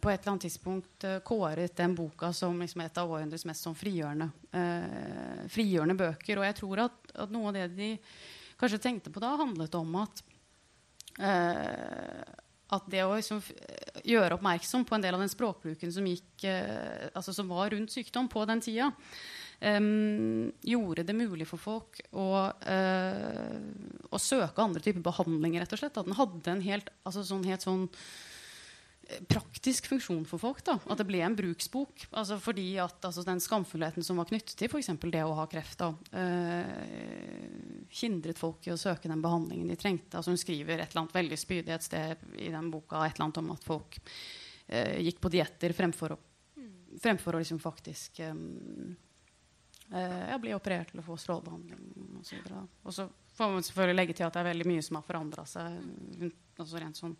på 0.00 0.10
et 0.10 0.20
eller 0.20 0.32
annet 0.32 0.46
tidspunkt 0.46 1.06
uh, 1.06 1.18
kåret 1.24 1.76
den 1.76 1.94
boka 1.94 2.32
som 2.32 2.60
liksom 2.60 2.82
et 2.84 2.98
av 2.98 3.10
århundrets 3.10 3.46
mest 3.48 3.66
sånn 3.66 3.76
frigjørende, 3.78 4.30
uh, 4.56 5.44
frigjørende 5.52 5.98
bøker. 5.98 6.40
Og 6.40 6.48
jeg 6.48 6.58
tror 6.60 6.86
at, 6.86 6.96
at, 7.14 7.34
noe 7.34 7.50
av 7.50 7.58
det 7.58 7.68
de 7.76 7.90
kanskje 8.60 8.82
tenkte 8.82 9.12
på 9.14 9.22
da, 9.22 9.34
handlet 9.40 9.78
om 9.78 10.00
at 10.02 10.24
uh, 11.20 12.40
at 12.74 12.86
det 12.90 13.04
å 13.04 13.12
liksom 13.14 13.42
gjøre 14.08 14.34
oppmerksom 14.34 14.86
på 14.88 14.96
en 14.96 15.02
del 15.04 15.14
av 15.14 15.20
den 15.22 15.30
språkbruken 15.30 15.92
som, 15.94 16.06
gikk, 16.08 16.46
altså 17.12 17.34
som 17.36 17.52
var 17.52 17.68
rundt 17.70 17.92
sykdom 17.92 18.26
på 18.32 18.42
den 18.48 18.62
tida, 18.64 18.88
um, 19.60 20.48
gjorde 20.64 21.04
det 21.06 21.14
mulig 21.14 21.46
for 21.46 21.60
folk 21.60 22.00
å, 22.10 22.26
å 22.50 24.18
søke 24.18 24.64
andre 24.64 24.82
typer 24.82 25.04
behandlinger, 25.06 25.62
rett 25.62 25.76
og 25.76 25.82
slett. 25.84 26.00
At 26.00 26.08
den 26.08 26.18
hadde 26.18 26.54
en 26.56 26.64
helt, 26.64 26.90
altså 27.04 27.22
sånn, 27.28 27.46
helt 27.46 27.62
sånn 27.62 27.84
praktisk 29.28 29.86
funksjon 29.86 30.24
for 30.28 30.40
folk. 30.40 30.64
da, 30.64 30.78
At 30.88 30.98
det 30.98 31.06
ble 31.08 31.20
en 31.24 31.36
bruksbok. 31.36 32.06
altså 32.10 32.38
Fordi 32.40 32.78
at 32.78 33.04
altså, 33.04 33.24
den 33.26 33.40
skamfullheten 33.40 34.04
som 34.04 34.16
var 34.16 34.28
knyttet 34.30 34.56
til 34.56 34.70
f.eks. 34.70 34.90
det 35.02 35.24
å 35.24 35.34
ha 35.36 35.46
kreft, 35.50 35.78
da, 35.78 35.90
eh, 36.12 37.88
hindret 38.00 38.38
folk 38.38 38.66
i 38.66 38.72
å 38.72 38.80
søke 38.80 39.08
den 39.08 39.22
behandlingen 39.22 39.68
de 39.68 39.76
trengte. 39.76 40.16
altså 40.16 40.30
Hun 40.30 40.40
skriver 40.40 40.78
et 40.78 40.90
eller 40.90 41.04
annet 41.04 41.14
veldig 41.14 41.38
spydig 41.38 41.74
et 41.74 41.82
sted 41.86 42.16
i 42.38 42.50
den 42.50 42.70
boka 42.70 43.04
et 43.04 43.14
eller 43.14 43.28
annet 43.28 43.42
om 43.42 43.50
at 43.52 43.64
folk 43.64 43.98
eh, 44.68 45.00
gikk 45.04 45.20
på 45.20 45.32
dietter 45.32 45.72
fremfor 45.76 46.16
å, 46.16 46.20
fremfor 47.00 47.34
å 47.34 47.42
liksom 47.42 47.60
faktisk 47.60 48.22
ja, 49.94 50.38
bli 50.40 50.54
operert 50.56 50.94
eller 50.94 51.04
få 51.04 51.14
strålebehandling 51.20 52.16
osv. 52.18 52.40
Og 52.82 52.94
så 52.94 53.04
får 53.36 53.50
man 53.52 53.66
selvfølgelig 53.66 53.98
legge 53.98 54.16
til 54.16 54.26
at 54.26 54.34
det 54.34 54.40
er 54.40 54.48
veldig 54.48 54.66
mye 54.70 54.82
som 54.82 54.96
har 54.96 55.04
forandra 55.06 55.44
seg. 55.46 55.76
altså 56.56 56.80
rent 56.80 56.98
sånn 56.98 57.14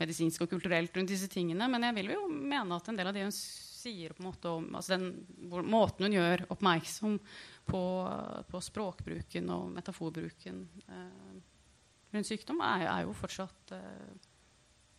medisinsk 0.00 0.44
og 0.44 0.50
kulturelt 0.52 0.96
rundt 0.96 1.12
disse 1.12 1.28
tingene. 1.30 1.68
Men 1.70 1.86
jeg 1.88 1.98
vil 2.00 2.14
jo 2.14 2.24
mene 2.30 2.78
at 2.78 2.88
en 2.90 2.98
del 2.98 3.10
av 3.10 3.16
det 3.16 3.26
hun 3.26 3.34
sier 3.34 4.14
på 4.14 4.22
en 4.22 4.28
måte 4.28 4.50
om 4.52 4.66
altså 4.76 4.96
den 4.96 5.62
måten 5.70 6.06
hun 6.06 6.16
gjør 6.16 6.44
oppmerksom 6.52 7.18
på, 7.70 7.82
på 8.50 8.62
språkbruken 8.64 9.52
og 9.54 9.70
metaforbruken 9.76 10.64
eh, 10.88 11.38
rundt 12.10 12.28
sykdom, 12.28 12.60
er, 12.66 12.88
er 12.90 13.06
jo 13.06 13.14
fortsatt 13.16 13.76
eh, 13.76 14.10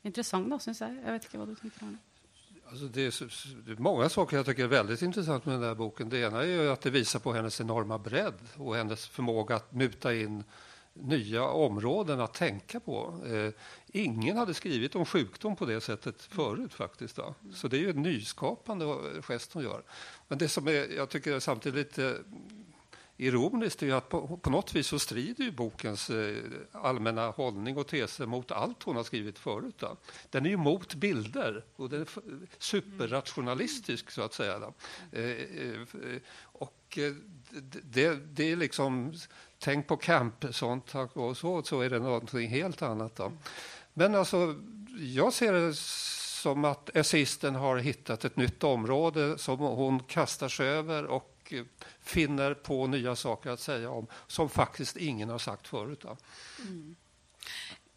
interessant, 0.07 0.49
da, 0.49 0.61
syns 0.63 0.81
jeg. 0.81 0.97
Jeg 1.01 1.17
vet 1.17 1.27
ikke 1.27 1.41
hva 1.41 1.49
du 1.49 1.57
tenker, 1.59 1.89
Arne. 1.89 1.99
Alltså 2.71 2.87
det, 2.87 3.01
är, 3.01 3.79
många 3.79 4.09
saker 4.09 4.37
jag 4.37 4.45
tycker 4.45 4.63
är 4.63 4.67
väldigt 4.67 5.01
intressant 5.01 5.45
med 5.45 5.55
den 5.55 5.63
här 5.63 5.75
boken. 5.75 6.09
Det 6.09 6.21
ene 6.21 6.45
er 6.45 6.69
att 6.69 6.81
det 6.81 6.89
visar 6.89 7.19
på 7.19 7.33
hennes 7.33 7.61
enorma 7.61 7.97
bredd 7.97 8.39
og 8.57 8.75
hennes 8.75 9.07
förmåga 9.07 9.55
att 9.55 9.73
muta 9.73 10.13
in 10.13 10.43
nya 10.93 11.43
områden 11.43 12.19
att 12.19 12.33
tänka 12.33 12.79
på. 12.79 13.21
Eh, 13.25 13.53
ingen 13.87 14.37
hade 14.37 14.53
skrivit 14.53 14.95
om 14.95 15.05
sjukdom 15.05 15.55
på 15.55 15.65
det 15.65 15.81
sättet 15.81 16.21
förut 16.21 16.73
faktiskt. 16.73 17.15
Då. 17.15 17.35
Så 17.53 17.67
det 17.67 17.77
är 17.77 17.81
ju 17.81 17.89
en 17.89 18.01
nyskapande 18.01 18.85
gest 19.21 19.53
hon 19.53 19.63
gör. 19.63 19.83
Men 20.27 20.37
det 20.37 20.49
som 20.49 20.67
är, 20.67 20.95
jag 20.95 21.09
tycker 21.09 21.33
är 21.35 21.39
samtidigt 21.39 21.87
lite 21.87 22.17
ironiskt 23.21 23.81
är 23.83 23.87
ju 23.87 23.93
att 23.93 24.09
på, 24.09 24.37
på, 24.37 24.49
något 24.49 24.75
vis 24.75 24.87
så 24.87 24.99
strider 24.99 25.43
ju 25.43 25.51
bokens 25.51 26.09
eh, 26.09 26.43
allmänna 26.71 27.29
hållning 27.29 27.77
och 27.77 27.87
teser 27.87 28.25
mot 28.25 28.51
allt 28.51 28.83
hon 28.83 28.95
har 28.95 29.03
skrivit 29.03 29.39
förut. 29.39 29.75
Då. 29.77 29.97
Den 30.29 30.45
är 30.45 30.49
ju 30.49 30.57
mot 30.57 30.95
bilder 30.95 31.65
och 31.75 31.89
den 31.89 32.01
är 32.01 32.07
superrationalistisk 32.59 34.11
så 34.11 34.21
att 34.21 34.33
säga. 34.33 34.73
Eh, 35.11 35.23
eh, 35.23 35.81
och 36.41 36.97
eh, 36.97 37.13
det, 37.83 38.15
det 38.15 38.51
är 38.51 38.55
liksom 38.55 39.13
tänk 39.61 39.87
på 39.87 39.97
camp 39.97 40.45
sånt 40.51 40.95
och 41.13 41.37
så, 41.37 41.63
så 41.63 41.81
är 41.81 41.89
det 41.89 41.99
någonting 41.99 42.49
helt 42.49 42.81
annat. 42.81 43.15
Då. 43.15 43.31
Men 43.93 44.15
alltså, 44.15 44.55
jag 44.97 45.33
ser 45.33 45.53
det 45.53 45.75
som 46.41 46.65
att 46.65 46.89
essisten 46.95 47.55
har 47.55 47.77
hittat 47.77 48.25
ett 48.25 48.37
nytt 48.37 48.63
område 48.63 49.37
som 49.37 49.59
hon 49.59 49.99
kastar 50.03 50.49
sig 50.49 50.67
över 50.67 51.05
och 51.05 51.53
finner 52.01 52.53
på 52.53 52.87
nya 52.87 53.15
saker 53.15 53.49
att 53.49 53.59
säga 53.59 53.89
om 53.89 54.07
som 54.27 54.49
faktiskt 54.49 54.97
ingen 54.97 55.29
har 55.29 55.37
sagt 55.37 55.67
förut. 55.67 56.05
Mm. 56.67 56.95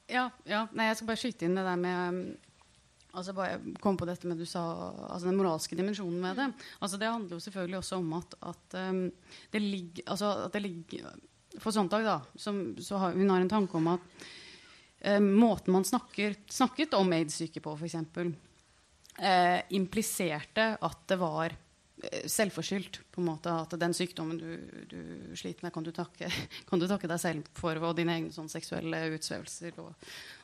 Ja, 0.07 0.31
ja. 0.45 0.67
Nei, 0.73 0.91
jeg 0.91 0.99
skal 0.99 1.09
bare 1.09 1.21
skyte 1.21 1.47
inn 1.47 1.55
det 1.57 1.65
der 1.65 1.79
med 1.81 2.19
altså 3.15 3.33
bare 3.33 3.77
kom 3.81 3.97
på 3.97 4.07
dette 4.09 4.29
med 4.29 4.41
du 4.43 4.45
sa, 4.47 4.63
altså 5.09 5.31
Den 5.31 5.39
moralske 5.39 5.77
dimensjonen 5.79 6.21
ved 6.23 6.37
det. 6.37 6.49
altså 6.79 6.99
Det 7.01 7.09
handler 7.09 7.37
jo 7.37 7.41
selvfølgelig 7.41 7.79
også 7.79 7.97
om 7.97 8.13
at, 8.19 8.35
at, 8.43 8.77
um, 8.91 9.13
det, 9.53 9.63
ligger, 9.63 10.03
altså 10.07 10.33
at 10.45 10.53
det 10.53 10.63
ligger 10.63 11.15
For 11.59 11.75
Sontag, 11.75 12.05
da, 12.05 12.21
som, 12.35 12.77
så 12.83 12.97
har, 12.97 13.13
hun 13.13 13.31
har 13.31 13.41
en 13.41 13.51
tanke 13.51 13.77
om 13.79 13.93
at 13.95 14.25
eh, 15.01 15.21
måten 15.21 15.73
man 15.73 15.85
snakker, 15.85 16.35
snakket 16.51 16.97
om 16.99 17.13
aids-syke 17.15 17.63
på, 17.63 17.77
f.eks., 17.79 17.95
eh, 19.19 19.61
impliserte 19.77 20.73
at 20.81 21.05
det 21.09 21.19
var 21.21 21.55
eh, 21.55 22.25
selvforskyldt. 22.27 23.01
på 23.15 23.21
en 23.21 23.29
måte, 23.29 23.53
At 23.53 23.77
den 23.79 23.95
sykdommen 23.95 24.39
du, 24.39 24.59
du 24.91 25.37
sliter 25.37 25.63
med, 25.63 25.73
kan 25.73 25.85
du, 25.87 25.93
takke, 25.95 26.31
kan 26.69 26.83
du, 26.83 26.89
takke, 26.91 27.09
deg 27.09 27.21
selv 27.23 27.51
for, 27.55 27.79
og 27.79 27.95
dine 27.97 28.17
egne 28.19 28.35
sånn, 28.35 28.51
seksuelle 28.51 29.05
utsvevelser 29.15 29.79
og 29.79 29.95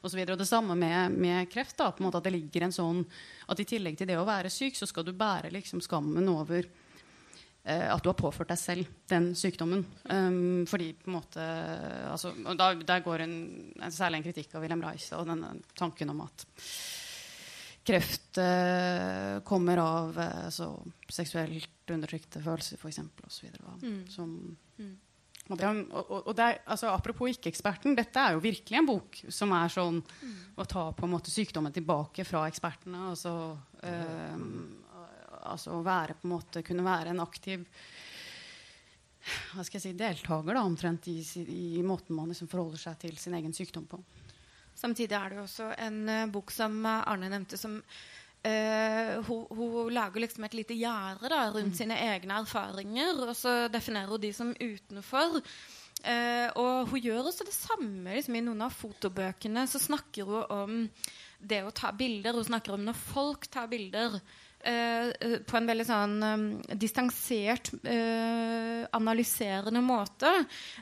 osv. 0.06 0.22
Det 0.30 0.46
samme 0.46 0.78
med, 0.78 1.18
med, 1.18 1.50
kreft. 1.50 1.76
da, 1.80 1.90
på 1.90 2.04
en 2.04 2.10
måte 2.10 2.22
At 2.22 2.30
det 2.30 2.36
ligger 2.36 2.68
en 2.68 2.76
sånn, 2.76 3.02
at 3.50 3.60
i 3.60 3.66
tillegg 3.66 3.98
til 3.98 4.12
det 4.12 4.20
å 4.20 4.28
være 4.28 4.52
syk, 4.52 4.78
så 4.78 4.86
skal 4.86 5.08
du 5.08 5.12
bære 5.12 5.50
liksom 5.50 5.82
skammen 5.82 6.30
over 6.30 6.70
at 7.60 8.00
du 8.00 8.08
har 8.08 8.16
påført 8.16 8.48
deg 8.48 8.58
selv 8.58 8.88
den 9.10 9.30
sykdommen. 9.36 9.82
Um, 10.08 10.62
fordi 10.68 10.94
på 10.96 11.10
en 11.10 11.16
måte 11.18 11.44
altså, 12.08 12.32
da, 12.56 12.70
Der 12.74 13.02
går 13.04 13.26
en, 13.26 13.34
en, 13.76 13.92
særlig 13.92 14.20
en 14.20 14.24
kritikk 14.24 14.54
av 14.56 14.64
Wilhelm 14.64 14.84
Reich 14.86 15.10
og 15.12 15.28
denne 15.28 15.52
tanken 15.76 16.14
om 16.14 16.22
at 16.24 16.46
kreft 17.86 18.40
uh, 18.40 19.42
kommer 19.44 19.82
av 19.84 20.16
uh, 20.16 20.46
altså, 20.48 20.72
seksuelt 21.12 21.92
undertrykte 21.92 22.42
følelser, 22.42 22.80
f.eks. 22.80 23.00
osv. 23.28 23.54
Mm. 23.84 24.02
Som 24.08 24.34
mm. 24.80 24.96
Og 25.50 25.58
det, 25.58 25.70
og, 25.98 26.10
og 26.30 26.34
det 26.38 26.44
er, 26.46 26.58
altså, 26.70 26.92
apropos 26.94 27.32
ikke-eksperten, 27.32 27.96
dette 27.98 28.22
er 28.22 28.36
jo 28.36 28.42
virkelig 28.44 28.78
en 28.78 28.86
bok 28.86 29.18
som 29.34 29.50
er 29.56 29.72
sånn 29.72 29.98
mm. 29.98 30.36
å 30.62 30.66
ta 30.68 30.84
på 30.94 31.08
en 31.08 31.14
måte 31.16 31.32
sykdommen 31.32 31.74
tilbake 31.74 32.22
fra 32.28 32.44
ekspertene. 32.46 33.08
Altså, 33.10 33.32
um, 33.82 34.79
altså 35.52 35.76
å 35.76 35.84
være, 35.86 36.16
på 36.18 36.28
en 36.28 36.34
måte, 36.34 36.64
kunne 36.66 36.86
være 36.86 37.14
en 37.14 37.24
aktiv 37.24 37.66
hva 39.52 39.64
skal 39.66 39.76
jeg 39.76 39.82
si, 39.84 39.98
deltaker 39.98 40.56
da, 40.56 40.62
omtrent 40.64 41.06
i, 41.12 41.18
i 41.52 41.82
måten 41.84 42.16
man 42.16 42.30
liksom 42.32 42.48
forholder 42.48 42.80
seg 42.80 42.96
til 43.02 43.18
sin 43.20 43.36
egen 43.36 43.52
sykdom 43.54 43.84
på. 43.90 44.00
Samtidig 44.80 45.16
er 45.16 45.28
det 45.28 45.36
jo 45.36 45.44
også 45.44 45.66
en 45.76 46.00
uh, 46.08 46.30
bok 46.32 46.52
som 46.54 46.78
Arne 46.88 47.28
nevnte, 47.28 47.58
som 47.60 47.76
uh, 47.76 49.12
hun, 49.26 49.42
hun, 49.50 49.92
lager 49.92 50.24
liksom 50.24 50.46
et 50.48 50.56
lite 50.56 50.78
gjerde 50.78 51.42
rundt 51.52 51.74
mm. 51.74 51.78
sine 51.82 51.98
egne 52.06 52.40
erfaringer, 52.40 53.20
og 53.26 53.34
så 53.36 53.54
definerer 53.72 54.14
hun 54.14 54.24
de 54.24 54.32
som 54.36 54.54
utenfor. 54.56 55.40
Uh, 56.00 56.48
og 56.56 56.94
hun 56.94 57.02
gjør 57.04 57.26
også 57.28 57.44
det 57.44 57.52
samme 57.52 58.14
liksom, 58.16 58.38
i 58.38 58.44
noen 58.46 58.64
av 58.64 58.72
fotobøkene. 58.72 59.66
Så 59.68 59.82
snakker 59.84 60.30
hun 60.30 60.54
om 60.56 60.78
det 61.40 61.60
å 61.64 61.74
ta 61.76 61.92
bilder. 61.96 62.38
Hun 62.38 62.48
snakker 62.48 62.76
om 62.76 62.86
når 62.88 62.96
folk 62.96 63.50
tar 63.52 63.68
bilder. 63.68 64.16
Eh, 64.66 65.38
på 65.46 65.56
en 65.58 65.68
veldig 65.70 65.86
sånn 65.88 66.16
um, 66.22 66.44
distansert, 66.80 67.72
eh, 67.84 68.84
analyserende 68.96 69.82
måte. 69.84 70.32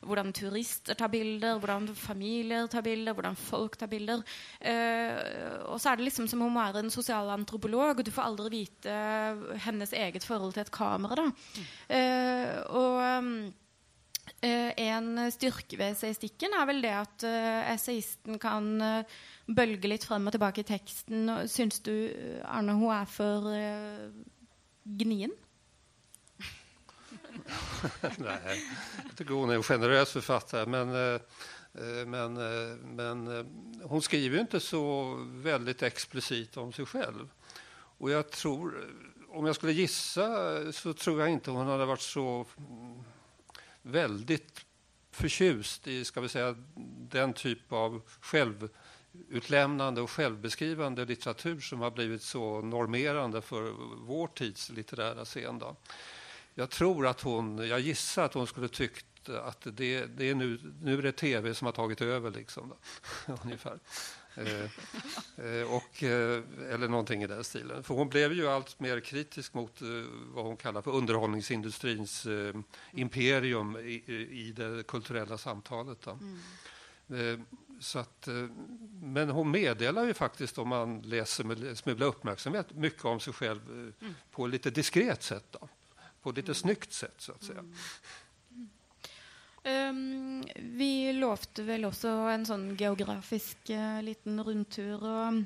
Hvordan 0.03 0.33
turister 0.37 0.99
tar 0.99 1.13
bilder, 1.13 1.61
hvordan 1.63 1.91
familier 1.99 2.69
tar 2.71 2.87
bilder, 2.87 3.17
hvordan 3.17 3.39
folk 3.39 3.79
tar 3.81 3.93
bilder. 3.93 4.25
Eh, 4.61 5.15
og 5.69 5.79
så 5.79 5.93
er 5.93 6.01
det 6.01 6.09
liksom 6.09 6.29
som 6.31 6.43
om 6.45 6.53
hun 6.55 6.65
er 6.65 6.81
en 6.83 6.93
sosialantropolog, 6.93 7.99
og 7.99 8.05
du 8.05 8.13
får 8.15 8.29
aldri 8.31 8.65
vite 8.65 8.99
hennes 9.65 9.95
eget 9.95 10.27
forhold 10.27 10.57
til 10.57 10.67
et 10.67 10.75
kamera. 10.75 11.29
da. 11.29 11.65
Eh, 11.95 12.61
og 12.69 13.01
um, 13.23 13.33
Eh, 13.49 13.68
en 14.43 15.09
styrke 15.33 15.79
ved 15.79 15.95
essaystikken 15.95 16.55
er 16.55 16.69
vel 16.69 16.83
det 16.85 16.95
at 16.95 17.25
esaisten 17.75 18.39
kan 18.43 18.71
uh, 18.83 19.19
bølge 19.49 19.91
litt 19.91 20.07
frem 20.09 20.29
og 20.29 20.35
tilbake 20.35 20.63
i 20.63 20.69
teksten. 20.69 21.31
Syns 21.51 21.81
du, 21.87 21.93
Arne, 22.45 22.77
hun 22.79 22.93
er 22.95 23.09
for 23.11 23.49
gnien? 24.99 25.33
Nei, 28.27 28.39
jeg 28.45 29.15
tycker 29.17 29.35
hon 29.35 29.51
är 29.51 29.55
en 29.55 29.63
generös 29.63 30.13
författare. 30.13 30.67
Men, 30.67 30.93
men, 32.07 32.35
men 32.97 33.27
hon 33.83 34.03
skriver 34.03 34.37
ju 34.37 34.41
inte 34.41 34.61
så 34.61 35.15
väldigt 35.29 35.83
explicit 35.83 36.57
om 36.57 36.73
sig 36.73 36.87
själv. 36.87 37.29
Och 37.99 38.11
jag 38.11 38.31
tror, 38.31 38.91
om 39.29 39.47
jag 39.47 39.55
skulle 39.55 39.73
gissa, 39.73 40.29
så 40.73 40.93
tror 40.93 41.21
jag 41.21 41.31
inte 41.31 41.51
hon 41.51 41.67
hade 41.67 41.85
varit 41.85 42.01
så 42.01 42.47
väldigt 43.89 44.65
förtjust 45.11 45.87
i 45.87 46.05
ska 46.05 46.21
vi 46.21 46.29
säga, 46.29 46.57
den 47.11 47.33
typ 47.33 47.73
av 47.73 48.03
självutlämnande 48.21 50.01
och 50.01 50.11
självbeskrivande 50.11 51.05
litteratur 51.05 51.61
som 51.61 51.81
har 51.81 51.91
blivit 51.91 52.23
så 52.23 52.61
normerande 52.61 53.43
för 53.43 53.73
vår 54.07 54.27
tids 54.27 54.71
litterära 54.71 55.25
scen. 55.25 55.59
Då. 55.59 55.77
Jag 56.55 56.71
tror 56.71 57.07
att 57.07 57.21
hon, 57.21 57.69
jag 57.69 57.81
gissar 57.81 58.25
att 58.25 58.35
hon 58.35 58.47
skulle 58.47 58.69
tyckt 58.69 59.29
att 59.29 59.67
det, 59.73 60.07
det 60.07 60.31
är 60.31 60.35
nu, 60.35 60.61
nu 60.83 60.99
är 60.99 61.03
det 61.03 61.13
tv 61.13 61.55
som 61.55 61.65
har 61.65 61.73
tagit 61.73 62.01
över. 62.01 62.31
Liksom, 62.31 62.75
ungefär. 63.45 63.79
Eh, 64.39 64.65
eh, 65.47 65.75
och, 65.75 66.03
eh, 66.03 66.43
eller 66.71 66.89
någonting 66.89 67.23
i 67.23 67.27
den 67.27 67.45
stilen. 67.45 67.83
För 67.83 67.95
hon 67.95 68.09
blev 68.09 68.33
ju 68.33 68.49
allt 68.49 68.81
mer 68.81 69.01
kritisk 69.01 69.55
mot 69.55 69.81
vad 70.35 70.45
hon 70.45 70.57
kallar 70.57 70.83
för 70.83 70.91
underhållningsindustrins 70.91 72.27
imperium 72.93 73.77
i, 73.77 74.05
i 74.31 74.53
det 74.57 74.87
kulturella 74.87 75.39
samtalet. 75.39 76.07
Mm. 76.07 77.45
Så 77.81 77.99
att, 77.99 78.29
men 79.03 79.31
hon 79.31 79.51
meddelar 79.51 80.05
ju 80.05 80.15
faktiskt, 80.15 80.59
om 80.59 80.69
man 80.69 81.01
läser 81.01 81.45
med 81.45 81.79
smula 81.79 82.07
uppmärksamhet, 82.07 82.67
mycket 82.75 83.05
om 83.05 83.21
sig 83.21 83.33
själv 83.33 83.71
mm. 83.71 84.15
på 84.31 84.47
lite 84.47 84.71
diskret 84.71 85.23
sätt. 85.23 85.45
Då. 85.51 85.69
På 86.23 86.31
lite 86.31 86.47
mm. 86.47 86.55
snyggt 86.55 86.93
sätt, 86.93 87.15
så 87.19 87.33
att 87.33 87.43
säga. 87.43 87.59
Mm. 87.59 87.75
Um, 89.67 90.43
vi 90.79 91.11
lovte 91.19 91.65
vel 91.67 91.89
også 91.89 92.11
en 92.31 92.47
sånn 92.47 92.69
geografisk 92.79 93.73
uh, 93.75 93.99
liten 94.05 94.39
rundtur. 94.45 95.03
og 95.03 95.45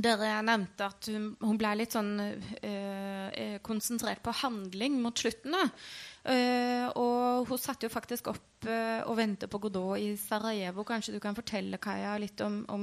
dere 0.00 0.36
nevnte 0.46 0.86
at 0.86 1.08
hun, 1.10 1.32
hun 1.42 1.58
ble 1.60 1.72
litt 1.80 1.96
sånn 1.96 2.12
uh, 2.20 3.56
konsentrert 3.66 4.22
på 4.24 4.36
handling 4.42 5.00
mot 5.02 5.16
slutten. 5.18 5.56
Uh, 5.56 6.86
og 7.00 7.50
hun 7.50 7.60
satte 7.60 7.88
jo 7.88 7.92
faktisk 7.92 8.30
opp 8.32 8.46
og 8.60 9.14
ventet 9.16 9.48
på 9.48 9.56
Godot 9.56 9.96
i 9.96 10.10
Sarajevo. 10.20 10.84
Kanskje 10.84 11.14
du 11.14 11.20
kan 11.22 11.32
fortelle 11.32 11.78
Kaja 11.80 12.18
litt 12.20 12.42
om, 12.44 12.58
om 12.68 12.82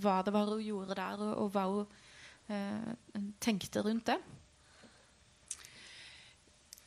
hva 0.00 0.22
det 0.24 0.32
var 0.32 0.48
hun 0.48 0.62
gjorde 0.64 0.96
der, 0.96 1.20
og, 1.20 1.34
og 1.42 1.50
hva 1.52 1.64
hun 1.68 3.26
tenkte 3.36 3.84
rundt 3.84 4.08
det? 4.08 4.16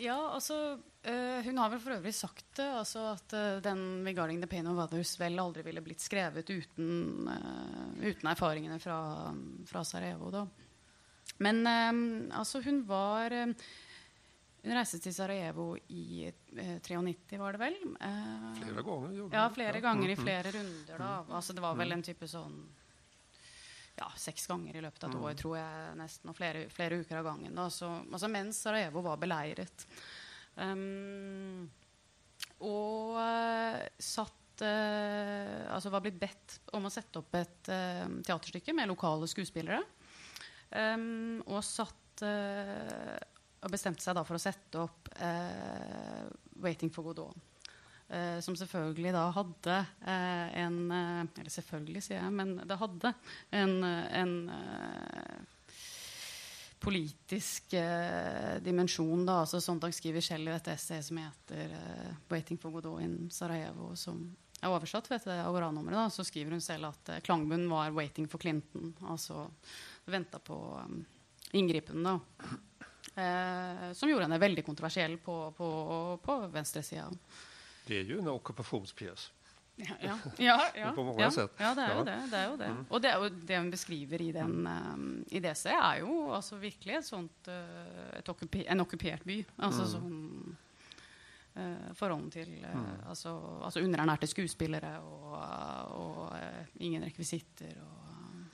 Ja, 0.02 0.18
altså 0.36 0.56
uh, 0.76 1.40
Hun 1.46 1.60
har 1.62 1.72
vel 1.72 1.80
for 1.80 1.96
øvrig 1.96 2.12
sagt 2.16 2.50
det, 2.58 2.68
altså 2.68 3.06
at 3.14 3.36
uh, 3.36 3.62
den 3.64 4.04
'Regarding 4.04 4.42
the 4.42 4.50
Pain 4.52 4.68
of 4.68 4.82
Others' 4.84 5.16
vel 5.20 5.40
aldri 5.40 5.64
ville 5.64 5.84
blitt 5.84 6.04
skrevet 6.04 6.50
uten, 6.52 7.30
uh, 7.30 7.96
uten 8.04 8.32
erfaringene 8.32 8.80
fra, 8.80 9.00
fra, 9.68 9.84
Sarajevo. 9.84 10.32
da. 10.32 10.46
Men 11.40 11.66
altså, 12.32 12.62
hun 12.64 12.84
var 12.88 13.34
Hun 14.66 14.74
reiste 14.74 15.00
til 15.00 15.14
Sarajevo 15.14 15.76
i 15.90 16.32
93, 16.56 17.38
var 17.38 17.52
det 17.52 17.60
vel? 17.60 17.76
flere 18.60 18.84
ganger. 18.84 19.34
Ja, 19.34 19.50
flere 19.50 19.82
ganger 19.82 20.10
i 20.10 20.16
flere 20.16 20.52
runder. 20.52 20.98
da. 20.98 21.26
Altså, 21.30 21.54
det 21.54 21.62
var 21.62 21.76
vel 21.76 21.92
en 21.92 22.04
type 22.04 22.28
sånn 22.28 22.56
ja, 23.96 24.08
seks 24.20 24.48
ganger 24.48 24.76
i 24.76 24.84
løpet 24.84 25.06
av 25.06 25.12
et 25.14 25.20
år, 25.20 25.32
mm. 25.32 25.40
tror 25.40 25.58
jeg 25.58 25.98
nesten, 26.00 26.32
og 26.32 26.38
flere, 26.38 26.66
flere 26.74 27.00
uker 27.02 27.20
av 27.22 27.28
gangen. 27.30 27.60
Så, 27.72 27.90
altså 28.12 28.30
mens 28.32 28.60
Sarajevo 28.66 29.04
var 29.06 29.20
beleiret. 29.22 29.86
Um, 30.56 31.66
og 32.64 33.18
uh, 33.20 33.82
satt 34.00 34.62
uh, 34.64 35.66
Altså 35.76 35.92
var 35.92 36.00
blitt 36.06 36.16
bedt 36.16 36.54
om 36.78 36.88
å 36.88 36.92
sette 36.94 37.20
opp 37.20 37.36
et 37.36 37.72
uh, 37.76 38.08
teaterstykke 38.24 38.76
med 38.76 38.88
lokale 38.88 39.28
skuespillere. 39.28 39.82
Um, 40.72 41.44
og 41.46 41.60
satt 41.64 42.24
Og 42.24 43.72
bestemte 43.72 44.04
seg 44.04 44.16
da 44.16 44.24
for 44.24 44.38
å 44.38 44.42
sette 44.42 44.80
opp 44.80 45.10
'Waiting 46.64 46.92
for 46.96 47.04
Godot'. 47.04 47.55
Uh, 48.06 48.38
som 48.38 48.54
selvfølgelig 48.54 49.10
da 49.16 49.24
hadde 49.34 49.76
uh, 50.06 50.50
en 50.62 50.76
uh, 50.92 51.22
Eller 51.40 51.50
selvfølgelig, 51.50 52.04
sier 52.06 52.20
jeg, 52.20 52.34
men 52.38 52.52
det 52.62 52.78
hadde 52.78 53.12
en, 53.58 53.72
en 53.82 54.36
politisk 56.86 57.74
dimensjon. 58.62 59.24
da, 59.26 59.40
altså 59.42 59.58
Sondag 59.64 59.96
skriver 59.98 60.22
selv 60.22 60.52
i 60.52 60.54
dette 60.54 60.76
essayet 60.76 61.08
som 61.08 61.18
heter 61.18 61.72
'Waiting 62.30 62.60
for 62.62 62.76
Godot 62.76 63.02
in 63.02 63.32
Sarajevo', 63.34 63.96
som 63.98 64.20
er 64.62 64.70
oversatt 64.70 65.10
ved 65.10 65.18
dette 65.18 65.40
Agora-nummeret. 65.48 66.14
Så 66.14 66.28
skriver 66.28 66.54
hun 66.54 66.62
selv 66.62 66.92
at 66.92 67.10
klangbunnen 67.26 67.72
var 67.72 67.90
'Waiting 67.90 68.30
for 68.30 68.38
Clinton'. 68.38 68.94
Altså 69.10 69.48
venta 70.06 70.38
på 70.38 70.60
um, 70.86 71.02
inngripen, 71.54 72.06
da. 72.06 72.20
som 73.96 74.10
gjorde 74.10 74.28
henne 74.28 74.40
veldig 74.46 74.66
kontroversiell 74.66 75.18
på, 75.18 75.40
på, 75.58 75.68
på 76.22 76.40
venstresida. 76.54 77.10
Det 77.86 78.00
är 78.00 78.04
ju 78.04 78.20
en 78.20 78.28
ockupationspjäs. 78.28 79.32
Ja, 79.76 79.96
ja, 80.02 80.18
ja, 80.38 80.62
ja, 80.76 80.92
på 80.92 81.04
mange 81.04 81.22
ja, 81.22 81.32
sett. 81.32 81.52
Ja, 81.60 81.74
det 81.76 81.84
er 81.84 81.98
jo 81.98 82.04
det. 82.08 82.16
det, 82.32 82.38
er 82.40 82.52
jo 82.52 82.58
det. 82.58 82.68
Mm. 82.72 82.84
Og 82.90 83.02
det, 83.04 83.16
og 83.20 83.40
det 83.48 83.58
hun 83.60 83.72
beskriver 83.72 84.22
i, 84.24 84.30
den, 84.32 84.54
um, 84.68 85.10
i 85.28 85.42
DC, 85.44 85.66
er 85.72 86.00
jo 86.00 86.14
altså 86.36 86.60
virkelig 86.62 86.96
et 87.02 87.08
sånt, 87.08 87.50
uh, 87.52 88.14
et 88.16 88.32
okkupi, 88.32 88.64
en 88.72 88.86
okkupert 88.86 89.26
by. 89.28 89.42
Altså 89.68 89.84
mm. 89.84 89.92
sånn 89.92 90.56
uh, 91.60 91.92
Forholdet 92.00 92.40
til 92.40 92.56
uh, 92.64 92.72
mm. 92.72 92.88
altså, 93.12 93.36
altså, 93.68 93.84
underernærte 93.84 94.32
skuespillere 94.32 94.96
og, 95.04 95.36
og 96.00 96.80
ingen 96.80 97.04
rekvisitter. 97.04 97.76
og 97.84 98.02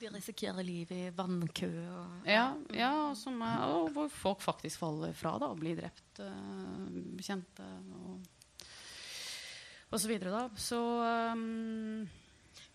de 0.02 0.10
risikerer 0.10 0.66
livet 0.66 0.98
i 0.98 1.10
vannkø. 1.14 1.70
Og, 1.94 2.26
ja, 2.26 2.48
ja 2.74 2.94
som, 3.14 3.38
og 3.46 3.92
hvor 3.94 4.10
folk 4.10 4.42
faktisk 4.42 4.82
faller 4.82 5.14
fra 5.14 5.36
da, 5.38 5.52
og 5.54 5.62
blir 5.62 5.78
drept. 5.78 6.24
bekjente. 7.14 7.68
og 7.94 8.31
og 9.92 10.00
så 10.00 10.08
videre, 10.08 10.32
da. 10.32 10.44
Så 10.56 10.80
um, 11.36 12.10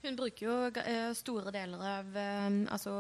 Hun 0.04 0.16
bruker 0.18 0.46
jo 0.46 0.56
uh, 0.68 1.12
store 1.16 1.52
deler 1.54 1.84
av 1.88 2.10
um, 2.12 2.58
altså, 2.70 2.96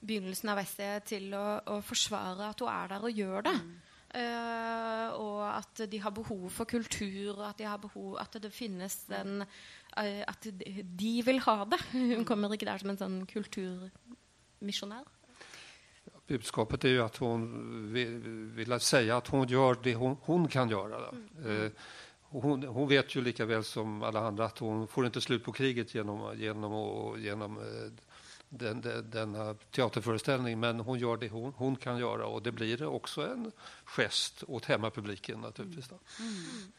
begynnelsen 0.00 0.50
av 0.52 0.62
essayet 0.62 1.06
til 1.14 1.30
å, 1.38 1.44
å, 1.62 1.78
forsvare 1.86 2.50
at 2.50 2.64
hun 2.64 2.72
er 2.72 2.90
der 2.92 3.06
og 3.06 3.20
gjør 3.22 3.46
det. 3.46 3.54
Mm. 3.62 3.76
Uh, 4.08 5.06
og 5.20 5.42
at 5.52 5.82
de 5.92 5.98
har 6.00 6.14
behov 6.16 6.46
for 6.50 6.64
kultur, 6.64 7.34
og 7.36 7.44
at, 7.50 7.58
de 7.58 7.66
har 7.68 7.80
behov, 7.82 8.16
at 8.22 8.38
det 8.40 8.50
finnes 8.54 8.94
en 9.12 9.42
uh, 9.42 10.22
At 10.24 10.48
de 10.48 11.12
vil 11.26 11.40
ha 11.44 11.58
det. 11.68 11.80
Hun 12.16 12.24
kommer 12.26 12.52
ikke 12.54 12.70
der 12.70 12.82
som 12.82 12.90
en 12.94 13.00
sånn 13.00 13.20
kulturmisjonær. 13.30 15.06
Budskapet 16.28 16.84
er 16.84 16.98
jo 16.98 17.04
at 17.06 17.16
hun 17.22 17.44
vil, 17.88 18.18
vil 18.52 18.74
si 18.84 19.06
at 19.08 19.30
hun 19.32 19.46
gjør 19.48 19.78
det 19.80 19.94
hun, 19.96 20.18
hun 20.26 20.44
kan 20.52 20.68
gjøre. 20.68 20.98
Mm. 21.16 21.22
Uh, 21.40 21.94
hon, 22.30 22.62
hon, 22.62 22.88
vet 22.88 23.14
ju 23.16 23.20
lika 23.20 23.44
väl 23.44 23.64
som 23.64 24.02
alla 24.02 24.20
andra 24.20 24.44
att 24.44 24.58
hon 24.58 24.88
får 24.88 25.06
inte 25.06 25.20
slut 25.20 25.44
på 25.44 25.52
kriget 25.52 25.94
genom, 25.94 26.38
genom, 26.38 26.72
och, 26.72 27.18
genom 27.18 27.58
eh, 27.58 27.92
den, 28.48 28.80
den, 28.80 29.10
denna 29.10 29.54
teaterföreställning. 29.54 30.60
Men 30.60 30.80
hon 30.80 30.98
gör 30.98 31.16
det 31.16 31.28
hon, 31.28 31.52
hon, 31.56 31.76
kan 31.76 31.98
göra 31.98 32.26
och 32.26 32.42
det 32.42 32.52
blir 32.52 32.86
också 32.86 33.26
en 33.26 33.52
gest 33.84 34.44
åt 34.46 34.64
hemmapubliken 34.64 35.40
naturligtvis. 35.40 35.90
Mm. 35.90 36.72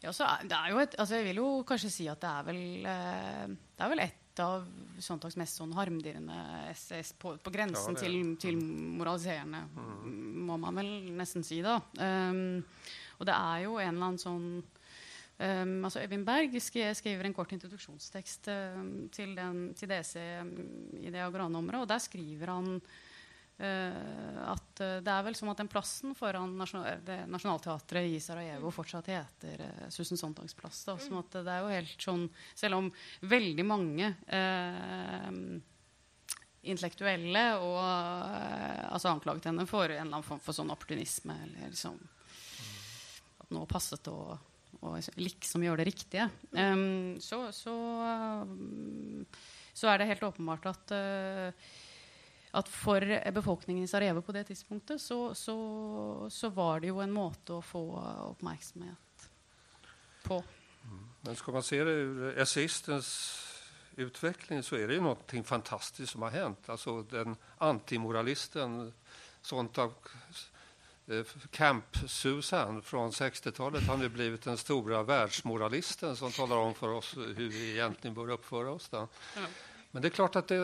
Ja, 0.00 0.12
så 0.12 0.26
det 0.46 0.54
er 0.54 0.70
jo 0.70 0.78
et, 0.78 0.94
altså 0.94 1.18
jeg 1.18 1.26
vil 1.26 1.40
jo 1.40 1.46
kanskje 1.66 1.90
si 1.90 2.04
at 2.10 2.20
det 2.22 2.30
er 2.30 2.44
vel, 2.46 2.60
eh, 2.86 3.46
det 3.50 3.82
er 3.82 3.90
vel 3.90 4.02
et 4.04 4.42
av 4.42 4.66
Sontags 5.02 5.34
mest 5.40 5.58
sånn 5.58 5.72
harmdirrende 5.74 6.36
SS 6.70 7.16
på, 7.18 7.32
på 7.42 7.52
grensen 7.54 7.96
ja, 7.96 8.04
til, 8.04 8.14
til, 8.38 8.60
moraliserende, 8.98 9.64
mm. 9.74 10.12
må 10.46 10.58
man 10.62 10.78
vel 10.78 10.92
nesten 11.18 11.42
si, 11.46 11.58
da. 11.66 11.80
Um, 11.98 12.62
og 13.18 13.28
det 13.28 13.34
er 13.34 13.64
jo 13.66 13.76
en 13.78 13.90
eller 13.90 14.08
annen 14.08 14.22
sånn 14.22 14.48
um, 14.62 15.74
altså 15.84 16.04
Øyvind 16.04 16.26
Berg 16.28 16.56
skriver 16.62 17.28
en 17.28 17.36
kort 17.36 17.52
introduksjonstekst 17.56 18.50
um, 18.54 18.88
til, 19.14 19.34
den, 19.38 19.68
til 19.78 19.90
DC 19.90 20.16
um, 20.42 20.54
i 21.02 21.12
det 21.12 21.22
Agran-nummeret, 21.26 21.84
og 21.84 21.90
der 21.90 22.02
skriver 22.02 22.54
han 22.54 22.80
Uh, 23.58 24.52
at 24.52 24.80
uh, 24.84 25.00
Det 25.02 25.10
er 25.10 25.24
vel 25.26 25.34
som 25.34 25.48
at 25.50 25.58
den 25.58 25.66
plassen 25.66 26.12
foran 26.14 26.52
nasjonal, 26.60 27.00
det, 27.02 27.16
Nationaltheatret 27.26 28.06
i 28.06 28.20
Sarajevo 28.22 28.70
fortsatt 28.70 29.08
heter 29.10 29.64
uh, 29.64 29.88
Susan 29.90 30.20
Sontags 30.20 30.54
plass. 30.54 30.84
Da, 30.86 30.94
som 31.02 31.18
at 31.18 31.34
det 31.34 31.50
er 31.50 31.64
jo 31.64 31.72
helt 31.72 32.04
sånn 32.06 32.28
Selv 32.54 32.78
om 32.78 32.92
veldig 33.26 33.64
mange 33.66 34.12
intellektuelle 36.68 37.42
og 37.64 37.78
altså 37.80 39.10
anklaget 39.10 39.48
henne 39.50 39.66
for 39.66 39.88
en 39.88 39.96
eller 39.96 40.18
annen 40.20 40.26
form 40.26 40.42
for 40.42 40.54
sånn 40.54 40.70
opportunisme 40.74 41.34
eller 41.48 41.72
liksom 41.72 41.98
At 43.48 43.56
nå 43.56 43.64
passet 43.70 44.04
det 44.04 44.12
å, 44.12 44.36
å 44.84 44.94
liksom 45.16 45.64
gjøre 45.64 45.80
det 45.80 45.88
riktige. 45.88 46.28
Um, 46.52 47.16
så, 47.24 47.46
så, 47.56 47.74
så, 49.72 49.88
er 49.88 50.02
det 50.02 50.10
helt 50.12 50.26
åpenbart 50.28 50.68
at 50.68 50.98
at 52.58 52.68
for 52.72 53.04
befolkningen 53.36 53.84
i 53.84 53.88
Sarajevo 53.90 54.22
på 54.24 54.32
det 54.32 54.46
tidspunktet 54.48 55.02
så, 55.02 55.34
så, 55.36 55.56
så, 56.32 56.48
var 56.56 56.80
det 56.80 56.88
jo 56.88 57.02
en 57.04 57.12
måte 57.12 57.58
å 57.58 57.64
få 57.64 57.82
oppmerksomhet 58.30 59.26
på. 60.24 60.38
Men 61.26 61.36
skal 61.36 61.58
man 61.58 61.66
se 61.66 61.82
det 61.84 61.92
ur 61.92 62.40
essayistens 62.40 63.10
utvikling, 63.98 64.62
så 64.62 64.78
er 64.78 64.88
det 64.88 64.98
jo 64.98 65.08
noe 65.08 65.42
fantastisk 65.44 66.12
som 66.12 66.24
har 66.26 66.36
hendt. 66.36 66.68
Altså, 66.70 67.02
den 67.10 67.36
antimoralisten 67.64 68.92
Sontag 69.44 69.94
eh, 70.12 70.44
Camp-Susan 71.50 72.82
fra 72.82 73.06
60-tallet 73.08 73.86
han 73.88 74.00
har 74.00 74.08
blivit 74.12 74.44
den 74.44 74.58
store 74.60 75.02
världsmoralisten 75.08 76.16
som 76.16 76.32
taler 76.32 76.56
om 76.56 76.74
for 76.76 76.98
oss 76.98 77.14
hvordan 77.16 77.48
vi 77.48 77.70
egentlig 77.78 78.12
bör 78.12 78.34
oppføre 78.36 78.74
oss. 78.76 78.88
Då. 78.92 79.06
Men 79.90 80.02
det 80.02 80.10
er 80.10 80.18
klart 80.18 80.36
at 80.36 80.48
det, 80.48 80.60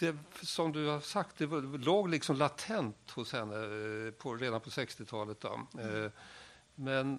det, 0.00 0.12
som 0.42 0.72
du 0.72 0.86
har 0.86 1.00
sagt, 1.00 1.38
det 1.38 1.46
låg 1.84 2.10
liksom 2.10 2.36
latent 2.36 3.10
hos 3.16 3.32
henne 3.32 3.56
eh, 3.56 4.10
på, 4.12 4.36
redan 4.36 4.60
på 4.60 4.70
60-talet. 4.70 5.44
Eh, 5.44 6.10
men, 6.74 7.18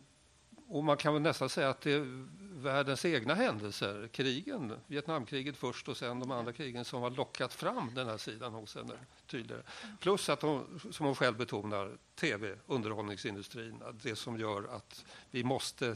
och 0.73 0.83
man 0.83 0.97
kan 0.97 1.13
väl 1.13 1.21
nästan 1.21 1.49
säga 1.49 1.69
att 1.69 1.81
det 1.81 1.91
är 1.91 2.25
världens 2.61 3.05
egna 3.05 3.33
händelser, 3.33 4.09
krigen, 4.11 4.73
Vietnamkriget 4.87 5.57
först 5.57 5.89
och 5.89 5.97
sen 5.97 6.19
de 6.19 6.31
andra 6.31 6.53
krigen 6.53 6.85
som 6.85 7.01
har 7.01 7.09
lockat 7.09 7.53
fram 7.53 7.93
den 7.93 8.07
här 8.07 8.17
sidan 8.17 8.53
hos 8.53 8.75
henne 8.75 8.93
tydligare. 9.27 9.63
Plus 9.99 10.29
att 10.29 10.41
hon, 10.41 10.79
som 10.91 11.05
hon 11.05 11.15
själv 11.15 11.37
betonar, 11.37 11.97
tv, 12.15 12.55
underhållningsindustrin, 12.67 13.83
det 14.03 14.15
som 14.15 14.39
gör 14.39 14.75
att 14.75 15.05
vi 15.31 15.43
måste 15.43 15.95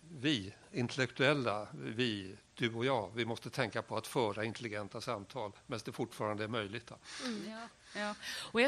vi 0.00 0.54
intellektuella, 0.72 1.66
vi, 1.72 2.36
du 2.54 2.74
og 2.74 2.84
jeg, 2.84 3.10
vi 3.14 3.24
måste 3.24 3.50
tenke 3.50 3.82
på 3.82 3.96
att 3.96 4.06
föra 4.06 4.44
intelligenta 4.44 5.00
samtal 5.00 5.52
mens 5.66 5.82
det 5.82 5.92
fortfarande 5.92 6.44
er 6.44 6.48
mulig. 6.48 6.82
Mm, 7.24 7.50
ja, 7.50 7.68
ja. 7.96 8.12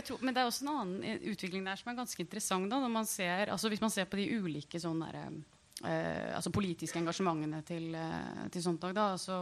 Tror, 0.06 0.20
men 0.24 0.34
det 0.34 0.42
er 0.42 0.48
også 0.48 0.64
en 0.64 0.72
annen 0.72 1.06
eh, 1.06 1.24
utvikling 1.32 1.64
der 1.66 1.80
som 1.80 1.92
er 1.92 2.00
ganske 2.00 2.24
interessant. 2.24 2.70
Da, 2.70 2.80
når 2.82 2.92
man 2.92 3.08
ser, 3.08 3.52
altså 3.52 3.70
hvis 3.72 3.82
man 3.82 3.92
ser 3.92 4.08
på 4.10 4.20
de 4.20 4.28
ulike 4.40 4.80
sånne 4.80 5.08
der, 5.12 5.40
eh, 5.84 6.28
altså 6.36 6.52
politiske 6.54 7.00
engasjementene 7.00 7.62
til, 7.66 7.90
eh, 7.94 8.44
til 8.52 8.64
Sontag. 8.64 8.94
Da, 8.96 9.10
altså, 9.16 9.40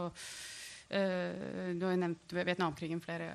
eh, 0.89 1.75
du 1.75 1.85
har 1.85 1.95
jo 1.95 2.01
nevnt 2.05 2.35
Vietnamkrigen 2.35 3.01
flere 3.03 3.29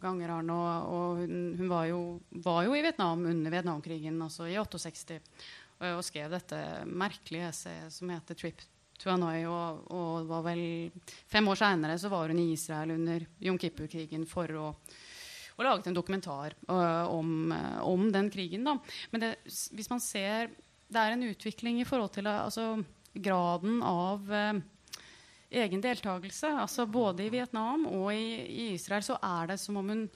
ganger, 0.00 0.34
Arne. 0.38 0.56
Og, 0.56 0.90
og 0.94 1.22
hun, 1.22 1.38
hun 1.58 1.70
var, 1.70 1.86
jo, 1.90 2.02
var, 2.44 2.64
jo, 2.66 2.74
i 2.74 2.82
Vietnam 2.84 3.26
under 3.26 3.56
Vietnamkrigen, 3.56 4.20
altså 4.22 4.48
i 4.48 4.58
68 4.58 5.22
og 5.78 6.00
skrev 6.02 6.32
dette 6.32 6.56
merkelige 6.90 7.52
essayet 7.52 7.92
som 7.94 8.10
heter 8.10 8.34
'Trip 8.34 8.64
Hanoi'. 9.04 9.46
Og, 9.46 9.84
og 9.94 10.26
var 10.26 10.42
vel 10.48 10.90
fem 11.30 11.48
år 11.48 11.60
seinere 11.60 12.10
var 12.10 12.32
hun 12.32 12.40
i 12.42 12.52
Israel 12.52 12.96
under 12.96 13.26
Jom 13.38 13.58
Kippur-krigen 13.58 14.26
for 14.26 14.50
å 14.58 14.72
og 15.58 15.66
laget 15.66 15.90
en 15.90 15.96
dokumentar 15.96 16.54
uh, 16.70 17.10
om, 17.10 17.52
uh, 17.52 17.82
om, 17.82 18.08
den 18.14 18.30
krigen. 18.30 18.64
Da. 18.66 18.76
Men 19.12 19.24
det, 19.24 19.34
hvis 19.74 19.90
man 19.90 20.00
ser 20.00 20.54
Det 20.88 20.96
er 20.96 21.12
en 21.12 21.26
utvikling 21.28 21.82
i 21.82 21.84
forhold 21.84 22.14
til 22.14 22.26
uh, 22.30 22.46
altså, 22.46 22.78
graden 23.12 23.82
av 23.82 24.30
egen 25.50 25.80
deltakelse. 25.84 26.48
Altså, 26.62 26.86
både 26.86 27.26
i 27.26 27.32
Vietnam 27.32 27.86
og 27.90 28.12
i, 28.14 28.38
i 28.48 28.66
Israel 28.76 29.04
så 29.04 29.18
er 29.20 29.52
det 29.52 29.58
som 29.60 29.76
om 29.80 29.88
hun 29.88 30.08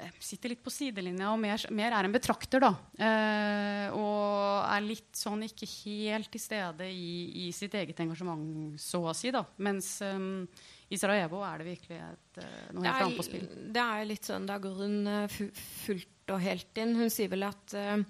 Eh, 0.00 0.10
sitter 0.22 0.52
litt 0.52 0.62
på 0.64 0.72
sidelinja 0.72 1.30
og 1.32 1.40
mer, 1.42 1.62
mer 1.74 1.94
er 1.96 2.06
en 2.06 2.14
betrakter, 2.14 2.62
da. 2.62 2.72
Eh, 2.94 3.96
og 3.96 4.64
er 4.64 4.84
litt 4.86 5.16
sånn 5.16 5.44
ikke 5.46 5.68
helt 5.68 6.30
til 6.32 6.42
stede 6.42 6.88
i, 6.88 7.46
i, 7.46 7.50
sitt 7.56 7.74
eget 7.76 8.00
engasjement, 8.04 8.78
så 8.80 9.02
å 9.10 9.16
si. 9.16 9.32
da. 9.34 9.44
Mens 9.62 9.96
um, 10.06 10.46
i 10.90 10.98
Sarajevo 10.98 11.42
er 11.46 11.60
det 11.60 11.68
virkelig 11.68 11.98
et, 12.02 12.40
uh, 12.42 12.54
noe 12.74 12.86
helt 12.86 13.04
annet 13.04 13.20
på 13.20 13.26
spill. 13.26 13.46
Det 13.76 13.82
er 13.84 14.08
litt 14.08 14.26
sånn, 14.26 14.48
Da 14.48 14.58
går 14.62 14.80
hun 14.82 14.96
uh, 15.06 15.38
fullt 15.84 16.34
og 16.34 16.42
helt 16.42 16.80
inn. 16.82 16.96
Hun 16.98 17.12
sier 17.12 17.30
vel 17.30 17.46
at 17.46 17.76
uh, 17.78 18.02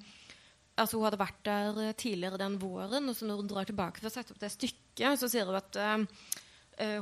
altså 0.81 0.97
hun 0.97 1.07
hadde 1.09 1.20
vært 1.20 1.43
der 1.45 1.81
tidligere 2.01 2.41
den 2.41 2.57
våren, 2.61 3.11
og 3.11 3.16
så 3.16 3.28
når 3.28 3.43
hun 3.43 3.51
drar 3.51 3.68
tilbake 3.68 4.01
for 4.01 4.09
å 4.09 4.14
sette 4.14 4.33
opp 4.33 4.41
det 4.41 4.53
stykket, 4.55 5.20
så 5.20 5.28
sier 5.28 5.49
hun 5.49 5.59
at 5.61 5.76
uh, 5.76 6.24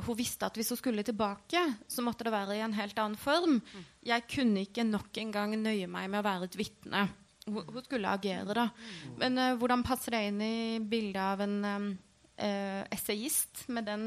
hun 0.03 0.19
visste 0.19 0.43
at 0.43 0.59
hvis 0.59 0.73
hun 0.73 0.81
skulle 0.81 1.05
tilbake, 1.07 1.61
så 1.87 2.03
måtte 2.03 2.27
det 2.27 2.35
være 2.35 2.57
i 2.57 2.65
en 2.65 2.75
helt 2.75 2.99
annen 2.99 3.19
form. 3.19 3.61
Jeg 4.03 4.27
kunne 4.27 4.65
ikke 4.67 4.83
nok 4.83 5.15
en 5.23 5.31
gang 5.31 5.55
nøye 5.55 5.87
meg 5.87 6.11
med 6.11 6.19
å 6.19 6.27
være 6.27 6.49
et 6.49 6.59
vitne. 6.59 7.07
Hun, 7.47 7.63
hun, 7.63 7.81
skulle 7.85 8.11
agere, 8.11 8.51
da. 8.51 8.67
Men 9.21 9.39
uh, 9.39 9.55
hvordan 9.61 9.85
passer 9.87 10.17
det 10.17 10.25
inn 10.27 10.43
i 10.43 10.59
bildet 10.83 11.23
av 11.23 11.47
en 11.47 11.57
um, 11.63 11.89
uh, 12.39 12.83
essayist 12.95 13.65
med 13.67 13.85
den, 13.89 14.05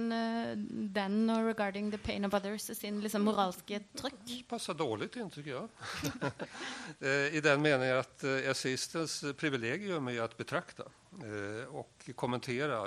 den 0.95 1.31
og 1.31 1.47
regarding 1.51 1.91
the 1.93 2.01
pain 2.01 2.25
of 2.25 2.35
others 2.35 2.71
sin 2.79 3.01
liksom, 3.05 3.27
moralske 3.29 3.83
trykk? 3.99 4.19
Det 4.27 4.41
passer 4.51 4.79
dårlig 4.79 5.11
inn, 5.21 5.31
syns 5.35 5.53
jeg. 5.53 6.33
I 7.37 7.45
den 7.45 7.63
meningen 7.63 8.01
at 8.01 8.27
essayistens 8.51 9.21
privilegium 9.39 10.09
er 10.13 10.25
å 10.25 10.29
betrakte 10.39 10.89
og 11.77 12.11
kommentere 12.17 12.79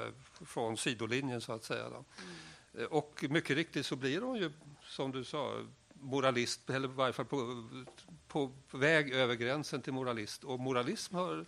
fra 0.49 0.67
sidelinjen, 0.81 1.41
så 1.43 1.59
å 1.59 1.63
si. 1.63 1.79
Og 2.89 3.25
mye 3.31 3.55
riktig 3.55 3.57
riktigt 3.57 3.87
så 3.87 3.95
blir 3.99 4.25
hun 4.25 4.39
jo, 4.41 4.49
som 4.89 5.13
du 5.13 5.21
sa, 5.27 5.45
moralist, 6.05 6.69
eller 6.69 6.89
i 6.89 6.97
hvert 6.97 7.15
fall 7.15 7.27
på, 7.29 7.39
på, 8.29 8.45
vei 8.77 8.91
väg 9.03 9.11
grensen 9.11 9.39
gränsen 9.39 9.81
til 9.81 9.95
moralist. 9.95 10.45
Og 10.45 10.61
moralism 10.61 11.17
har 11.19 11.45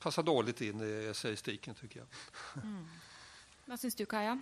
passat 0.00 0.26
dårlig 0.26 0.56
inn 0.68 0.82
i 0.84 0.92
essayistiken, 1.10 1.76
syns 1.78 1.98
jeg. 2.00 2.08
Mm. 2.62 2.84
Hva 3.68 3.76
syns 3.76 3.98
du, 3.98 4.06
Kaja? 4.08 4.32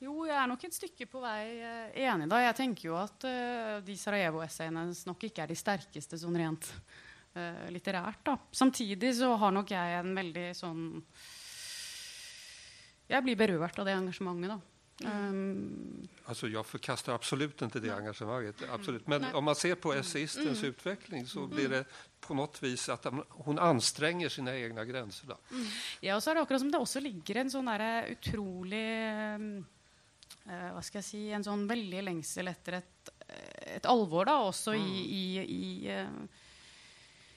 Jo, 0.00 0.14
jeg 0.24 0.32
er 0.32 0.46
nok 0.48 0.62
et 0.64 0.72
stykke 0.72 1.04
på 1.12 1.20
vei 1.20 1.58
uh, 1.60 1.90
enig. 1.92 2.24
da. 2.30 2.38
Jeg 2.40 2.56
tenker 2.56 2.86
jo 2.88 2.94
at 2.96 3.26
uh, 3.28 3.74
de 3.84 3.96
Sarajevo-essayene 4.00 4.86
nok 5.10 5.26
ikke 5.28 5.44
er 5.44 5.52
de 5.52 5.58
sterkeste 5.60 6.16
sånn 6.22 6.38
rent 6.40 6.70
uh, 7.36 7.68
litterært. 7.68 8.22
da. 8.24 8.38
Samtidig 8.48 9.12
så 9.20 9.34
har 9.36 9.52
nok 9.52 9.74
jeg 9.74 9.98
en 9.98 10.16
veldig 10.16 10.46
sånn 10.56 10.82
Jeg 13.12 13.26
blir 13.28 13.36
berørt 13.36 13.76
av 13.76 13.90
det 13.90 13.98
engasjementet. 13.98 14.56
da. 14.56 14.71
Um, 15.00 16.08
alltså 16.24 16.48
jag 16.48 16.66
förkastar 16.66 17.14
absolut 17.14 17.62
inte 17.62 17.80
det 17.80 17.86
nej. 17.86 17.96
engagemanget. 17.96 18.56
Absolut. 18.70 19.06
Men 19.06 19.22
nej. 19.22 19.32
om 19.34 19.44
man 19.44 19.54
ser 19.54 19.74
på 19.74 19.92
essayistens 19.92 20.58
mm. 20.58 20.70
utveckling 20.70 21.26
så 21.26 21.46
blir 21.46 21.68
det 21.68 21.84
på 22.20 22.34
något 22.34 22.62
vis 22.62 22.88
at 22.88 23.06
hun 23.44 23.58
anstrenger 23.58 24.28
sine 24.28 24.52
egne 24.52 24.84
grenser. 24.84 25.26
Da. 25.26 25.36
Mm. 25.50 25.66
Ja, 26.00 26.16
og 26.16 26.22
så 26.22 26.30
er 26.30 26.34
det 26.34 26.42
akkurat 26.42 26.60
som 26.60 26.70
det 26.70 26.78
også 26.78 27.02
ligger 27.02 27.42
en 27.42 27.50
sånn 27.50 27.70
der 27.72 28.12
utrolig 28.12 28.86
uh, 29.42 29.58
Hva 30.76 30.82
skal 30.82 31.00
jeg 31.00 31.08
si 31.08 31.20
En 31.34 31.44
sånn 31.44 31.66
veldig 31.70 32.04
lengsel 32.06 32.50
etter 32.50 32.78
et, 32.78 33.12
et 33.78 33.90
alvor, 33.90 34.28
da, 34.28 34.38
også 34.46 34.76
mm. 34.76 34.86
i, 34.86 35.02
i, 35.02 35.26
i 35.56 35.98
uh, 35.98 36.41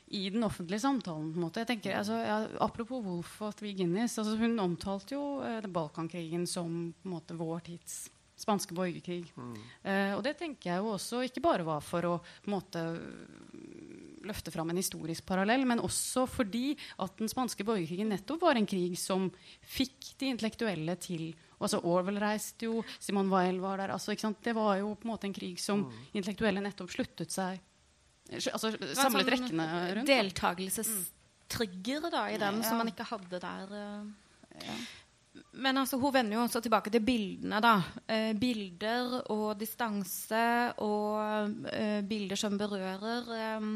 i 0.07 0.29
den 0.29 0.43
offentlige 0.43 0.79
samtalen. 0.79 1.31
på 1.33 1.39
en 1.39 1.45
måte. 1.47 1.63
Jeg 1.63 1.67
tenker, 1.67 1.97
altså, 1.97 2.19
ja, 2.21 2.41
apropos 2.61 3.03
Wolf 3.03 3.41
og 3.41 3.55
Three 3.55 3.73
Guinness. 3.73 4.19
Altså, 4.19 4.37
hun 4.37 4.59
omtalte 4.59 5.15
jo 5.15 5.41
eh, 5.41 5.65
Balkankrigen 5.65 6.45
som 6.47 6.93
på 7.01 7.09
en 7.09 7.15
måte, 7.17 7.37
vår 7.37 7.65
tids 7.71 8.05
spanske 8.35 8.75
borgerkrig. 8.75 9.25
Mm. 9.39 9.55
Eh, 9.87 10.13
og 10.17 10.21
det 10.25 10.35
tenker 10.39 10.73
jeg 10.73 10.83
jo 10.83 10.91
også 10.93 11.21
ikke 11.25 11.43
bare 11.43 11.65
var 11.67 11.83
for 11.83 12.07
å 12.07 12.15
på 12.19 12.49
en 12.49 12.55
måte, 12.57 12.83
løfte 14.25 14.51
fram 14.51 14.71
en 14.73 14.79
historisk 14.81 15.25
parallell, 15.29 15.63
men 15.69 15.83
også 15.83 16.25
fordi 16.27 16.73
at 17.01 17.15
den 17.19 17.31
spanske 17.31 17.65
borgerkrigen 17.65 18.09
nettopp 18.11 18.43
var 18.43 18.59
en 18.59 18.67
krig 18.67 18.97
som 18.99 19.29
fikk 19.61 20.15
de 20.19 20.33
intellektuelle 20.33 20.97
til 20.99 21.29
altså 21.55 21.79
Orwell 21.87 22.19
reiste 22.19 22.67
jo, 22.67 22.81
Simon 22.99 23.29
Weil 23.31 23.61
var 23.63 23.79
der. 23.79 23.93
Altså, 23.95 24.13
det 24.43 24.55
var 24.57 24.75
jo 24.81 24.93
på 24.97 25.07
en 25.07 25.13
måte 25.13 25.29
en 25.29 25.37
krig 25.37 25.61
som 25.61 25.85
mm. 25.85 26.03
intellektuelle 26.13 26.65
nettopp 26.65 26.91
sluttet 26.91 27.31
seg 27.31 27.61
Altså 28.33 28.71
samlet 28.73 28.97
sånn 28.97 29.31
rekkene 29.35 29.65
rundt? 29.99 30.09
Deltakelsestrigger 30.09 32.07
da, 32.09 32.27
i 32.33 32.39
den 32.41 32.61
ja. 32.61 32.67
som 32.67 32.81
man 32.81 32.89
ikke 32.89 33.05
hadde 33.11 33.41
der. 33.43 33.73
Uh. 33.73 34.61
Ja. 34.65 34.77
Men 35.55 35.77
altså, 35.79 35.97
hun 35.99 36.13
vender 36.13 36.35
jo 36.35 36.43
også 36.43 36.59
tilbake 36.63 36.91
til 36.91 37.03
bildene. 37.03 37.59
da. 37.63 37.75
Eh, 38.07 38.31
bilder 38.39 39.17
og 39.31 39.59
distanse 39.59 40.43
og 40.83 41.67
eh, 41.71 42.01
bilder 42.07 42.39
som 42.39 42.57
berører 42.59 43.31
eh, 43.35 43.69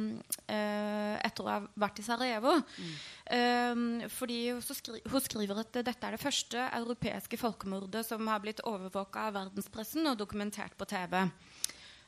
eh 0.56 1.16
etter 1.20 1.44
å 1.44 1.50
ha 1.52 1.60
vært 1.80 2.00
i 2.00 2.06
Sarajevo. 2.06 2.56
Mm. 2.60 2.94
Eh, 3.38 4.08
fordi 4.12 4.40
skri 4.64 5.02
Hun 5.10 5.22
skriver 5.24 5.64
at 5.64 5.82
dette 5.84 6.08
er 6.08 6.16
det 6.16 6.22
første 6.22 6.70
europeiske 6.80 7.38
folkemordet 7.38 8.06
som 8.08 8.28
har 8.28 8.40
blitt 8.44 8.64
overvåka 8.64 9.28
av 9.28 9.36
verdenspressen 9.40 10.08
og 10.08 10.20
dokumentert 10.20 10.78
på 10.78 10.88
TV. 10.88 11.28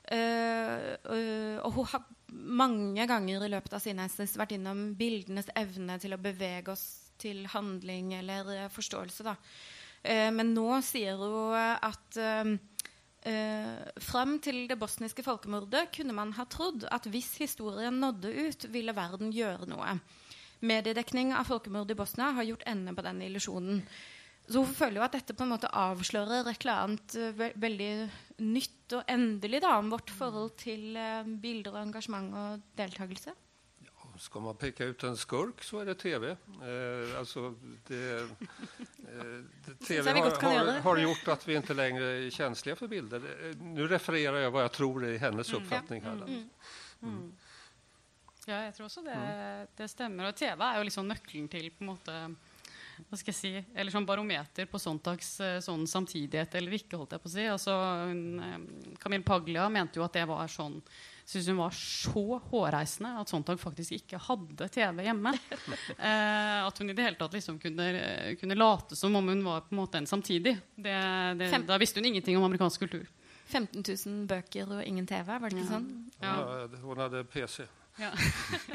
Uh, 0.10 0.98
uh, 1.06 1.58
og 1.62 1.76
hun 1.76 1.90
har 1.94 2.08
mange 2.32 3.06
ganger 3.08 3.46
i 3.46 3.52
løpet 3.52 3.76
av 3.78 3.84
sin 3.84 4.00
essens 4.02 4.34
vært 4.40 4.56
innom 4.56 4.92
bildenes 4.98 5.52
evne 5.56 6.00
til 6.02 6.16
å 6.16 6.22
bevege 6.22 6.74
oss 6.74 6.86
til 7.22 7.44
handling 7.52 8.16
eller 8.18 8.50
uh, 8.66 8.68
forståelse. 8.74 9.28
Da. 9.28 9.38
men 10.34 10.56
nå 10.56 10.80
sier 10.82 11.20
hun 11.22 11.54
at 11.54 12.18
fram 14.02 14.32
til 14.42 14.64
det 14.66 14.80
bosniske 14.82 15.22
folkemordet 15.22 15.92
kunne 15.94 16.16
man 16.18 16.32
ha 16.34 16.48
trodd 16.50 16.88
at 16.90 17.06
hvis 17.06 17.36
historien 17.38 18.00
nådde 18.02 18.32
ut, 18.34 18.66
ville 18.74 18.96
verden 18.98 19.30
gjøre 19.30 19.70
noe. 19.70 19.94
Mediedekning 20.66 21.36
av 21.38 21.46
folkemordet 21.52 21.94
i 21.94 22.00
Bosnia 22.02 22.32
har 22.34 22.50
gjort 22.50 22.66
ende 22.70 22.96
på 22.98 23.06
den 23.06 23.22
illusjonen. 23.28 23.84
Så 24.52 24.62
hun 24.66 24.74
føler 24.76 25.00
jo 25.00 25.06
at 25.06 25.16
dette 25.16 25.36
på 25.38 25.46
en 25.46 25.54
måte 25.54 25.70
avslører 25.70 26.50
et 26.50 26.66
eller 26.66 26.84
annet 26.84 27.16
uh, 27.18 27.30
ve 27.38 27.52
veldig 27.62 27.92
nytt 28.42 28.98
og 28.98 29.08
endelig 29.12 29.62
da, 29.64 29.78
om 29.80 29.92
vårt 29.94 30.12
forhold 30.14 30.56
til 30.60 30.98
uh, 30.98 31.24
bilder 31.42 31.78
og 31.78 31.86
engasjement 31.86 32.34
og 32.36 32.66
deltakelse. 32.80 33.34
Ja, 33.86 34.10
skal 34.20 34.44
man 34.46 34.58
peke 34.60 34.90
ut 34.92 35.06
en 35.08 35.20
skurk, 35.20 35.64
så 35.66 35.82
er 35.82 35.92
det 35.92 36.00
TV. 36.02 36.32
Eh, 36.34 37.14
altså, 37.20 37.54
det, 37.88 38.02
eh, 38.18 39.38
det 39.68 39.78
TV 39.88 40.10
har, 40.10 40.34
har, 40.42 40.74
har, 40.84 41.04
gjort 41.06 41.32
at 41.36 41.48
vi 41.48 41.58
ikke 41.60 41.78
lenger 41.78 42.08
er 42.10 42.28
kjenslige 42.34 42.78
for 42.80 42.92
bilder. 42.92 43.30
Eh, 43.32 43.56
Nå 43.62 43.88
refererer 43.92 44.44
jeg 44.46 44.54
hva 44.54 44.66
jeg 44.68 44.76
tror 44.80 45.08
er 45.08 45.18
hennes 45.22 45.56
oppfatning. 45.58 46.04
her. 46.06 46.26
ja. 46.28 46.44
mm, 47.02 47.16
mm. 47.16 47.32
Ja, 48.48 48.64
jeg 48.66 48.74
tror 48.74 48.88
også 48.88 49.04
det, 49.06 49.18
det, 49.78 49.88
stemmer. 49.92 50.32
Og 50.32 50.36
TV 50.36 50.64
er 50.66 50.80
jo 50.80 50.88
liksom 50.88 51.10
nøkkelen 51.10 51.50
til 51.52 51.68
på 51.70 51.86
en 51.86 51.92
måte 51.92 52.16
hva 53.10 53.20
skal 53.20 53.34
jeg 53.34 53.40
si, 53.40 53.52
eller 53.76 53.94
sånn 53.94 54.08
barometer 54.08 54.68
på 54.70 54.80
Sontags 54.82 55.34
eh, 55.44 55.58
sånn 55.64 55.88
samtidighet 55.90 56.56
eller 56.60 56.78
ikke. 56.78 57.00
holdt 57.00 57.16
jeg 57.16 57.24
på 57.24 57.32
å 57.32 57.34
si. 57.34 57.48
Altså, 57.52 57.78
Camille 59.02 59.26
Paglia 59.28 59.70
mente 59.72 60.00
jo 60.00 60.06
at 60.06 60.20
det 60.20 60.28
var 60.30 60.52
sånn 60.52 60.80
syntes 61.32 61.48
hun 61.48 61.58
var 61.62 61.76
så 61.76 62.42
hårreisende 62.52 63.12
at 63.22 63.30
Sontag 63.32 63.60
faktisk 63.62 63.96
ikke 63.96 64.20
hadde 64.28 64.68
TV 64.74 65.06
hjemme. 65.08 65.36
Eh, 66.02 66.60
at 66.66 66.80
hun 66.80 66.90
i 66.90 66.94
det 66.98 67.04
hele 67.04 67.18
tatt 67.20 67.34
liksom 67.36 67.58
kunne, 67.62 67.86
kunne, 68.40 68.56
late 68.58 68.96
som 68.98 69.14
om 69.16 69.28
hun 69.28 69.44
var 69.46 69.64
på 69.68 69.76
en 69.76 69.80
måte 69.82 70.00
en 70.00 70.08
samtidig. 70.10 70.56
Det, 70.76 70.96
det, 71.38 71.50
da 71.68 71.78
visste 71.82 72.02
hun 72.02 72.08
ingenting 72.10 72.38
om 72.40 72.46
amerikansk 72.48 72.82
kultur. 72.86 73.06
15 73.52 73.84
000 73.84 74.26
bøker 74.32 74.72
og 74.72 74.82
ingen 74.84 75.08
TV, 75.08 75.28
var 75.28 75.44
det 75.46 75.60
ikke 75.60 75.68
ja. 75.68 75.70
sånn? 75.70 75.88
Ja. 76.24 76.34
ja. 76.34 76.82
Hun 76.82 77.04
hadde 77.04 77.24
PC. 77.30 77.68
Ja. 78.00 78.12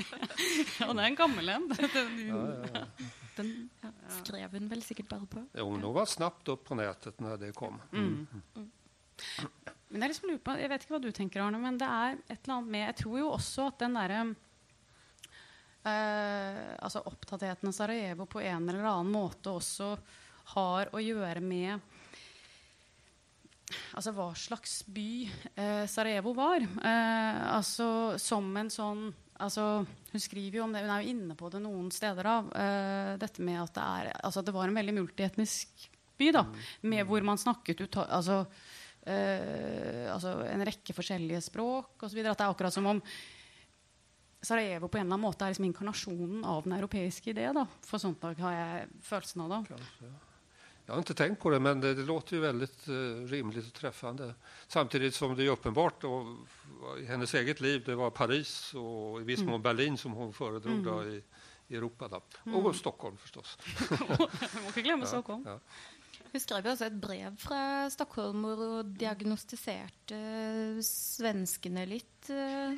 ja, 0.81 0.91
det 0.93 1.01
er 1.01 1.07
en 1.09 1.19
gammel 1.19 1.55
en. 1.57 1.71
Ja, 1.81 2.43
ja, 2.75 2.85
skrev 4.21 4.57
hun 4.57 4.71
vel 4.71 4.83
sikkert 4.85 5.09
bare 5.11 5.29
på. 5.31 5.45
Jo, 5.57 5.69
men 5.73 5.85
hun 5.85 5.95
var 5.97 6.09
snabbt 6.11 6.49
opp 6.53 6.65
på 6.69 6.79
nettet 6.79 7.21
når 7.23 7.39
det 7.45 7.53
kom. 7.57 7.81
Mm. 7.93 8.27
Mm. 8.57 8.71
Men 9.89 10.03
jeg, 10.03 10.13
liksom 10.13 10.35
på, 10.45 10.57
jeg 10.61 10.71
vet 10.73 10.85
ikke 10.85 10.95
hva 10.97 11.03
du 11.05 11.13
tenker, 11.15 11.43
Arne, 11.45 11.61
men 11.63 11.79
det 11.81 11.89
er 11.89 12.19
et 12.27 12.41
eller 12.43 12.55
annet 12.59 12.73
med 12.75 12.83
Jeg 12.83 12.97
tror 13.01 13.19
jo 13.21 13.29
også 13.33 13.69
at 13.71 13.79
den 13.81 13.97
derre 13.97 14.23
uh, 15.87 16.73
altså 16.85 17.05
Opptattheten 17.09 17.71
av 17.71 17.77
Sarajevo 17.77 18.27
på 18.29 18.43
en 18.43 18.69
eller 18.69 18.85
annen 18.91 19.13
måte 19.15 19.55
også 19.57 19.95
har 20.57 20.93
å 20.95 21.03
gjøre 21.03 21.43
med 21.43 21.81
altså 23.97 24.13
hva 24.15 24.29
slags 24.39 24.81
by 24.95 25.11
eh, 25.59 25.85
Sarajevo 25.91 26.31
var. 26.37 26.63
Eh, 26.63 27.39
altså 27.51 27.89
som 28.23 28.47
en 28.61 28.71
sånn 28.71 29.09
altså, 29.43 29.85
Hun 30.13 30.23
skriver 30.23 30.61
jo 30.61 30.65
om 30.65 30.73
det, 30.75 30.85
hun 30.85 30.93
er 30.95 31.05
jo 31.05 31.13
inne 31.15 31.37
på 31.39 31.51
det 31.53 31.61
noen 31.65 31.91
steder. 31.95 32.29
av 32.31 32.51
uh, 32.53 33.13
dette 33.21 33.45
med 33.45 33.61
at 33.63 33.75
det, 33.77 33.85
er, 33.85 34.11
altså, 34.25 34.43
det 34.43 34.55
var 34.57 34.69
en 34.69 34.81
veldig 34.81 34.97
multietnisk 35.01 35.89
by. 36.19 36.33
da, 36.33 36.47
Med 36.83 37.07
hvor 37.09 37.25
man 37.27 37.41
snakket 37.41 37.81
ut 37.85 38.01
altså, 38.05 38.43
uh, 39.07 40.05
altså 40.15 40.37
en 40.51 40.67
rekke 40.67 40.97
forskjellige 40.97 41.47
språk 41.49 42.07
osv. 42.09 42.23
At 42.25 42.37
det 42.37 42.47
er 42.47 42.51
akkurat 42.51 42.75
som 42.75 42.93
om 42.95 43.03
Sarajevo 44.47 44.87
på 44.87 45.01
en 45.01 45.07
eller 45.07 45.17
annen 45.17 45.27
måte 45.27 45.43
er 45.43 45.51
liksom 45.51 45.67
inkarnasjonen 45.67 46.45
av 46.47 46.63
den 46.67 46.77
europeiske 46.77 47.33
idé. 47.33 47.49
da, 47.57 47.67
For 47.83 47.99
sånt 47.99 48.23
har 48.23 48.55
jeg 48.55 48.89
følelsen 49.03 49.43
av. 49.43 49.55
da. 49.55 49.61
Kanskje, 49.73 50.11
ja. 50.13 50.26
Jeg 50.87 50.95
har 50.95 51.03
ikke 51.03 51.17
tenkt 51.19 51.41
på 51.43 51.51
det, 51.51 51.59
men 51.63 51.81
det, 51.83 51.97
det 51.99 52.05
låter 52.07 52.37
jo 52.37 52.45
veldig 52.45 52.69
uh, 52.87 53.25
rimelig 53.31 53.65
og 53.65 53.73
treffende. 53.75 54.29
Samtidig 54.71 55.11
som 55.17 55.35
det 55.35 55.47
er 55.47 55.57
åpenbart 55.57 56.07
i 57.01 57.07
hennes 57.09 57.35
eget 57.35 57.61
liv 57.61 57.83
det 57.87 57.97
var 57.99 58.15
Paris 58.15 58.71
og 58.79 59.19
i 59.21 59.27
viss 59.27 59.43
mån 59.43 59.59
mm. 59.59 59.65
Berlin 59.65 59.99
som 59.99 60.15
hun 60.15 60.31
foredro 60.37 60.77
mm. 60.79 61.11
i, 61.11 61.19
i, 61.73 61.75
Europa. 61.75 62.09
Da. 62.13 62.21
Mm. 62.47 62.71
Stockholm, 62.75 63.19
forstås. 63.19 63.57
må 64.63 64.71
ikke 64.71 64.87
glemme 64.87 65.11
Stockholm. 65.11 65.43
Ja, 65.47 65.59
ja. 65.59 66.23
Hun 66.31 66.43
skrev 66.43 66.69
også 66.71 66.87
et 66.87 67.01
brev 67.01 67.35
fra 67.41 67.61
Stockholm 67.91 68.47
hvor 68.47 68.63
hun 68.63 68.95
diagnostiserte 69.01 70.21
svenskene 70.87 71.87
litt. 71.91 72.31
Ja, 72.31 72.71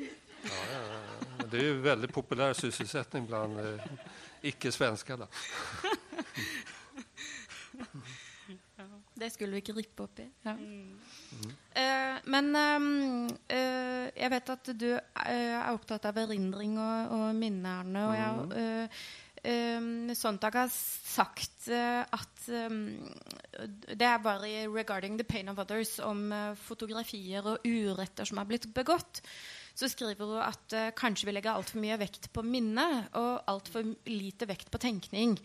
Ja, 0.43 0.49
ja, 0.71 1.45
Det 1.51 1.59
er 1.59 1.67
jo 1.67 1.79
veldig 1.83 2.09
populær 2.13 2.53
sysselsetting 2.55 3.27
blant 3.27 3.59
uh, 3.59 4.11
ikke-svensker. 4.47 5.25
Det 9.19 9.31
skulle 9.33 9.57
vi 9.57 9.63
ikke 9.63 9.75
rippe 9.77 10.05
opp 10.05 10.21
i. 10.23 10.27
Ja. 10.45 10.55
Mm. 10.55 11.49
Uh, 11.79 12.17
men 12.33 12.49
um, 12.55 13.27
uh, 13.29 14.05
jeg 14.09 14.31
vet 14.33 14.51
at 14.55 14.71
du 14.79 14.89
uh, 14.95 14.99
er 15.23 15.71
opptatt 15.71 16.09
av 16.09 16.17
erindring 16.23 16.77
og, 16.81 17.13
og 17.17 17.27
minnerne. 17.37 18.05
Og 18.09 18.15
jeg, 18.17 18.89
um, 19.79 20.09
Sontag 20.17 20.57
har 20.63 20.73
sagt 20.73 21.69
at 21.69 22.49
um, 22.49 22.81
Det 23.87 24.07
er 24.07 24.19
bare 24.23 24.49
i 24.49 24.67
'Regarding 24.67 25.19
the 25.19 25.23
Pain 25.23 25.49
of 25.49 25.59
Others' 25.59 25.99
om 26.03 26.33
fotografier 26.55 27.45
og 27.45 27.65
uretter 27.65 28.25
som 28.25 28.41
er 28.41 28.49
blitt 28.49 28.73
begått 28.73 29.21
så 29.79 29.87
skriver 29.87 30.27
hun 30.27 30.41
at 30.43 30.75
uh, 30.75 30.89
kanskje 30.97 31.29
vi 31.29 31.33
legger 31.35 31.55
altfor 31.55 31.79
mye 31.79 31.97
vekt 32.01 32.29
på 32.35 32.43
minne 32.43 32.85
og 33.17 33.47
altfor 33.49 33.87
lite 34.09 34.47
vekt 34.49 34.71
på 34.73 34.81
tenkning. 34.81 35.37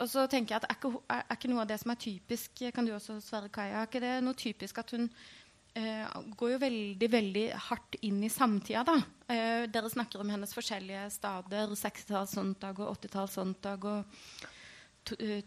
Og 0.00 0.10
så 0.12 0.26
tenker 0.30 0.54
jeg 0.54 0.62
at 0.62 0.68
er 0.68 0.78
ikke, 0.78 0.92
er, 1.10 1.24
ikke, 1.34 1.50
noe 1.50 1.64
av 1.64 1.70
det 1.70 1.80
som 1.82 1.92
er 1.92 2.00
typisk 2.00 2.62
Kan 2.72 2.86
du 2.86 2.94
også 2.94 3.18
svare, 3.24 3.50
Kaja? 3.52 3.82
Er 3.82 3.90
ikke 3.90 4.02
det 4.04 4.14
noe 4.24 4.38
typisk 4.38 4.78
at 4.80 4.94
hun 4.94 5.08
uh, 5.10 6.20
går 6.38 6.54
jo 6.54 6.60
veldig 6.62 7.10
veldig 7.16 7.44
hardt 7.66 7.98
inn 8.06 8.22
i 8.24 8.30
samtida, 8.32 8.84
da? 8.86 8.96
Uh, 9.26 9.66
dere 9.72 9.92
snakker 9.92 10.22
om 10.22 10.30
hennes 10.32 10.54
forskjellige 10.54 11.08
stader. 11.16 11.74
60-tallssondag 11.82 12.82
og 12.84 12.94
80-tallssondag 12.94 13.90
og 13.90 14.16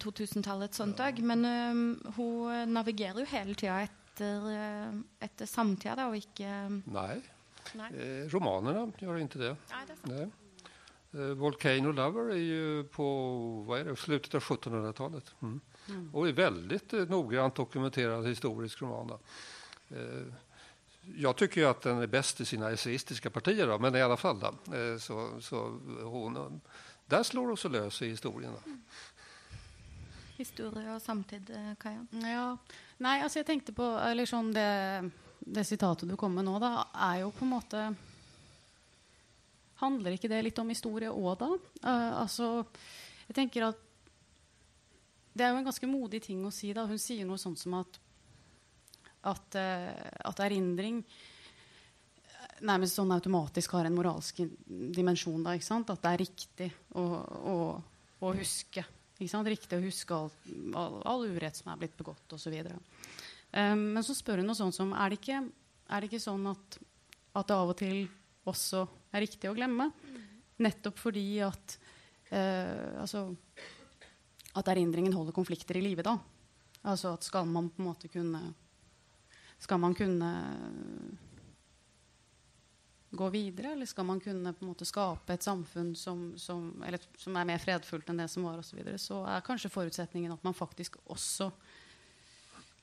2000-tallets 0.03 0.81
sondag. 0.81 1.21
Men 1.23 1.45
hun 2.17 2.73
navigerer 2.73 3.21
jo 3.21 3.29
hele 3.31 3.55
tida 3.55 3.77
etter, 3.85 4.49
etter 5.23 5.47
samtida, 5.47 5.93
da, 6.01 6.09
og 6.09 6.17
ikke 6.19 6.49
Nei. 6.91 7.21
Eh, 7.75 8.29
romanerna 8.29 8.91
gör 8.99 9.17
inte 9.17 9.39
det. 9.39 9.55
Nej, 9.69 9.85
det 9.87 10.13
Nej. 10.13 10.29
Eh, 11.13 11.35
Volcano 11.35 11.91
Lover 11.91 12.31
är 12.31 12.35
ju 12.35 12.83
på 12.83 13.37
vad 13.67 13.79
är 13.79 13.85
det, 13.85 13.95
slutet 13.95 14.35
av 14.35 14.41
1700-talet. 14.41 15.33
Mm. 15.41 15.61
Mm. 15.89 16.15
Och 16.15 16.27
är 16.27 16.33
väldigt 16.33 16.93
eh, 16.93 16.99
noggrant 16.99 17.55
dokumenterad 17.55 18.27
historisk 18.27 18.81
roman. 18.81 19.19
Eh, 19.89 19.97
jag 21.15 21.35
tycker 21.35 21.65
att 21.65 21.81
den 21.81 21.97
är 21.97 22.07
bäst 22.07 22.41
i 22.41 22.45
sina 22.45 22.71
essayistiska 22.71 23.29
partier, 23.29 23.67
då, 23.67 23.79
men 23.79 23.95
i 23.95 24.01
alla 24.01 24.17
fall. 24.17 24.39
Då, 24.39 24.75
eh, 24.75 24.97
så, 24.97 25.41
så 25.41 25.79
hon, 26.01 26.61
där 27.05 27.23
slår 27.23 27.47
hon 27.47 27.57
så 27.57 27.69
lös 27.69 28.01
i 28.01 28.09
historien. 28.09 28.53
Mm. 28.65 28.83
Historie 30.37 30.95
og 30.95 31.01
samtid, 31.01 31.47
Kajan. 31.79 32.07
Kaja? 32.11 32.29
Ja. 32.33 32.57
Nei, 32.97 33.19
altså 33.21 33.39
jeg 33.39 33.45
tenkte 33.45 33.73
på 33.75 33.85
eller 34.01 34.25
sånn 34.29 34.49
det 34.55 35.11
det 35.45 35.65
sitatet 35.67 36.09
du 36.09 36.15
kom 36.19 36.35
med 36.37 36.47
nå, 36.47 36.55
da, 36.61 36.87
er 37.09 37.23
jo 37.23 37.31
på 37.35 37.45
en 37.47 37.55
måte 37.57 37.85
Handler 39.83 40.13
ikke 40.15 40.29
det 40.31 40.37
litt 40.45 40.59
om 40.61 40.69
historie 40.71 41.09
òg, 41.11 41.33
da? 41.41 41.49
Uh, 41.83 42.11
altså, 42.21 42.45
jeg 43.27 43.35
tenker 43.35 43.65
at 43.67 43.81
Det 45.33 45.43
er 45.43 45.51
jo 45.51 45.59
en 45.59 45.67
ganske 45.67 45.89
modig 45.89 46.21
ting 46.23 46.45
å 46.45 46.51
si. 46.53 46.69
da. 46.77 46.85
Hun 46.87 47.01
sier 47.01 47.27
noe 47.27 47.41
sånt 47.41 47.59
som 47.59 47.75
at 47.81 47.99
at, 49.23 49.55
uh, 49.55 50.29
at 50.29 50.41
erindring 50.43 51.01
nærmest 52.63 52.97
sånn 52.99 53.11
automatisk 53.15 53.75
har 53.77 53.87
en 53.87 53.95
moralsk 53.95 54.43
dimensjon. 54.67 55.43
Da, 55.43 55.55
at 55.55 56.03
det 56.03 56.11
er 56.11 56.21
riktig 56.21 56.69
å, 56.99 57.03
å, 57.03 57.55
å 58.23 58.33
huske. 58.37 58.85
Riktig 59.19 59.77
å 59.77 59.83
huske 59.83 60.15
all, 60.15 60.31
all, 60.75 60.99
all 61.07 61.25
urett 61.31 61.55
som 61.59 61.71
er 61.71 61.79
blitt 61.83 61.95
begått, 61.99 62.35
osv. 62.35 62.55
Um, 63.53 63.93
men 63.93 64.05
så 64.05 64.15
spør 64.17 64.41
hun 64.41 64.49
noe 64.49 64.57
sånt 64.57 64.73
som 64.73 64.95
er 64.97 65.13
det 65.13 65.19
ikke, 65.21 65.43
er 65.93 66.01
det 66.01 66.09
ikke 66.09 66.23
sånn 66.23 66.47
at, 66.49 66.77
at, 67.37 67.47
det 67.47 67.55
av 67.55 67.73
og 67.73 67.77
til 67.77 67.99
også 68.49 68.81
er 69.13 69.23
riktig 69.23 69.51
å 69.51 69.55
glemme? 69.57 69.91
Nettopp 70.63 70.97
fordi 71.01 71.27
at 71.45 71.77
uh, 72.31 73.03
altså, 73.03 73.27
at 74.57 74.71
erindringen 74.73 75.13
holder 75.13 75.35
konflikter 75.35 75.77
i 75.77 75.85
live. 75.85 76.05
da. 76.05 76.17
Altså 76.89 77.13
at 77.13 77.25
skal 77.25 77.45
man 77.49 77.69
på 77.69 77.81
en 77.81 77.91
måte 77.91 78.09
kunne 78.11 78.41
Skal 79.63 79.79
man 79.79 79.93
kunne 79.95 80.29
gå 83.13 83.29
videre, 83.29 83.71
eller 83.71 83.85
skal 83.85 84.05
man 84.05 84.19
kunne 84.19 84.53
på 84.53 84.65
en 84.65 84.71
måte 84.71 84.85
skape 84.89 85.35
et 85.35 85.45
samfunn 85.45 85.93
som, 85.95 86.33
som, 86.37 86.65
eller, 86.83 86.99
som 87.21 87.35
er 87.37 87.45
mer 87.45 87.61
fredfullt 87.61 88.09
enn 88.09 88.19
det 88.23 88.27
som 88.33 88.43
var, 88.47 88.57
osv., 88.59 88.79
så, 88.81 88.97
så 88.97 89.19
er 89.29 89.45
kanskje 89.45 89.71
forutsetningen 89.71 90.33
at 90.33 90.43
man 90.43 90.57
faktisk 90.57 90.97
også 91.05 91.51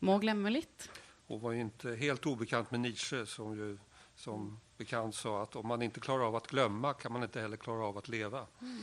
må 0.07 0.19
glemme 0.23 0.53
litt. 0.53 0.89
Hun 1.31 1.41
var 1.43 1.55
ikke 1.61 1.95
helt 2.01 2.27
ubekjent 2.27 2.73
med 2.75 2.85
Nietzsche, 2.87 3.25
som 3.29 3.55
jo 3.55 3.75
som 4.21 4.51
bekant 4.77 5.17
sa 5.17 5.43
at 5.45 5.57
om 5.57 5.69
man 5.71 5.83
ikke 5.85 6.03
klarer 6.05 6.29
av 6.29 6.37
å 6.37 6.43
glemme, 6.45 6.93
kan 7.01 7.13
man 7.15 7.25
ikke 7.25 7.45
heller 7.45 7.61
klare 7.61 7.89
av 7.89 8.01
å 8.01 8.03
leve. 8.13 8.43
Mm. 8.61 8.83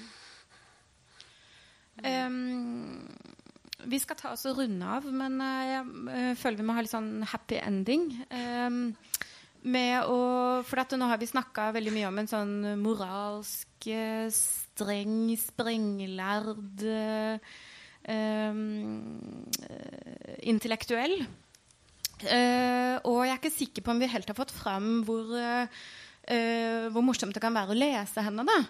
Um, 1.97 3.07
vi 3.89 3.99
skal 4.01 4.17
ta 4.17 4.33
oss 4.33 4.45
og 4.49 4.57
runde 4.61 4.89
av, 4.97 5.05
men 5.13 5.37
uh, 5.41 5.61
jeg 5.69 5.83
uh, 5.85 6.33
føler 6.39 6.61
vi 6.61 6.65
må 6.65 6.77
ha 6.77 6.83
litt 6.85 6.93
sånn 6.93 7.25
happy 7.29 7.61
ending. 7.61 8.09
Um, 8.33 8.81
med 9.67 10.09
å, 10.09 10.17
for 10.65 10.97
nå 10.97 11.09
har 11.09 11.21
vi 11.21 11.29
snakka 11.29 11.71
veldig 11.75 11.93
mye 11.93 12.09
om 12.09 12.21
en 12.21 12.29
sånn 12.29 12.57
moralsk, 12.81 13.89
uh, 13.89 14.29
streng, 14.33 15.33
sprenglærd 15.41 16.81
intellektuell. 20.47 21.17
og 23.03 23.17
jeg 23.25 23.31
er 23.33 23.37
ikke 23.37 23.51
sikker 23.51 23.83
på 23.83 23.91
om 23.91 23.99
vi 23.99 24.07
helt 24.09 24.29
har 24.31 24.37
fått 24.37 24.53
fram 24.55 25.01
hvor, 25.03 25.33
hvor 26.93 27.03
morsomt 27.03 27.35
det 27.35 27.43
kan 27.43 27.57
være 27.57 27.75
å 27.75 27.81
lese 27.81 28.23
henne. 28.23 28.47
da 28.47 28.61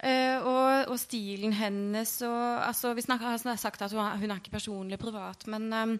Uh, 0.00 0.38
og, 0.48 0.68
og, 0.94 0.96
stilen 0.96 1.52
hennes 1.52 2.14
og, 2.24 2.44
altså, 2.64 2.94
Vi 2.96 3.02
snakker, 3.04 3.34
har 3.36 3.56
sagt 3.60 3.82
at 3.84 3.92
hun 3.92 4.00
hun 4.22 4.30
er 4.30 4.38
ikke 4.40 4.54
personlig 4.54 4.96
privat, 4.98 5.44
men 5.46 5.68
um, 5.76 5.92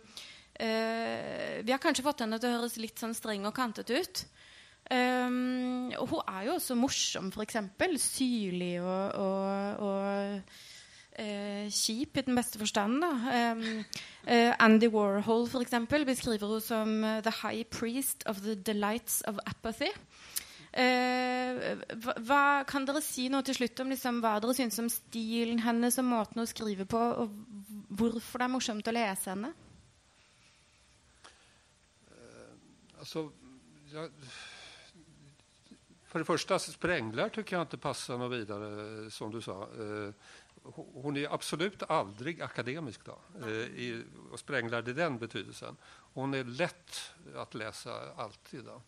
uh, 0.57 1.57
vi 1.61 1.72
har 1.72 1.83
kanskje 1.83 2.07
fått 2.07 2.24
henne 2.24 2.39
til 2.41 2.49
å 2.49 2.55
høres 2.57 2.78
litt 2.81 2.97
sånn 2.97 3.12
streng 3.16 3.45
og 3.45 3.53
kantet 3.57 3.93
ut. 3.93 4.24
Um, 4.89 5.93
og 6.01 6.14
hun 6.14 6.33
er 6.33 6.49
jo 6.49 6.57
også 6.57 6.78
morsom, 6.81 7.28
f.eks. 7.28 7.61
Syrlig 8.01 8.81
og, 8.81 9.20
og, 9.20 9.85
og 9.85 10.80
uh, 11.21 11.68
kjip 11.68 12.16
i 12.16 12.27
den 12.27 12.41
beste 12.41 12.59
forstand. 12.59 13.05
Um, 13.05 13.85
Andy 14.27 14.89
Warhol 14.93 15.47
for 15.49 15.64
eksempel, 15.64 16.05
beskriver 16.09 16.49
henne 16.49 16.64
som 16.64 17.01
the 17.25 17.33
high 17.43 17.64
priest 17.64 18.25
of 18.27 18.43
the 18.45 18.57
delights 18.57 19.21
of 19.29 19.39
apathy. 19.47 19.93
Eh, 20.71 21.81
hva, 21.99 22.43
kan 22.68 22.85
dere 22.87 23.01
si 23.03 23.25
noe 23.31 23.43
til 23.43 23.57
slutt 23.57 23.81
om 23.83 23.91
liksom, 23.91 24.21
hva 24.23 24.37
dere 24.43 24.55
syns 24.55 24.79
om 24.79 24.91
stilen 24.93 25.59
hennes 25.64 25.99
og 25.99 26.07
måten 26.07 26.39
hun 26.39 26.47
skriver 26.47 26.87
på, 26.87 27.01
og 27.25 27.35
hvorfor 27.99 28.39
det 28.39 28.47
er 28.47 28.53
morsomt 28.53 28.91
å 28.91 28.95
lese 28.95 29.33
henne? 29.33 29.51
Uh, 32.07 32.55
altså, 33.03 33.25
ja, 33.91 34.07
for 36.11 36.23
det 36.23 36.29
første, 36.31 36.61
sprengler 36.71 37.35
tykker 37.35 37.57
jeg 37.57 37.71
ikke 37.73 37.83
passer 37.91 38.18
noe 38.18 38.31
videre, 38.31 38.71
som 39.11 39.35
du 39.35 39.41
sa. 39.43 39.59
Uh, 39.75 40.31
hun 41.03 41.17
er 41.17 41.33
absolut 41.33 41.83
aldri 41.89 42.37
akademisk. 42.43 43.05
da, 43.07 43.17
uh, 43.43 43.67
i, 43.75 44.05
og 44.31 44.39
spränglärd 44.39 44.89
i 44.89 44.97
den 44.97 45.19
betydelsen. 45.19 45.77
Hun 46.15 46.35
er 46.35 46.45
lätt 46.45 47.15
att 47.35 47.55
läsa 47.55 48.13
alltid. 48.17 48.65
Då. 48.65 48.83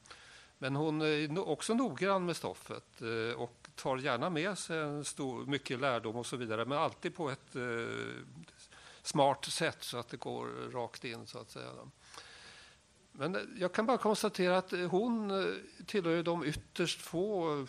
Men 0.62 0.76
hon 0.76 1.02
är 1.02 1.48
också 1.48 1.74
noggrann 1.74 2.26
med 2.26 2.36
stoffet 2.36 3.02
eh, 3.02 3.40
och 3.40 3.68
tar 3.74 3.98
gärna 3.98 4.30
med 4.30 4.58
sig 4.58 4.78
en 4.78 5.04
stor, 5.04 5.46
mycket 5.46 5.80
lärdom 5.80 6.16
och 6.16 6.26
så 6.26 6.36
vidare, 6.36 6.64
men 6.64 6.78
alltid 6.78 7.14
på 7.14 7.30
ett 7.30 7.56
eh, 7.56 7.62
smart 9.02 9.44
sätt 9.44 9.82
så 9.82 9.98
att 9.98 10.08
det 10.08 10.16
går 10.16 10.70
rakt 10.72 11.04
in 11.04 11.26
så 11.26 11.38
att 11.38 11.50
säga. 11.50 11.70
Men 13.12 13.56
jag 13.58 13.72
kan 13.72 13.86
bara 13.86 13.98
konstatera 13.98 14.58
att 14.58 14.70
hon 14.70 15.30
eh, 15.30 15.54
tillhör 15.86 16.22
de 16.22 16.44
ytterst 16.44 17.00
få 17.00 17.66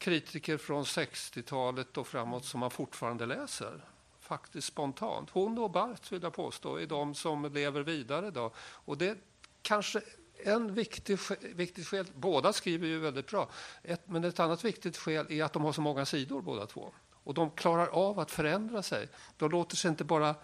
kritiker 0.00 0.56
från 0.56 0.84
60-talet 0.84 1.96
och 1.96 2.06
framåt 2.06 2.44
som 2.44 2.60
man 2.60 2.70
fortfarande 2.70 3.26
läser. 3.26 3.84
Faktiskt 4.20 4.66
spontant. 4.66 5.30
Hon 5.30 5.58
och 5.58 5.70
Barth 5.70 6.12
vill 6.12 6.22
jag 6.22 6.32
påstå 6.32 6.76
är 6.76 6.86
de 6.86 7.14
som 7.14 7.52
lever 7.52 7.82
vidare 7.82 8.26
idag. 8.26 8.52
Och 8.58 8.98
det 8.98 9.18
kanske 9.62 10.00
en 10.44 10.74
viktig, 10.74 11.18
viktig 11.40 11.86
skäl, 11.86 12.06
båda 12.14 12.52
skriver 12.52 12.86
ju 12.86 12.98
väldigt 12.98 13.26
bra, 13.26 13.48
ett, 13.82 14.02
men 14.04 14.24
ett 14.24 14.40
annat 14.40 14.64
viktigt 14.64 14.96
skäl 14.96 15.26
är 15.32 15.44
att 15.44 15.52
de 15.52 15.64
har 15.64 15.72
så 15.72 15.80
många 15.80 16.06
sidor 16.06 16.42
båda 16.42 16.66
två. 16.66 16.92
Och 17.24 17.34
de 17.34 17.50
klarar 17.50 17.86
av 17.86 18.18
att 18.18 18.30
förändra 18.30 18.82
sig. 18.82 19.08
De 19.36 19.50
låter 19.50 19.76
sig 19.76 19.88
inte 19.88 20.04
bara 20.04 20.34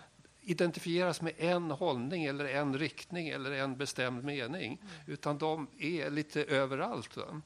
identifieras 0.40 1.22
med 1.22 1.32
en 1.36 1.70
hållning 1.70 2.24
eller 2.24 2.44
en 2.44 2.78
riktning 2.78 3.28
eller 3.28 3.52
en 3.52 3.76
bestämd 3.76 4.24
mening, 4.24 4.72
mm. 4.82 4.92
utan 5.06 5.38
de 5.38 5.66
är 5.78 6.10
lite 6.10 6.44
överallt. 6.44 7.16
Va? 7.16 7.42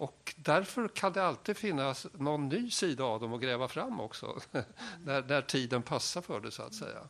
Och 0.00 0.34
därför 0.36 0.88
kan 0.88 1.12
det 1.12 1.24
alltid 1.24 1.56
finnas 1.56 2.06
någon 2.12 2.48
ny 2.48 2.70
sida 2.70 3.04
av 3.04 3.20
dem 3.20 3.32
att 3.32 3.40
gräva 3.40 3.68
fram 3.68 4.00
också, 4.00 4.40
när, 5.04 5.22
när 5.22 5.42
tiden 5.42 5.82
passar 5.82 6.20
för 6.20 6.40
det 6.40 6.50
så 6.50 6.62
att 6.62 6.74
säga. 6.74 7.08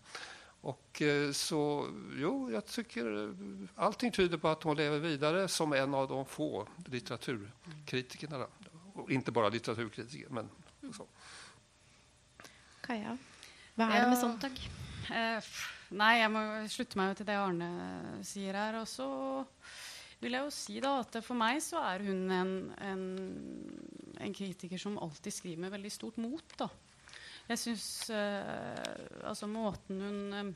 Och 0.61 1.03
eh, 1.03 1.33
så, 1.33 1.89
jo, 2.17 2.51
jag 2.51 2.67
tycker 2.67 3.35
allting 3.77 4.13
tyder 4.13 4.39
på 4.39 4.49
att 4.49 4.63
hon 4.63 4.77
lever 4.77 4.99
vidare 4.99 5.49
som 5.49 5.73
en 5.73 5.95
av 5.95 6.09
de 6.09 6.27
få 6.27 6.69
litteraturkritikerna. 6.87 8.47
Och 8.95 9.11
ikke 9.11 9.31
bare 9.33 9.51
litteraturkritiker, 9.51 10.29
men 10.31 10.51
så. 10.93 11.07
Kaja, 12.83 13.17
hva 13.77 13.87
er 13.87 14.03
det 14.03 14.09
med 14.11 14.19
sånt, 14.19 14.43
takk? 14.43 14.59
Eh, 15.15 15.51
nei, 15.95 16.15
jeg 16.19 16.33
må 16.35 16.43
slutte 16.69 16.99
meg 16.99 17.15
til 17.17 17.29
det 17.31 17.39
Arne 17.39 17.71
sier 18.27 18.59
her. 18.59 18.81
Og 18.83 18.89
så 18.91 19.07
vil 20.21 20.37
jeg 20.37 20.45
jo 20.45 20.53
si 20.53 20.81
da 20.85 20.99
at 21.01 21.19
for 21.25 21.39
meg 21.39 21.61
så 21.65 21.81
er 21.93 22.05
hun 22.05 22.31
en, 22.35 22.55
en, 22.85 23.05
en 24.21 24.35
kritiker 24.37 24.81
som 24.81 24.99
alltid 25.01 25.33
skriver 25.35 25.65
med 25.65 25.75
veldig 25.75 25.93
stort 25.93 26.19
mot. 26.21 26.57
da. 26.61 26.69
Jeg 27.51 27.59
syns 27.59 27.87
uh, 28.15 29.27
altså 29.27 29.49
måten 29.51 30.03
hun 30.05 30.19
uh, 30.45 30.51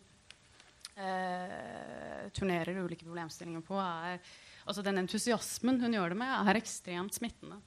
turnerer 2.37 2.83
ulike 2.85 3.07
problemstillinger 3.07 3.65
på, 3.67 3.79
er 3.81 4.21
Altså 4.65 4.81
den 4.81 4.97
entusiasmen 4.97 5.77
hun 5.83 5.93
gjør 5.93 6.15
det 6.15 6.17
med, 6.23 6.49
er 6.49 6.57
ekstremt 6.57 7.13
smittende. 7.13 7.59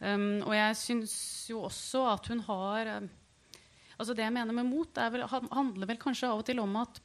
Um, 0.00 0.40
og 0.46 0.54
jeg 0.56 0.78
syns 0.80 1.14
jo 1.50 1.66
også 1.66 2.06
at 2.08 2.30
hun 2.32 2.40
har 2.46 2.92
um, 3.02 3.08
Altså 3.98 4.14
det 4.14 4.22
jeg 4.22 4.32
mener 4.32 4.54
med 4.54 4.64
mot, 4.68 5.00
vel, 5.10 5.24
handler 5.26 5.88
vel 5.90 5.98
kanskje 5.98 6.28
av 6.30 6.38
og 6.38 6.46
til 6.46 6.60
om 6.62 6.76
at, 6.78 7.00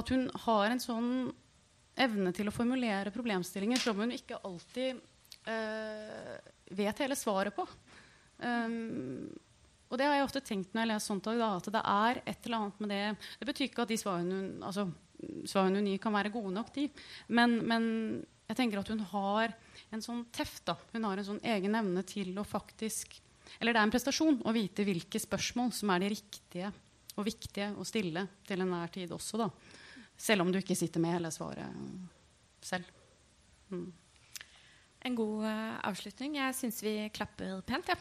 at 0.00 0.08
hun 0.08 0.22
har 0.46 0.72
en 0.72 0.80
sånn 0.80 1.10
evne 2.00 2.32
til 2.36 2.48
å 2.50 2.54
formulere 2.54 3.12
problemstillinger 3.14 3.80
som 3.82 3.98
hun 4.00 4.14
ikke 4.14 4.40
alltid 4.46 5.00
uh, 5.48 6.38
vet 6.78 7.04
hele 7.04 7.18
svaret 7.18 7.56
på. 7.56 7.66
Um, 8.38 9.28
og 9.88 9.96
det 9.96 10.06
har 10.06 10.18
jeg 10.18 10.26
ofte 10.26 10.44
tenkt 10.44 10.74
når 10.74 10.84
jeg 10.84 10.90
leser 10.92 11.06
sånt, 11.06 11.28
da, 11.28 11.50
at 11.56 11.68
det 11.72 11.82
er 11.82 12.20
et 12.28 12.46
eller 12.46 12.58
annet 12.58 12.82
med 12.82 12.90
det 12.92 13.04
Det 13.40 13.46
betyr 13.48 13.68
ikke 13.70 13.84
at 13.86 13.92
de 13.92 13.96
svarene 13.98 14.40
hun, 14.40 14.50
altså, 14.68 14.84
svarene 15.48 15.80
hun 15.80 15.88
gir, 15.88 16.00
kan 16.02 16.14
være 16.14 16.32
gode 16.34 16.52
nok, 16.54 16.74
de. 16.74 16.88
Men, 17.32 17.56
men, 17.66 17.86
jeg 18.48 18.56
tenker 18.60 18.80
at 18.80 18.90
hun 18.92 19.00
har 19.10 19.54
en 19.92 20.04
sånn 20.04 20.22
teft. 20.32 20.62
da. 20.68 20.76
Hun 20.92 21.04
har 21.08 21.20
en 21.20 21.26
sånn 21.26 21.40
egen 21.56 21.74
evne 21.76 22.04
til 22.08 22.36
å 22.40 22.46
faktisk 22.48 23.18
Eller 23.58 23.72
det 23.72 23.80
er 23.80 23.88
en 23.88 23.92
prestasjon 23.92 24.42
å 24.44 24.52
vite 24.52 24.84
hvilke 24.84 25.20
spørsmål 25.20 25.70
som 25.72 25.90
er 25.94 26.02
de 26.04 26.08
riktige 26.12 26.70
og 27.18 27.24
viktige 27.26 27.70
å 27.80 27.84
stille 27.86 28.26
til 28.46 28.60
enhver 28.62 28.92
tid 28.92 29.12
også, 29.16 29.40
da. 29.40 29.48
Selv 30.18 30.42
om 30.42 30.52
du 30.52 30.58
ikke 30.58 30.76
sitter 30.76 31.02
med 31.02 31.14
hele 31.14 31.30
svaret 31.30 31.68
selv. 32.64 32.84
Mm. 33.70 33.92
En 35.06 35.14
god 35.14 35.44
uh, 35.46 35.78
avslutning. 35.86 36.36
Jeg 36.40 36.56
syns 36.58 36.82
vi 36.82 36.96
klapper 37.14 37.60
pent, 37.66 37.92
ja. 37.92 37.98